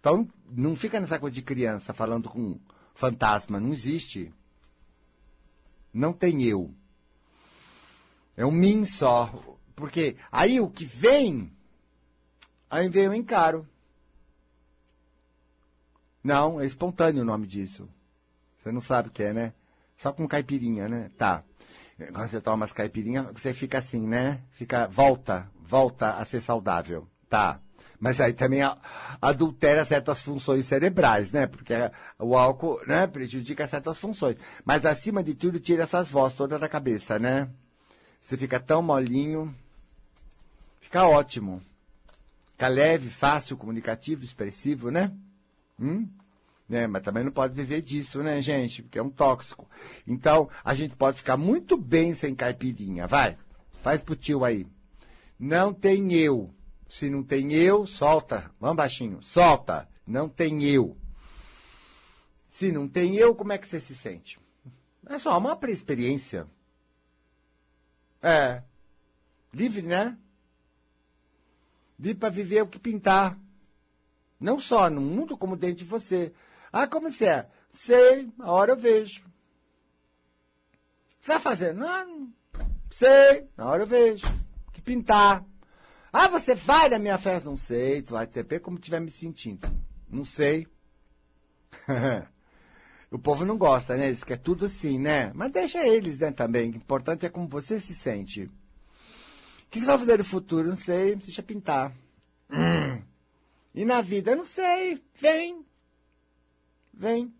Então, 0.00 0.26
não 0.50 0.74
fica 0.74 0.98
nessa 0.98 1.18
coisa 1.18 1.34
de 1.34 1.42
criança 1.42 1.92
falando 1.92 2.28
com 2.28 2.58
fantasma. 2.94 3.60
Não 3.60 3.72
existe. 3.72 4.32
Não 5.92 6.12
tem 6.12 6.42
eu. 6.42 6.74
É 8.36 8.44
um 8.44 8.50
mim 8.50 8.84
só. 8.84 9.30
Porque 9.76 10.16
aí 10.32 10.60
o 10.60 10.70
que 10.70 10.84
vem, 10.84 11.52
aí 12.70 12.88
vem 12.88 13.08
o 13.08 13.14
encaro. 13.14 13.68
Não, 16.24 16.60
é 16.60 16.66
espontâneo 16.66 17.22
o 17.22 17.26
nome 17.26 17.46
disso. 17.46 17.88
Você 18.58 18.72
não 18.72 18.80
sabe 18.80 19.08
o 19.08 19.12
que 19.12 19.22
é, 19.22 19.32
né? 19.32 19.52
Só 19.96 20.12
com 20.12 20.28
caipirinha, 20.28 20.88
né? 20.88 21.10
Tá. 21.16 21.44
Quando 22.12 22.28
você 22.28 22.40
toma 22.40 22.56
umas 22.56 22.72
caipirinhas, 22.72 23.26
você 23.32 23.52
fica 23.52 23.78
assim, 23.78 24.06
né? 24.06 24.42
Fica, 24.52 24.86
volta, 24.86 25.50
volta 25.60 26.14
a 26.14 26.24
ser 26.24 26.40
saudável. 26.40 27.06
Tá. 27.28 27.60
Mas 28.00 28.18
aí 28.18 28.32
também 28.32 28.60
adultera 29.20 29.84
certas 29.84 30.22
funções 30.22 30.64
cerebrais, 30.64 31.30
né? 31.30 31.46
Porque 31.46 31.74
o 32.18 32.34
álcool, 32.34 32.80
né, 32.86 33.06
prejudica 33.06 33.66
certas 33.66 33.98
funções. 33.98 34.36
Mas 34.64 34.86
acima 34.86 35.22
de 35.22 35.34
tudo, 35.34 35.60
tira 35.60 35.82
essas 35.82 36.08
vozes 36.08 36.38
todas 36.38 36.58
da 36.58 36.68
cabeça, 36.68 37.18
né? 37.18 37.50
Você 38.18 38.38
fica 38.38 38.58
tão 38.58 38.80
molinho. 38.80 39.54
Fica 40.80 41.06
ótimo. 41.06 41.60
Fica 42.52 42.68
leve, 42.68 43.10
fácil, 43.10 43.56
comunicativo, 43.58 44.24
expressivo, 44.24 44.90
né? 44.90 45.12
Hum? 45.78 46.08
Né? 46.66 46.86
Mas 46.86 47.02
também 47.02 47.24
não 47.24 47.32
pode 47.32 47.52
viver 47.52 47.82
disso, 47.82 48.22
né, 48.22 48.40
gente? 48.40 48.82
Porque 48.82 48.98
é 48.98 49.02
um 49.02 49.10
tóxico. 49.10 49.68
Então, 50.06 50.48
a 50.64 50.72
gente 50.74 50.96
pode 50.96 51.18
ficar 51.18 51.36
muito 51.36 51.76
bem 51.76 52.14
sem 52.14 52.34
caipirinha. 52.34 53.06
Vai, 53.06 53.36
faz 53.82 54.02
pro 54.02 54.16
tio 54.16 54.42
aí. 54.42 54.66
Não 55.38 55.74
tem 55.74 56.14
eu. 56.14 56.50
Se 56.90 57.08
não 57.08 57.22
tem 57.22 57.52
eu, 57.52 57.86
solta. 57.86 58.50
Vamos 58.58 58.76
baixinho. 58.76 59.22
Solta. 59.22 59.88
Não 60.04 60.28
tem 60.28 60.64
eu. 60.64 60.96
Se 62.48 62.72
não 62.72 62.88
tem 62.88 63.14
eu, 63.14 63.32
como 63.32 63.52
é 63.52 63.58
que 63.58 63.66
você 63.66 63.78
se 63.78 63.94
sente? 63.94 64.40
É 65.06 65.16
só 65.16 65.38
uma 65.38 65.56
experiência. 65.68 66.48
É. 68.20 68.64
Livre, 69.54 69.82
né? 69.82 70.18
Livre 71.96 72.18
para 72.18 72.28
viver 72.28 72.62
o 72.62 72.66
que 72.66 72.78
pintar. 72.78 73.38
Não 74.40 74.58
só 74.58 74.90
no 74.90 75.00
mundo, 75.00 75.38
como 75.38 75.56
dentro 75.56 75.76
de 75.76 75.84
você. 75.84 76.32
Ah, 76.72 76.88
como 76.88 77.08
você 77.08 77.26
é? 77.26 77.50
Sei, 77.70 78.28
a 78.36 78.50
hora 78.50 78.72
eu 78.72 78.76
vejo. 78.76 79.24
Você 81.20 81.32
vai 81.32 81.40
fazer? 81.40 81.72
Não, 81.72 82.32
sei, 82.90 83.48
na 83.56 83.66
hora 83.66 83.84
eu 83.84 83.86
vejo. 83.86 84.26
Que 84.72 84.82
pintar. 84.82 85.44
Ah, 86.12 86.28
você 86.28 86.54
vai 86.54 86.88
na 86.88 86.98
minha 86.98 87.18
festa? 87.18 87.48
Não 87.48 87.56
sei, 87.56 88.02
tu 88.02 88.14
vai 88.14 88.26
ter 88.26 88.60
como 88.60 88.78
estiver 88.78 89.00
me 89.00 89.10
sentindo. 89.10 89.68
Não 90.08 90.24
sei. 90.24 90.66
o 93.10 93.18
povo 93.18 93.44
não 93.44 93.56
gosta, 93.56 93.96
né? 93.96 94.08
Eles 94.08 94.24
querem 94.24 94.42
tudo 94.42 94.66
assim, 94.66 94.98
né? 94.98 95.32
Mas 95.34 95.52
deixa 95.52 95.86
eles, 95.86 96.18
né, 96.18 96.32
também. 96.32 96.70
O 96.70 96.76
importante 96.76 97.26
é 97.26 97.28
como 97.28 97.46
você 97.46 97.78
se 97.78 97.94
sente. 97.94 98.44
O 98.44 98.50
que 99.70 99.80
você 99.80 99.86
vai 99.86 99.98
fazer 99.98 100.18
no 100.18 100.24
futuro? 100.24 100.68
Não 100.68 100.76
sei, 100.76 101.14
deixa 101.14 101.42
pintar. 101.42 101.92
Hum. 102.50 103.02
E 103.72 103.84
na 103.84 104.00
vida, 104.00 104.34
não 104.34 104.44
sei. 104.44 105.00
Vem. 105.14 105.64
Vem. 106.92 107.32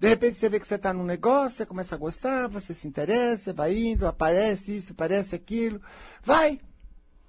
De 0.00 0.08
repente 0.08 0.36
você 0.36 0.48
vê 0.48 0.58
que 0.58 0.66
você 0.66 0.74
está 0.74 0.92
num 0.92 1.04
negócio, 1.04 1.58
você 1.58 1.66
começa 1.66 1.94
a 1.94 1.98
gostar, 1.98 2.48
você 2.48 2.74
se 2.74 2.88
interessa, 2.88 3.52
vai 3.52 3.76
indo, 3.76 4.06
aparece 4.06 4.78
isso, 4.78 4.92
aparece 4.92 5.36
aquilo. 5.36 5.80
Vai. 6.24 6.58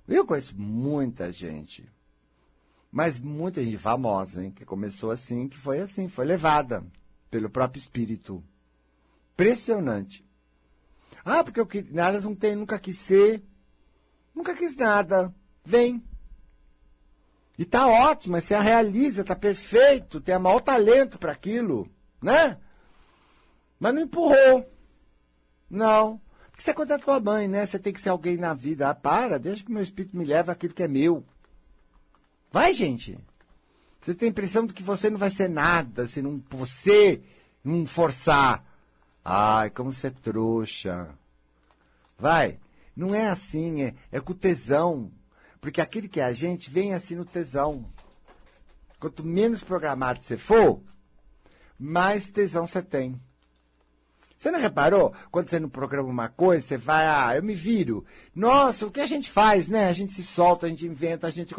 Eu 0.08 0.26
conheço 0.26 0.60
muita 0.60 1.32
gente. 1.32 1.90
Mas 2.92 3.20
muita 3.20 3.64
gente 3.64 3.78
famosa, 3.78 4.44
hein? 4.44 4.52
Que 4.52 4.66
começou 4.66 5.12
assim, 5.12 5.48
que 5.48 5.58
foi 5.58 5.80
assim, 5.80 6.10
foi 6.10 6.26
levada 6.26 6.86
pelo 7.30 7.50
próprio 7.50 7.80
espírito. 7.80 8.44
Impressionante. 9.34 10.26
Ah, 11.24 11.44
porque 11.44 11.60
eu 11.60 11.66
que, 11.66 11.82
nada 11.82 12.20
não 12.20 12.36
tem, 12.36 12.56
nunca 12.56 12.78
quis 12.78 12.98
ser. 12.98 13.42
Nunca 14.36 14.56
quis 14.56 14.76
nada. 14.76 15.34
Vem. 15.64 16.04
E 17.58 17.66
tá 17.66 17.88
ótimo, 17.88 18.42
você 18.42 18.56
a 18.56 18.60
realiza, 18.60 19.24
tá 19.24 19.36
perfeito, 19.36 20.20
tem 20.20 20.36
o 20.36 20.40
maior 20.40 20.62
talento 20.62 21.20
para 21.20 21.32
aquilo, 21.32 21.88
né? 22.22 22.58
Mas 23.80 23.94
não 23.94 24.02
empurrou. 24.02 24.68
Não. 25.70 26.20
Você 26.62 26.70
é 26.70 26.74
coisa 26.76 26.96
da 26.96 27.04
tua 27.04 27.20
mãe, 27.20 27.48
né? 27.48 27.66
Você 27.66 27.80
tem 27.80 27.92
que 27.92 28.00
ser 28.00 28.10
alguém 28.10 28.38
na 28.38 28.54
vida. 28.54 28.88
Ah, 28.88 28.94
para, 28.94 29.40
deixa 29.40 29.64
que 29.64 29.72
meu 29.72 29.82
espírito 29.82 30.16
me 30.16 30.24
leve 30.24 30.52
aquilo 30.52 30.76
que 30.76 30.84
é 30.84 30.88
meu. 30.88 31.26
Vai, 32.52 32.72
gente. 32.72 33.18
Você 34.00 34.14
tem 34.14 34.28
a 34.28 34.30
impressão 34.30 34.68
de 34.68 34.74
que 34.74 34.84
você 34.84 35.10
não 35.10 35.18
vai 35.18 35.32
ser 35.32 35.50
nada 35.50 36.06
se 36.06 36.22
não 36.22 36.40
você 36.52 37.24
não 37.64 37.84
forçar. 37.88 38.64
Ai, 39.26 39.72
como 39.72 39.92
você 39.92 40.08
é 40.08 40.12
trouxa. 40.12 41.10
Vai. 42.16 42.60
Não 42.96 43.16
é 43.16 43.28
assim, 43.28 43.82
é, 43.82 43.96
é 44.12 44.20
com 44.20 44.34
tesão. 44.36 45.12
Porque 45.60 45.82
aquele 45.82 46.08
que 46.08 46.20
é 46.20 46.26
a 46.26 46.32
gente 46.32 46.70
vem 46.70 46.94
assim 46.94 47.16
no 47.16 47.26
tesão. 47.26 47.84
Quanto 49.00 49.24
menos 49.24 49.64
programado 49.64 50.22
você 50.22 50.38
for, 50.38 50.80
mais 51.80 52.30
tesão 52.30 52.68
você 52.68 52.84
tem. 52.84 53.20
Você 54.42 54.50
não 54.50 54.60
reparou? 54.60 55.14
Quando 55.30 55.50
você 55.50 55.60
não 55.60 55.70
programa 55.70 56.10
uma 56.10 56.28
coisa, 56.28 56.66
você 56.66 56.76
vai, 56.76 57.06
ah, 57.06 57.36
eu 57.36 57.44
me 57.44 57.54
viro. 57.54 58.04
Nossa, 58.34 58.88
o 58.88 58.90
que 58.90 59.00
a 59.00 59.06
gente 59.06 59.30
faz, 59.30 59.68
né? 59.68 59.88
A 59.88 59.94
gente 59.94 60.14
se 60.14 60.24
solta, 60.24 60.66
a 60.66 60.70
gente 60.70 60.84
inventa, 60.84 61.28
a 61.28 61.30
gente. 61.30 61.54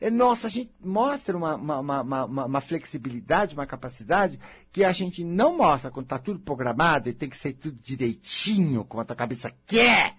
É, 0.00 0.08
nossa, 0.08 0.46
a 0.46 0.50
gente 0.50 0.72
mostra 0.80 1.36
uma, 1.36 1.56
uma, 1.56 2.00
uma, 2.00 2.24
uma, 2.44 2.60
flexibilidade, 2.60 3.54
uma 3.56 3.66
capacidade 3.66 4.38
que 4.70 4.84
a 4.84 4.92
gente 4.92 5.24
não 5.24 5.56
mostra 5.56 5.90
quando 5.90 6.06
está 6.06 6.16
tudo 6.16 6.38
programado 6.38 7.08
e 7.08 7.12
tem 7.12 7.28
que 7.28 7.36
ser 7.36 7.54
tudo 7.54 7.76
direitinho, 7.82 8.84
como 8.84 9.00
a 9.00 9.04
tua 9.04 9.16
cabeça 9.16 9.52
quer. 9.66 10.14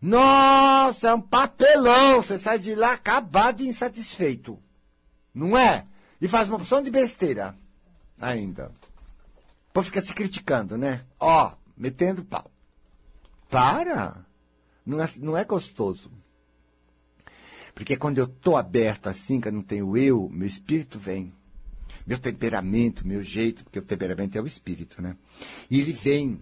Nossa, 0.00 1.08
é 1.08 1.14
um 1.14 1.20
papelão. 1.20 2.22
Você 2.22 2.38
sai 2.38 2.58
de 2.58 2.74
lá 2.74 2.92
acabado 2.92 3.60
e 3.60 3.68
insatisfeito. 3.68 4.58
Não 5.34 5.58
é? 5.58 5.84
E 6.22 6.26
faz 6.26 6.48
uma 6.48 6.56
opção 6.56 6.80
de 6.80 6.90
besteira 6.90 7.54
ainda. 8.18 8.72
Pô, 9.74 9.82
fica 9.82 10.00
se 10.00 10.14
criticando, 10.14 10.78
né? 10.78 11.00
Ó, 11.18 11.50
metendo 11.76 12.24
pau. 12.24 12.48
Para! 13.50 14.24
Não 14.86 15.02
é, 15.02 15.08
não 15.18 15.36
é 15.36 15.42
gostoso. 15.42 16.12
Porque 17.74 17.96
quando 17.96 18.18
eu 18.18 18.28
tô 18.28 18.56
aberto 18.56 19.08
assim, 19.08 19.40
que 19.40 19.48
eu 19.48 19.52
não 19.52 19.62
tenho 19.62 19.96
eu, 19.96 20.28
meu 20.32 20.46
espírito 20.46 20.96
vem. 20.96 21.32
Meu 22.06 22.20
temperamento, 22.20 23.04
meu 23.04 23.20
jeito, 23.24 23.64
porque 23.64 23.80
o 23.80 23.82
temperamento 23.82 24.38
é 24.38 24.40
o 24.40 24.46
espírito, 24.46 25.02
né? 25.02 25.16
E 25.68 25.80
ele 25.80 25.92
vem. 25.92 26.38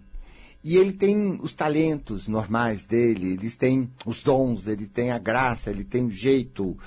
E 0.62 0.76
ele 0.76 0.93
tem 0.93 1.41
os 1.41 1.55
talentos 1.55 2.28
normais 2.28 2.85
dele, 2.85 3.33
eles 3.33 3.57
têm 3.57 3.91
os 4.05 4.22
dons, 4.22 4.66
ele 4.66 4.87
tem 4.87 5.11
a 5.11 5.18
graça, 5.18 5.70
ele 5.70 5.85
tem 5.85 6.05
o 6.05 6.11
jeito, 6.11 6.78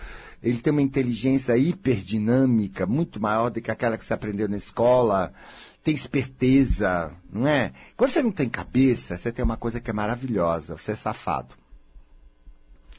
ele 0.43 0.59
tem 0.59 0.71
uma 0.71 0.81
inteligência 0.81 1.57
hiperdinâmica, 1.57 2.85
muito 2.85 3.19
maior 3.19 3.49
do 3.49 3.59
que 3.59 3.71
aquela 3.71 3.97
que 3.97 4.05
você 4.05 4.13
aprendeu 4.13 4.47
na 4.47 4.57
escola 4.57 5.33
tem 5.85 5.93
esperteza, 5.93 7.13
não 7.31 7.47
é? 7.47 7.71
Quando 7.95 8.09
você 8.09 8.23
não 8.23 8.31
tem 8.31 8.49
cabeça, 8.49 9.15
você 9.15 9.31
tem 9.31 9.45
uma 9.45 9.55
coisa 9.55 9.79
que 9.79 9.91
é 9.91 9.93
maravilhosa, 9.93 10.75
você 10.75 10.93
é 10.93 10.95
safado. 10.95 11.53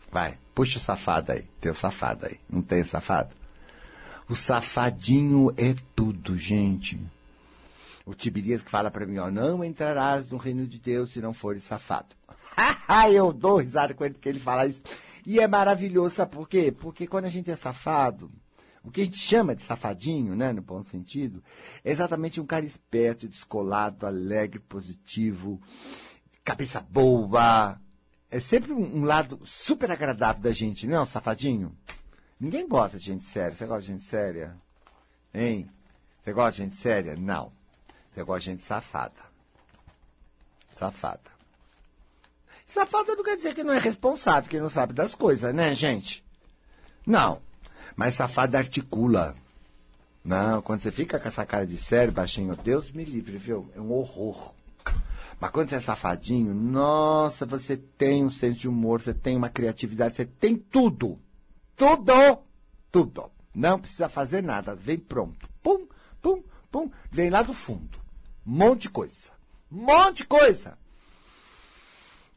Vai, 0.09 0.39
puxa 0.55 0.79
o 0.79 0.81
safado 0.81 1.33
aí, 1.33 1.43
tem 1.61 1.73
o 1.73 1.75
safado 1.75 2.27
aí, 2.27 2.39
não 2.49 2.63
tem 2.63 2.83
o 2.83 2.87
safado? 2.87 3.35
O 4.29 4.37
safadinho 4.37 5.53
é 5.57 5.75
tudo, 5.97 6.39
gente. 6.39 6.97
O 8.05 8.15
Tibirias 8.15 8.63
que 8.63 8.71
fala 8.71 8.89
para 8.89 9.05
mim, 9.05 9.19
ó, 9.19 9.33
não 9.33 9.65
entrarás 9.65 10.31
no 10.31 10.37
reino 10.37 10.65
de 10.65 10.79
Deus 10.79 11.11
se 11.11 11.21
não 11.21 11.35
fores 11.35 11.65
safado. 11.65 12.15
eu 13.13 13.33
dou 13.33 13.57
risada 13.57 13.95
com 13.95 14.05
ele 14.05 14.17
ele 14.25 14.39
fala 14.39 14.65
isso. 14.65 14.81
E 15.27 15.41
é 15.41 15.49
maravilhoso, 15.49 16.15
sabe 16.15 16.31
por 16.31 16.49
quê? 16.49 16.71
Porque 16.71 17.09
quando 17.09 17.25
a 17.25 17.31
gente 17.31 17.51
é 17.51 17.57
safado, 17.57 18.31
o 18.87 18.91
que 18.91 19.01
a 19.01 19.05
gente 19.05 19.19
chama 19.19 19.57
de 19.57 19.63
safadinho, 19.63 20.37
né, 20.37 20.53
no 20.53 20.63
bom 20.63 20.81
sentido, 20.81 21.43
é 21.85 21.91
exatamente 21.91 22.41
um 22.41 22.47
cara 22.47 22.65
esperto, 22.65 23.27
descolado, 23.27 24.07
alegre, 24.07 24.61
positivo, 24.61 25.61
cabeça 26.45 26.81
boa. 26.81 27.81
É 28.31 28.39
sempre 28.39 28.73
um, 28.73 29.05
lado 29.05 29.41
super 29.45 29.91
agradável 29.91 30.41
da 30.41 30.53
gente, 30.53 30.87
não 30.87 30.99
é 30.99 31.01
um 31.01 31.07
safadinho? 31.07 31.77
Ninguém 32.39 32.69
gosta 32.69 32.97
de 32.97 33.07
gente 33.07 33.25
séria. 33.25 33.57
Você 33.57 33.67
gosta 33.67 33.81
de 33.81 33.87
gente 33.89 34.05
séria? 34.05 34.57
Hein? 35.35 35.69
Você 36.21 36.33
gosta 36.33 36.53
de 36.53 36.57
gente 36.59 36.77
séria? 36.77 37.17
Não. 37.17 37.51
Você 38.13 38.23
gosta 38.23 38.41
de 38.41 38.47
gente 38.47 38.63
safada. 38.63 39.21
Safada. 40.79 41.33
Safada 42.65 43.17
não 43.17 43.25
quer 43.25 43.37
dizer 43.37 43.53
que 43.53 43.65
não 43.65 43.75
é 43.75 43.79
responsável, 43.79 44.49
que 44.49 44.61
não 44.61 44.69
sabe 44.69 44.93
das 44.93 45.15
coisas, 45.15 45.53
né, 45.53 45.75
gente? 45.75 46.25
Não. 47.05 47.46
Mas 47.97 48.15
safado 48.15 48.57
articula. 48.57 49.35
Não, 50.23 50.61
quando 50.61 50.81
você 50.81 50.93
fica 50.93 51.19
com 51.19 51.29
essa 51.29 51.47
cara 51.47 51.67
de 51.67 51.79
sério, 51.79 52.13
baixinho, 52.13 52.55
Deus 52.57 52.93
me 52.93 53.05
livre, 53.05 53.39
viu? 53.39 53.71
É 53.75 53.81
um 53.81 53.93
horror. 53.93 54.53
Mas 55.41 55.51
quando 55.51 55.69
você 55.69 55.77
é 55.77 55.81
safadinho, 55.81 56.55
nossa, 56.55 57.47
você 57.47 57.77
tem 57.77 58.25
um 58.25 58.31
senso 58.31 58.59
de 58.59 58.69
humor, 58.69 59.01
você 59.01 59.15
tem 59.15 59.37
uma 59.37 59.49
criatividade, 59.49 60.17
você 60.17 60.25
tem 60.25 60.57
tudo. 60.57 61.19
Tudo! 61.75 62.39
Tudo. 62.91 63.31
Não 63.55 63.79
precisa 63.79 64.09
fazer 64.09 64.43
nada, 64.43 64.75
vem 64.75 64.99
pronto. 64.99 65.49
Pum, 65.63 65.87
pum, 66.21 66.43
pum, 66.71 66.91
vem 67.11 67.31
lá 67.31 67.43
do 67.43 67.53
fundo. 67.53 67.99
Monte 68.45 68.83
de 68.83 68.91
coisa. 68.91 69.33
Monte 69.71 70.19
de 70.19 70.25
coisa. 70.25 70.79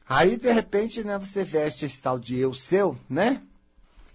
Aí, 0.08 0.38
de 0.38 0.52
repente, 0.52 1.04
né, 1.04 1.18
você 1.18 1.44
veste 1.44 1.86
esse 1.86 2.00
tal 2.00 2.20
de 2.20 2.38
eu 2.38 2.54
seu, 2.54 2.98
né? 3.10 3.42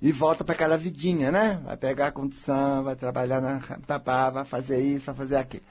E 0.04 0.12
volta 0.12 0.44
para 0.44 0.52
aquela 0.52 0.76
vidinha, 0.76 1.32
né? 1.32 1.58
Vai 1.64 1.78
pegar 1.78 2.08
a 2.08 2.12
condição, 2.12 2.84
vai 2.84 2.94
trabalhar 2.94 3.40
na 3.40 3.58
papá, 3.86 4.28
vai 4.28 4.44
fazer 4.44 4.78
isso, 4.78 5.06
vai 5.06 5.14
fazer 5.14 5.36
aquilo. 5.36 5.62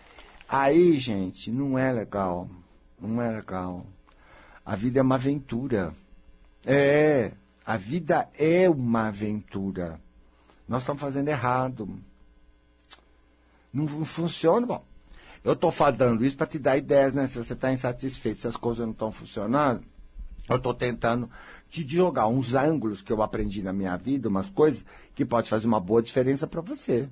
Aí, 0.50 0.98
gente, 0.98 1.52
não 1.52 1.78
é 1.78 1.94
legal. 1.94 2.50
Não 3.00 3.22
é 3.22 3.30
legal. 3.30 3.86
A 4.66 4.76
vida 4.76 4.98
é 4.98 5.04
uma 5.04 5.14
aventura. 5.16 5.94
É, 6.66 7.32
a 7.64 7.78
vida 7.78 8.28
é 8.34 8.68
uma 8.68 9.10
aventura. 9.10 10.02
Nós 10.68 10.82
estamos 10.82 11.00
fazendo 11.00 11.28
errado. 11.28 11.88
Não, 13.72 13.86
não 13.86 14.04
funciona, 14.04 14.66
bom. 14.66 14.84
Eu 15.44 15.54
estou 15.54 15.70
falando 15.70 16.26
isso 16.26 16.38
para 16.38 16.48
te 16.48 16.58
dar 16.58 16.76
ideias, 16.76 17.14
né? 17.14 17.28
Se 17.28 17.38
você 17.38 17.54
está 17.54 17.72
insatisfeito, 17.72 18.42
se 18.42 18.48
as 18.48 18.58
coisas 18.58 18.84
não 18.84 18.94
estão 18.94 19.12
funcionando, 19.12 19.84
eu 20.50 20.56
estou 20.56 20.74
tentando 20.74 21.30
te 21.82 21.88
jogar 21.88 22.28
uns 22.28 22.54
ângulos 22.54 23.02
que 23.02 23.12
eu 23.12 23.24
aprendi 23.24 23.64
na 23.64 23.74
minha 23.74 23.98
vida, 23.98 24.30
umas 24.30 24.48
coisas 24.48 24.86
que 25.16 25.26
pode 25.26 25.50
fazer 25.50 25.66
uma 25.66 25.80
boa 25.80 26.04
diferença 26.04 26.46
para 26.46 26.62
você. 26.62 27.10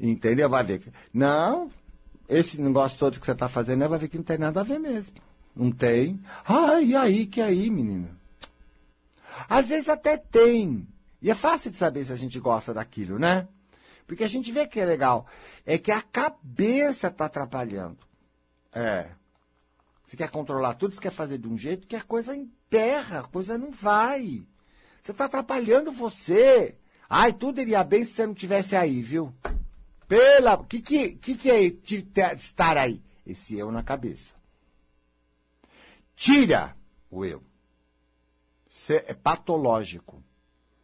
Entendeu? 0.00 0.48
Vai 0.48 0.64
ver 0.64 0.80
que. 0.80 0.92
Não, 1.14 1.70
esse 2.28 2.60
negócio 2.60 2.98
todo 2.98 3.20
que 3.20 3.24
você 3.24 3.30
está 3.30 3.48
fazendo, 3.48 3.88
vai 3.88 4.00
ver 4.00 4.08
que 4.08 4.16
não 4.16 4.24
tem 4.24 4.36
nada 4.36 4.60
a 4.60 4.64
ver 4.64 4.80
mesmo. 4.80 5.16
Não 5.54 5.70
tem. 5.70 6.20
Ai, 6.44 6.86
e 6.86 6.96
aí, 6.96 7.26
que 7.26 7.40
aí, 7.40 7.70
menina? 7.70 8.10
Às 9.48 9.68
vezes 9.68 9.88
até 9.88 10.16
tem. 10.16 10.88
E 11.20 11.30
é 11.30 11.34
fácil 11.34 11.70
de 11.70 11.76
saber 11.76 12.04
se 12.04 12.12
a 12.12 12.16
gente 12.16 12.40
gosta 12.40 12.74
daquilo, 12.74 13.16
né? 13.16 13.46
Porque 14.08 14.24
a 14.24 14.28
gente 14.28 14.50
vê 14.50 14.66
que 14.66 14.80
é 14.80 14.84
legal. 14.84 15.24
É 15.64 15.78
que 15.78 15.92
a 15.92 16.02
cabeça 16.02 17.06
está 17.06 17.26
atrapalhando. 17.26 17.98
É. 18.72 19.10
Você 20.04 20.16
quer 20.16 20.30
controlar 20.30 20.74
tudo, 20.74 20.94
você 20.94 21.00
quer 21.00 21.12
fazer 21.12 21.38
de 21.38 21.46
um 21.46 21.56
jeito 21.56 21.86
que 21.86 21.94
a 21.94 22.02
coisa 22.02 22.36
emperra, 22.72 23.20
a 23.20 23.24
coisa 23.24 23.58
não 23.58 23.70
vai. 23.70 24.42
Você 25.02 25.10
está 25.10 25.26
atrapalhando 25.26 25.92
você. 25.92 26.78
Ai, 27.08 27.32
tudo 27.34 27.60
iria 27.60 27.84
bem 27.84 28.02
se 28.04 28.12
você 28.12 28.26
não 28.26 28.34
tivesse 28.34 28.74
aí, 28.74 29.02
viu? 29.02 29.34
Pela. 30.08 30.54
O 30.54 30.64
que, 30.64 30.80
que, 30.80 31.12
que, 31.16 31.36
que 31.36 31.50
é 31.50 31.62
estar 32.34 32.78
aí? 32.78 33.02
Esse 33.26 33.58
eu 33.58 33.70
na 33.70 33.82
cabeça. 33.82 34.34
Tira 36.16 36.74
o 37.10 37.24
eu. 37.24 37.42
Isso 38.70 38.92
é 38.92 39.12
patológico. 39.12 40.22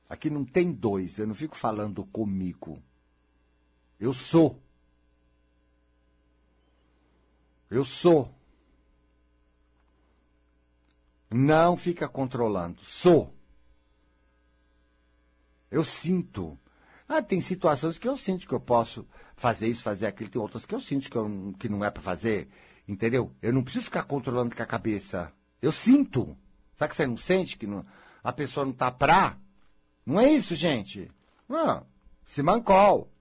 Aqui 0.08 0.28
não 0.28 0.44
tem 0.44 0.70
dois. 0.70 1.18
Eu 1.18 1.26
não 1.26 1.34
fico 1.34 1.56
falando 1.56 2.04
comigo. 2.04 2.82
Eu 3.98 4.12
sou. 4.12 4.62
Eu 7.70 7.84
sou. 7.84 8.34
Não 11.30 11.76
fica 11.76 12.08
controlando. 12.08 12.82
Sou. 12.84 13.34
Eu 15.70 15.84
sinto. 15.84 16.58
Ah, 17.08 17.22
tem 17.22 17.40
situações 17.40 17.98
que 17.98 18.08
eu 18.08 18.16
sinto 18.16 18.46
que 18.46 18.54
eu 18.54 18.60
posso 18.60 19.06
fazer 19.36 19.68
isso, 19.68 19.82
fazer 19.82 20.06
aquilo. 20.06 20.30
Tem 20.30 20.40
outras 20.40 20.64
que 20.64 20.74
eu 20.74 20.80
sinto 20.80 21.10
que, 21.10 21.16
eu, 21.16 21.54
que 21.58 21.68
não 21.68 21.84
é 21.84 21.90
para 21.90 22.02
fazer. 22.02 22.48
Entendeu? 22.86 23.34
Eu 23.42 23.52
não 23.52 23.62
preciso 23.62 23.84
ficar 23.84 24.04
controlando 24.04 24.54
com 24.54 24.62
a 24.62 24.66
cabeça. 24.66 25.32
Eu 25.60 25.72
sinto. 25.72 26.36
Sabe 26.76 26.90
que 26.90 26.96
você 26.96 27.06
não 27.06 27.16
sente 27.16 27.58
que 27.58 27.66
não, 27.66 27.84
a 28.22 28.32
pessoa 28.32 28.64
não 28.64 28.72
tá 28.72 28.90
pra? 28.90 29.36
Não 30.06 30.18
é 30.18 30.30
isso, 30.30 30.54
gente. 30.54 31.10
Não. 31.48 31.86
Se 32.24 32.42
mancol. 32.42 33.12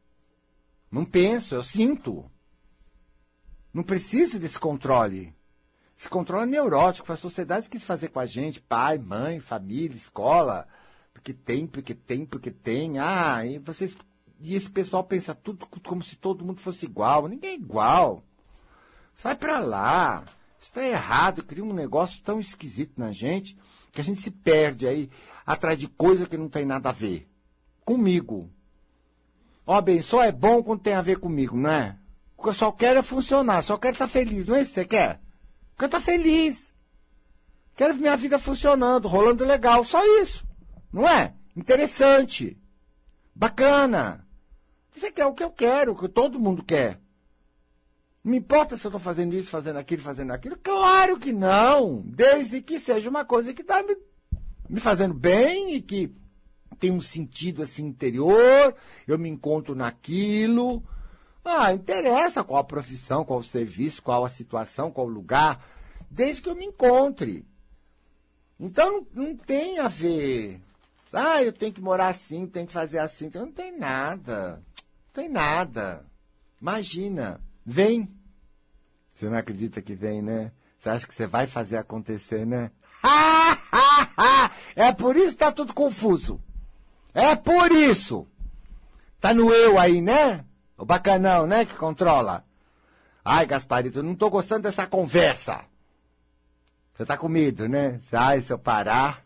Não 0.91 1.03
penso, 1.03 1.55
eu 1.55 1.63
sinto. 1.63 2.29
Não 3.73 3.83
preciso 3.83 4.39
desse 4.39 4.59
controle. 4.59 5.35
Esse 5.97 6.07
controle 6.07 6.43
é 6.43 6.45
neurótico, 6.45 7.11
a 7.11 7.15
sociedade 7.15 7.69
quis 7.69 7.83
fazer 7.83 8.09
com 8.09 8.19
a 8.19 8.25
gente, 8.25 8.61
pai, 8.61 8.99
mãe, 8.99 9.39
família, 9.39 9.97
escola, 9.97 10.67
porque 11.11 11.33
tem, 11.33 11.65
porque 11.65 11.95
tem, 11.95 12.23
porque 12.23 12.51
tem. 12.51 12.99
Ah, 12.99 13.43
e 13.43 13.57
vocês. 13.57 13.97
E 14.39 14.53
esse 14.53 14.69
pessoal 14.69 15.03
pensa 15.03 15.33
tudo 15.33 15.65
como 15.65 16.03
se 16.03 16.15
todo 16.15 16.45
mundo 16.45 16.61
fosse 16.61 16.85
igual. 16.85 17.27
Ninguém 17.27 17.49
é 17.51 17.55
igual. 17.55 18.23
Sai 19.15 19.35
pra 19.35 19.57
lá. 19.57 20.23
Isso 20.59 20.71
tá 20.71 20.85
errado, 20.85 21.43
cria 21.43 21.63
um 21.63 21.73
negócio 21.73 22.21
tão 22.21 22.39
esquisito 22.39 22.93
na 22.97 23.11
gente 23.11 23.57
que 23.91 23.99
a 23.99 24.03
gente 24.03 24.21
se 24.21 24.29
perde 24.29 24.87
aí 24.87 25.09
atrás 25.43 25.79
de 25.79 25.87
coisa 25.87 26.27
que 26.27 26.37
não 26.37 26.47
tem 26.47 26.65
nada 26.65 26.89
a 26.89 26.91
ver. 26.91 27.27
Comigo. 27.83 28.51
Ó, 29.65 29.81
bem, 29.81 30.01
só 30.03 30.23
é 30.23 30.31
bom 30.31 30.61
quando 30.61 30.81
tem 30.81 30.93
a 30.93 31.01
ver 31.01 31.17
comigo, 31.19 31.57
não 31.57 31.71
é? 31.71 31.97
O 32.37 32.43
que 32.43 32.49
eu 32.49 32.53
só 32.53 32.71
quero 32.71 32.99
é 32.99 33.03
funcionar, 33.03 33.63
só 33.63 33.77
quero 33.77 33.93
estar 33.93 34.07
feliz, 34.07 34.45
não 34.45 34.55
é 34.55 34.61
isso 34.61 34.71
que 34.71 34.81
você 34.81 34.85
quer? 34.85 35.26
Quero 35.77 35.87
estar 35.87 36.01
feliz. 36.01 36.73
Quero 37.75 37.95
minha 37.95 38.17
vida 38.17 38.39
funcionando, 38.39 39.07
rolando 39.07 39.45
legal, 39.45 39.83
só 39.83 40.03
isso. 40.21 40.45
Não 40.91 41.07
é? 41.07 41.33
Interessante. 41.55 42.57
Bacana. 43.35 44.27
Você 44.95 45.11
quer 45.11 45.27
o 45.27 45.33
que 45.33 45.43
eu 45.43 45.51
quero, 45.51 45.91
o 45.91 45.95
que 45.95 46.09
todo 46.09 46.39
mundo 46.39 46.63
quer. 46.63 46.99
Não 48.23 48.31
me 48.31 48.37
importa 48.39 48.75
se 48.75 48.85
eu 48.85 48.89
estou 48.89 48.99
fazendo 48.99 49.35
isso, 49.35 49.51
fazendo 49.51 49.77
aquilo, 49.77 50.01
fazendo 50.01 50.33
aquilo. 50.33 50.57
Claro 50.57 51.19
que 51.19 51.31
não. 51.31 52.01
Desde 52.03 52.61
que 52.61 52.79
seja 52.79 53.09
uma 53.09 53.23
coisa 53.23 53.53
que 53.53 53.61
está 53.61 53.83
me, 53.83 53.95
me 54.67 54.79
fazendo 54.79 55.13
bem 55.13 55.75
e 55.75 55.81
que 55.81 56.11
tem 56.79 56.91
um 56.91 56.99
sentido 56.99 57.61
assim 57.61 57.85
interior, 57.85 58.75
eu 59.07 59.19
me 59.19 59.29
encontro 59.29 59.75
naquilo. 59.75 60.83
Ah, 61.49 61.73
interessa 61.73 62.43
qual 62.43 62.59
a 62.59 62.63
profissão, 62.63 63.23
qual 63.23 63.39
o 63.39 63.43
serviço, 63.43 64.03
qual 64.03 64.25
a 64.25 64.29
situação, 64.29 64.91
qual 64.91 65.07
o 65.07 65.09
lugar, 65.09 65.63
desde 66.11 66.41
que 66.41 66.49
eu 66.49 66.55
me 66.55 66.65
encontre. 66.65 67.45
Então 68.59 69.07
não, 69.13 69.27
não 69.27 69.37
tem 69.37 69.79
a 69.79 69.87
ver. 69.87 70.61
Ah, 71.13 71.41
eu 71.41 71.53
tenho 71.53 71.71
que 71.71 71.79
morar 71.79 72.09
assim, 72.09 72.45
tenho 72.45 72.67
que 72.67 72.73
fazer 72.73 72.99
assim. 72.99 73.27
Então, 73.27 73.45
não 73.45 73.51
tem 73.53 73.77
nada. 73.77 74.55
Não 74.55 75.13
tem 75.13 75.29
nada. 75.29 76.05
Imagina. 76.61 77.39
Vem. 77.65 78.11
Você 79.15 79.29
não 79.29 79.37
acredita 79.37 79.81
que 79.81 79.95
vem, 79.95 80.21
né? 80.21 80.51
Você 80.77 80.89
acha 80.89 81.07
que 81.07 81.15
você 81.15 81.25
vai 81.25 81.47
fazer 81.47 81.77
acontecer, 81.77 82.45
né? 82.45 82.71
é 84.75 84.91
por 84.91 85.15
isso 85.15 85.31
que 85.31 85.37
tá 85.37 85.51
tudo 85.51 85.73
confuso. 85.73 86.41
É 87.13 87.37
por 87.37 87.71
isso. 87.71 88.27
Tá 89.19 89.33
no 89.33 89.51
eu 89.51 89.79
aí, 89.79 90.01
né? 90.01 90.43
O 90.77 90.85
bacanão, 90.85 91.47
né? 91.47 91.65
Que 91.65 91.75
controla. 91.75 92.45
Ai, 93.25 93.45
Gasparito, 93.45 94.03
não 94.03 94.15
tô 94.15 94.29
gostando 94.29 94.61
dessa 94.63 94.85
conversa. 94.85 95.65
Você 96.93 97.05
tá 97.05 97.17
com 97.17 97.27
medo, 97.27 97.67
né? 97.67 97.99
Ai, 98.11 98.41
se 98.41 98.53
eu 98.53 98.59
parar. 98.59 99.25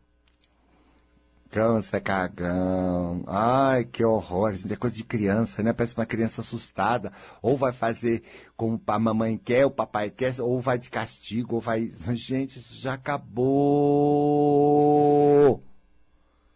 Câncer, 1.51 1.99
cagão. 2.01 3.23
Ai, 3.27 3.83
que 3.83 4.03
horror. 4.03 4.53
Isso 4.53 4.73
é 4.73 4.75
coisa 4.77 4.95
de 4.95 5.03
criança, 5.03 5.61
né? 5.61 5.73
Parece 5.73 5.95
uma 5.95 6.05
criança 6.05 6.39
assustada. 6.41 7.11
Ou 7.41 7.57
vai 7.57 7.73
fazer 7.73 8.23
como 8.55 8.81
a 8.87 8.99
mamãe 8.99 9.37
quer, 9.37 9.65
o 9.65 9.71
papai 9.71 10.09
quer, 10.09 10.39
ou 10.39 10.59
vai 10.61 10.77
de 10.77 10.89
castigo, 10.89 11.55
ou 11.55 11.61
vai. 11.61 11.91
Gente, 12.13 12.59
isso 12.59 12.75
já 12.79 12.93
acabou. 12.93 13.51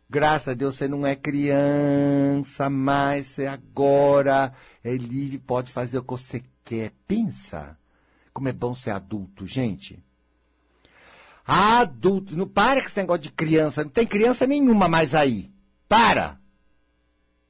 Graças 0.09 0.47
a 0.49 0.53
Deus 0.53 0.75
você 0.75 0.87
não 0.87 1.05
é 1.05 1.15
criança 1.15 2.69
mais, 2.69 3.25
você 3.27 3.47
agora 3.47 4.53
é 4.85 4.95
livre, 4.95 5.39
pode 5.39 5.71
fazer 5.71 5.97
o 5.97 6.03
que 6.03 6.11
você 6.11 6.43
quer. 6.63 6.91
Pensa 7.07 7.77
como 8.31 8.47
é 8.47 8.53
bom 8.53 8.75
ser 8.75 8.91
adulto, 8.91 9.47
gente. 9.47 10.03
Adulto, 11.45 12.35
não 12.37 12.47
para 12.47 12.81
com 12.81 12.87
esse 12.87 12.97
negócio 12.97 13.23
de 13.23 13.31
criança, 13.31 13.83
não 13.83 13.89
tem 13.89 14.05
criança 14.05 14.45
nenhuma 14.45 14.87
mais 14.87 15.15
aí. 15.15 15.51
Para! 15.87 16.39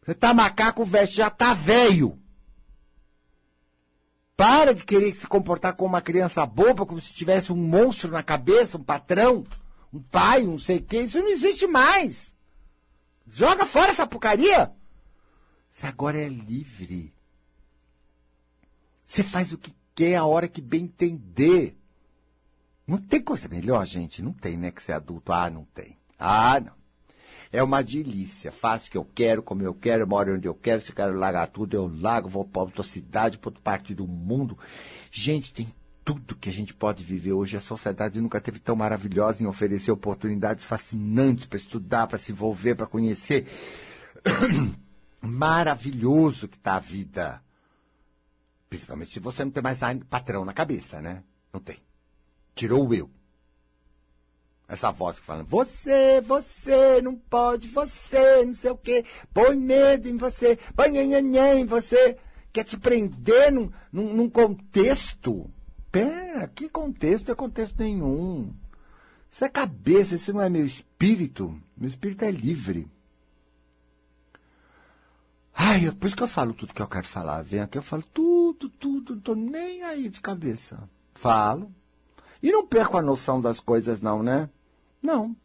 Você 0.02 0.14
tá 0.14 0.34
macaco 0.34 0.86
veste, 0.86 1.18
já 1.18 1.30
tá 1.30 1.54
velho. 1.54 2.18
Para 4.38 4.74
de 4.74 4.84
querer 4.84 5.14
se 5.14 5.28
comportar 5.28 5.74
como 5.76 5.90
uma 5.90 6.02
criança 6.02 6.46
boba, 6.46 6.86
como 6.86 7.02
se 7.02 7.14
tivesse 7.14 7.52
um 7.52 7.56
monstro 7.56 8.12
na 8.12 8.22
cabeça, 8.22 8.78
um 8.78 8.84
patrão, 8.84 9.46
um 9.92 10.02
pai, 10.02 10.46
um 10.46 10.58
sei 10.58 10.78
o 10.78 10.84
quê. 10.84 11.02
Isso 11.02 11.20
não 11.20 11.30
existe 11.30 11.66
mais. 11.68 12.36
Joga 13.28 13.66
fora 13.66 13.92
essa 13.92 14.06
porcaria. 14.06 14.72
Você 15.70 15.88
agora 15.88 16.18
é 16.18 16.28
livre. 16.28 17.15
Você 19.06 19.24
faz 19.24 19.52
o 19.52 19.58
que 19.58 19.74
quer 19.94 20.16
a 20.16 20.26
hora 20.26 20.48
que 20.48 20.62
bem 20.62 20.84
entender. 20.84 21.78
Não 22.88 22.98
tem 22.98 23.22
coisa 23.22 23.48
melhor, 23.48 23.86
gente? 23.86 24.22
Não 24.22 24.34
tem, 24.34 24.58
né? 24.58 24.72
Que 24.72 24.82
ser 24.82 24.94
adulto. 24.94 25.32
Ah, 25.32 25.50
não 25.50 25.66
tem. 25.74 25.98
Ah, 26.20 26.60
não. 26.60 26.74
É 27.52 27.64
uma 27.64 27.82
delícia. 27.82 28.52
Faço 28.52 28.88
o 28.88 28.92
que 28.92 28.98
eu 28.98 29.06
quero, 29.06 29.42
como 29.42 29.64
eu 29.64 29.74
quero, 29.74 30.08
moro 30.08 30.36
onde 30.36 30.48
eu 30.48 30.54
quero. 30.54 30.82
Se 30.82 30.92
eu 30.92 30.96
quero 30.96 31.18
largar 31.18 31.48
tudo, 31.48 31.76
eu 31.76 31.88
largo, 31.88 32.28
vou 32.28 32.44
para 32.44 32.64
outra 32.64 32.84
cidade, 32.84 33.38
para 33.38 33.50
outra 33.50 33.62
parte 33.64 33.94
do 33.94 34.08
mundo. 34.08 34.58
Gente, 35.12 35.54
tem 35.54 35.68
tudo 36.04 36.36
que 36.36 36.50
a 36.50 36.54
gente 36.54 36.74
pode 36.74 37.04
viver 37.04 37.34
hoje. 37.34 37.58
A 37.58 37.62
sociedade 37.62 38.20
nunca 38.20 38.42
teve 38.42 38.60
tão 38.60 38.76
maravilhosa 38.76 39.42
em 39.42 39.48
oferecer 39.48 39.92
oportunidades 39.92 40.66
fascinantes 40.66 41.46
para 41.46 41.58
estudar, 41.58 42.08
para 42.08 42.20
se 42.20 42.32
envolver, 42.32 42.76
para 42.76 42.86
conhecer. 42.86 43.48
Maravilhoso 45.22 46.48
que 46.48 46.58
está 46.58 46.76
a 46.76 46.80
vida. 46.80 47.42
Principalmente 48.76 49.12
se 49.12 49.20
você 49.22 49.46
não 49.46 49.52
tem 49.52 49.64
mais 49.64 49.80
patrão 50.10 50.44
na 50.44 50.54
cabeça, 50.54 51.02
né? 51.02 51.24
Não 51.54 51.62
tem. 51.62 51.78
Tirou 52.54 52.86
o 52.86 52.94
eu. 52.94 53.10
Essa 54.68 54.92
voz 54.92 55.18
que 55.18 55.26
fala, 55.26 55.44
você, 55.44 56.20
você, 56.20 57.02
não 57.02 57.16
pode, 57.16 57.70
você, 57.70 58.44
não 58.46 58.54
sei 58.54 58.72
o 58.72 58.78
quê, 58.78 59.06
põe 59.34 59.56
medo 59.56 60.10
em 60.10 60.18
você, 60.18 60.58
põe 60.76 60.90
nhanhanhã 60.90 61.54
em 61.54 61.66
você, 61.66 62.18
quer 62.52 62.66
te 62.66 62.78
prender 62.78 63.54
num, 63.54 63.72
num, 63.94 64.14
num 64.14 64.30
contexto. 64.30 65.50
Pera, 65.90 66.48
que 66.48 66.68
contexto? 66.68 67.32
É 67.32 67.36
contexto 67.36 67.80
nenhum. 67.80 68.54
Isso 69.30 69.46
é 69.46 69.50
cabeça, 69.50 70.16
isso 70.16 70.34
não 70.34 70.42
é 70.42 70.50
meu 70.50 70.66
espírito. 70.66 71.58
Meu 71.78 71.88
espírito 71.88 72.26
é 72.26 72.32
livre. 72.32 72.90
Ai, 75.56 75.88
é 75.88 75.92
por 75.92 76.08
isso 76.08 76.16
que 76.16 76.24
eu 76.24 76.28
falo 76.28 76.54
tudo 76.54 76.74
que 76.74 76.82
eu 76.82 76.88
quero 76.88 77.08
falar. 77.08 77.42
Vem 77.42 77.62
aqui, 77.62 77.78
eu 77.78 77.84
falo 77.84 78.04
tudo, 78.14 78.68
tudo, 78.70 79.16
não 79.16 79.22
tô 79.22 79.36
nem 79.36 79.84
aí 79.84 80.10
de 80.10 80.20
cabeça. 80.20 80.78
Falo, 81.14 81.72
e 82.44 82.52
não 82.52 82.68
perco 82.68 82.98
a 82.98 83.02
noção 83.02 83.40
das 83.40 83.60
coisas, 83.60 84.02
não, 84.02 84.22
né? 84.22 84.50
Não. 85.02 85.36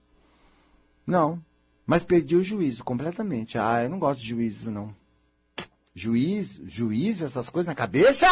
Não. 1.07 1.43
Mas 1.87 2.03
perdi 2.03 2.37
o 2.37 2.43
juízo 2.43 2.85
completamente. 2.85 3.57
Ah, 3.57 3.83
eu 3.83 3.89
não 3.89 3.99
gosto 3.99 4.21
de 4.21 4.29
juízo, 4.29 4.71
não. 4.71 4.95
Juízo, 5.95 6.69
juízo, 6.69 7.25
essas 7.25 7.49
coisas 7.49 7.69
na 7.69 7.75
cabeça? 7.75 8.27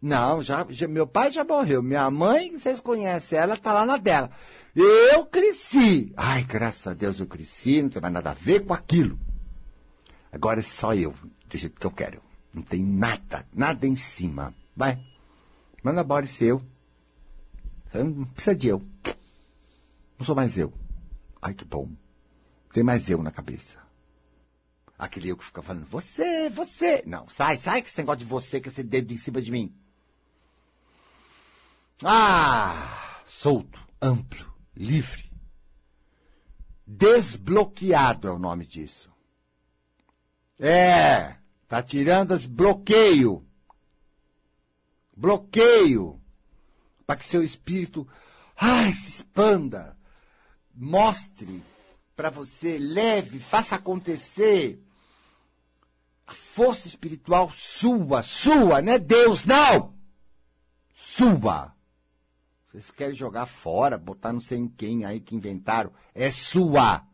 Não, 0.00 0.42
já, 0.42 0.66
já, 0.70 0.88
meu 0.88 1.06
pai 1.06 1.30
já 1.30 1.44
morreu. 1.44 1.82
Minha 1.82 2.10
mãe, 2.10 2.58
vocês 2.58 2.80
conhecem 2.80 3.38
ela, 3.38 3.56
tá 3.56 3.72
lá 3.72 3.84
na 3.84 3.98
dela. 3.98 4.30
Eu 4.74 5.26
cresci. 5.26 6.12
Ai, 6.16 6.44
graças 6.44 6.86
a 6.86 6.94
Deus 6.94 7.20
eu 7.20 7.26
cresci, 7.26 7.82
não 7.82 7.90
tem 7.90 8.00
mais 8.00 8.14
nada 8.14 8.30
a 8.30 8.34
ver 8.34 8.64
com 8.64 8.72
aquilo. 8.72 9.18
Agora 10.32 10.60
é 10.60 10.62
só 10.62 10.94
eu, 10.94 11.14
do 11.46 11.58
jeito 11.58 11.80
que 11.80 11.86
eu 11.86 11.90
quero. 11.90 12.22
Não 12.52 12.62
tem 12.62 12.82
nada, 12.82 13.46
nada 13.52 13.86
em 13.86 13.96
cima. 13.96 14.54
Vai. 14.76 15.02
Manda 15.82 16.02
embora 16.02 16.24
esse 16.24 16.44
eu. 16.44 16.62
Você 17.86 18.02
não 18.02 18.24
precisa 18.24 18.54
de 18.54 18.68
eu. 18.68 18.82
Não 20.18 20.26
sou 20.26 20.34
mais 20.34 20.56
eu. 20.56 20.72
Ai, 21.40 21.54
que 21.54 21.64
bom. 21.64 21.88
Tem 22.72 22.82
mais 22.82 23.08
eu 23.10 23.22
na 23.22 23.30
cabeça. 23.30 23.78
Aquele 24.98 25.30
eu 25.30 25.36
que 25.36 25.44
fica 25.44 25.62
falando, 25.62 25.86
você, 25.86 26.50
você. 26.50 27.02
Não, 27.06 27.28
sai, 27.28 27.56
sai 27.56 27.80
com 27.80 27.88
esse 27.88 27.98
negócio 27.98 28.18
de 28.18 28.26
você, 28.26 28.60
com 28.60 28.68
esse 28.68 28.82
dedo 28.82 29.12
em 29.12 29.16
cima 29.16 29.40
de 29.40 29.50
mim. 29.50 29.74
Ah, 32.04 33.22
solto, 33.26 33.80
amplo, 34.00 34.46
livre. 34.76 35.30
Desbloqueado 36.86 38.28
é 38.28 38.30
o 38.30 38.38
nome 38.38 38.66
disso. 38.66 39.10
É, 40.60 41.36
tá 41.66 41.82
tirando 41.82 42.32
as 42.32 42.44
bloqueio. 42.44 43.44
Bloqueio 45.16 46.20
para 47.06 47.16
que 47.16 47.24
seu 47.24 47.42
espírito 47.42 48.06
ai, 48.60 48.92
se 48.92 49.08
expanda, 49.08 49.96
mostre 50.74 51.62
para 52.14 52.28
você, 52.28 52.78
leve, 52.78 53.38
faça 53.38 53.76
acontecer 53.76 54.78
a 56.26 56.34
força 56.34 56.86
espiritual 56.86 57.50
sua, 57.50 58.22
sua, 58.22 58.82
não 58.82 58.92
é 58.92 58.98
Deus, 58.98 59.46
não! 59.46 59.94
Sua! 60.94 61.74
Vocês 62.66 62.90
querem 62.90 63.14
jogar 63.14 63.46
fora, 63.46 63.96
botar 63.96 64.32
não 64.32 64.40
sei 64.40 64.58
em 64.58 64.68
quem 64.68 65.04
aí 65.06 65.20
que 65.20 65.34
inventaram, 65.34 65.92
é 66.14 66.30
sua! 66.30 67.04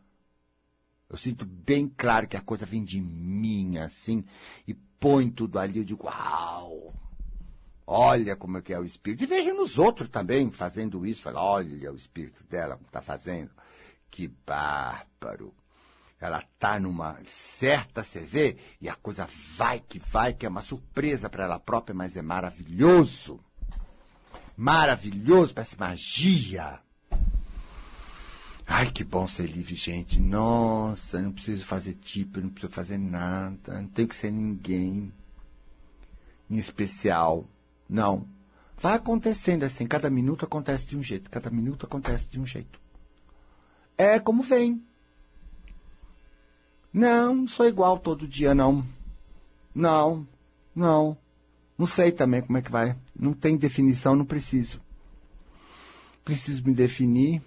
Eu 1.09 1.17
sinto 1.17 1.45
bem 1.45 1.87
claro 1.87 2.27
que 2.27 2.35
a 2.35 2.41
coisa 2.41 2.65
vem 2.65 2.83
de 2.83 2.99
mim, 2.99 3.77
assim, 3.77 4.25
e 4.67 4.73
põe 4.73 5.29
tudo 5.29 5.57
ali, 5.57 5.79
eu 5.79 5.85
digo, 5.85 6.05
uau! 6.05 6.93
Olha 7.89 8.35
como 8.35 8.57
é 8.57 8.61
que 8.61 8.73
é 8.73 8.79
o 8.79 8.83
espírito. 8.83 9.23
E 9.23 9.27
veja 9.27 9.53
nos 9.53 9.79
outros 9.79 10.09
também 10.09 10.51
fazendo 10.51 11.05
isso. 11.05 11.21
Fala, 11.21 11.41
olha 11.41 11.89
o 11.89 11.95
espírito 11.95 12.43
dela 12.43 12.75
como 12.75 12.87
está 12.87 13.01
fazendo. 13.01 13.51
Que 14.11 14.27
bárbaro. 14.27 15.53
Ela 16.19 16.39
está 16.39 16.77
numa 16.79 17.17
certa 17.25 18.03
CV 18.03 18.57
e 18.81 18.89
a 18.89 18.95
coisa 18.95 19.25
vai 19.55 19.79
que 19.79 19.99
vai, 19.99 20.33
que 20.33 20.45
é 20.45 20.49
uma 20.49 20.61
surpresa 20.61 21.29
para 21.29 21.45
ela 21.45 21.59
própria, 21.59 21.95
mas 21.95 22.17
é 22.17 22.21
maravilhoso. 22.21 23.39
Maravilhoso, 24.57 25.53
parece 25.53 25.79
magia. 25.79 26.81
Ai, 28.69 28.91
que 28.91 29.01
bom 29.01 29.25
ser 29.25 29.47
livre, 29.47 29.75
gente. 29.75 30.19
Nossa, 30.19 31.21
não 31.21 31.31
preciso 31.31 31.65
fazer 31.65 31.93
tipo, 31.93 32.41
não 32.41 32.49
preciso 32.49 32.73
fazer 32.73 32.97
nada. 32.97 33.81
Não 33.81 33.87
tenho 33.87 34.09
que 34.09 34.15
ser 34.15 34.29
ninguém 34.29 35.11
em 36.49 36.57
especial. 36.57 37.45
Não. 37.89 38.27
Vai 38.77 38.95
acontecendo 38.95 39.63
assim. 39.63 39.87
Cada 39.87 40.09
minuto 40.09 40.43
acontece 40.43 40.85
de 40.85 40.97
um 40.97 41.01
jeito. 41.01 41.29
Cada 41.29 41.49
minuto 41.49 41.85
acontece 41.85 42.27
de 42.27 42.39
um 42.39 42.45
jeito. 42.45 42.79
É 43.97 44.19
como 44.19 44.43
vem. 44.43 44.83
Não, 46.91 47.47
sou 47.47 47.67
igual 47.67 47.97
todo 47.97 48.27
dia, 48.27 48.53
não. 48.53 48.85
Não, 49.73 50.27
não. 50.75 51.17
Não 51.77 51.87
sei 51.87 52.11
também 52.11 52.41
como 52.41 52.57
é 52.57 52.61
que 52.61 52.71
vai. 52.71 52.97
Não 53.17 53.33
tem 53.33 53.55
definição, 53.55 54.15
não 54.15 54.25
preciso. 54.25 54.81
Preciso 56.25 56.63
me 56.65 56.73
definir. 56.73 57.41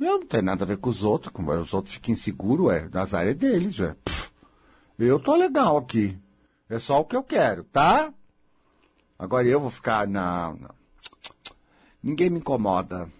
Eu 0.00 0.18
não 0.18 0.26
tenho 0.26 0.42
nada 0.42 0.64
a 0.64 0.66
ver 0.66 0.78
com 0.78 0.88
os 0.88 1.04
outros. 1.04 1.32
Como 1.32 1.52
os 1.52 1.74
outros 1.74 1.94
ficam 1.94 2.12
inseguros, 2.12 2.72
é. 2.72 2.88
Das 2.88 3.12
áreas 3.12 3.36
deles, 3.36 3.78
é. 3.78 3.94
Eu 4.98 5.20
tô 5.20 5.36
legal 5.36 5.76
aqui. 5.76 6.18
É 6.68 6.78
só 6.78 7.00
o 7.00 7.04
que 7.04 7.14
eu 7.14 7.22
quero, 7.22 7.64
tá? 7.64 8.12
Agora 9.18 9.46
eu 9.46 9.60
vou 9.60 9.70
ficar 9.70 10.08
na. 10.08 10.54
Ninguém 12.02 12.30
me 12.30 12.38
incomoda. 12.38 13.10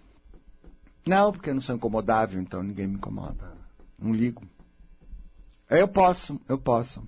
Não, 1.05 1.31
porque 1.31 1.49
eu 1.49 1.53
não 1.53 1.61
sou 1.61 1.75
incomodável, 1.75 2.41
então 2.41 2.63
ninguém 2.63 2.87
me 2.87 2.95
incomoda. 2.95 3.53
Não 3.99 4.11
ligo. 4.11 4.43
Eu 5.69 5.87
posso, 5.87 6.39
eu 6.47 6.57
posso. 6.57 7.03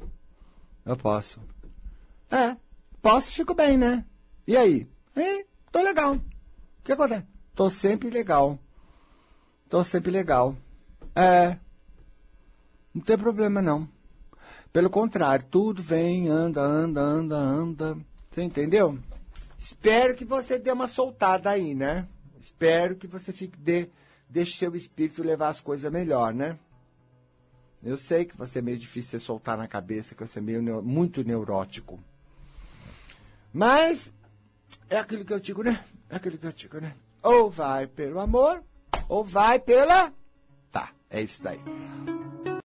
Eu 0.86 0.96
posso. 0.96 1.42
É, 2.30 2.56
posso, 3.02 3.32
fico 3.32 3.54
bem, 3.54 3.78
né? 3.78 4.06
E 4.48 4.58
aí? 4.58 4.88
É, 5.16 5.46
tô 5.72 5.82
legal. 5.82 6.16
O 6.16 6.22
que 6.84 6.92
acontece? 6.92 7.26
Tô 7.56 7.70
sempre 7.70 8.10
legal. 8.10 8.60
Tô 9.74 9.84
sempre 9.84 10.12
legal. 10.12 10.56
É. 11.16 11.58
Não 12.94 13.02
tem 13.02 13.18
problema, 13.18 13.60
não. 13.60 13.90
Pelo 14.72 14.88
contrário, 14.88 15.44
tudo 15.50 15.82
vem, 15.82 16.30
anda, 16.30 16.62
anda, 16.62 17.02
anda, 17.02 17.36
anda. 17.36 17.98
Você 18.30 18.44
entendeu? 18.44 19.00
Espero 19.58 20.14
que 20.14 20.26
você 20.26 20.60
dê 20.60 20.72
uma 20.72 20.88
soltada 20.88 21.50
aí, 21.50 21.74
né? 21.74 22.08
Espero 22.40 22.96
que 22.96 23.08
você 23.08 23.34
fique 23.34 23.58
de, 23.58 23.90
deixe 24.30 24.58
seu 24.58 24.76
espírito 24.76 25.24
levar 25.24 25.48
as 25.48 25.60
coisas 25.60 25.92
melhor, 25.92 26.36
né? 26.36 26.60
Eu 27.82 27.98
sei 27.98 28.26
que 28.26 28.38
você 28.38 28.60
é 28.60 28.62
meio 28.62 28.78
difícil 28.78 29.18
de 29.18 29.26
soltar 29.26 29.58
na 29.58 29.68
cabeça, 29.68 30.14
que 30.14 30.24
você 30.24 30.38
é 30.38 30.42
meio 30.44 30.84
muito 30.84 31.24
neurótico. 31.24 32.00
Mas 33.52 34.14
é 34.88 35.00
aquilo 35.00 35.26
que 35.26 35.34
eu 35.34 35.40
digo, 35.40 35.64
né? 35.64 35.84
É 36.12 36.18
aquilo 36.18 36.38
que 36.38 36.46
eu 36.46 36.54
digo, 36.54 36.80
né? 36.80 36.94
Ou 37.24 37.50
vai 37.50 37.88
pelo 37.88 38.20
amor, 38.20 38.64
ou 39.08 39.24
vai 39.24 39.60
pela. 39.60 40.12
Tá, 40.72 40.90
é 41.10 41.22
isso 41.22 41.42
daí. 41.42 41.60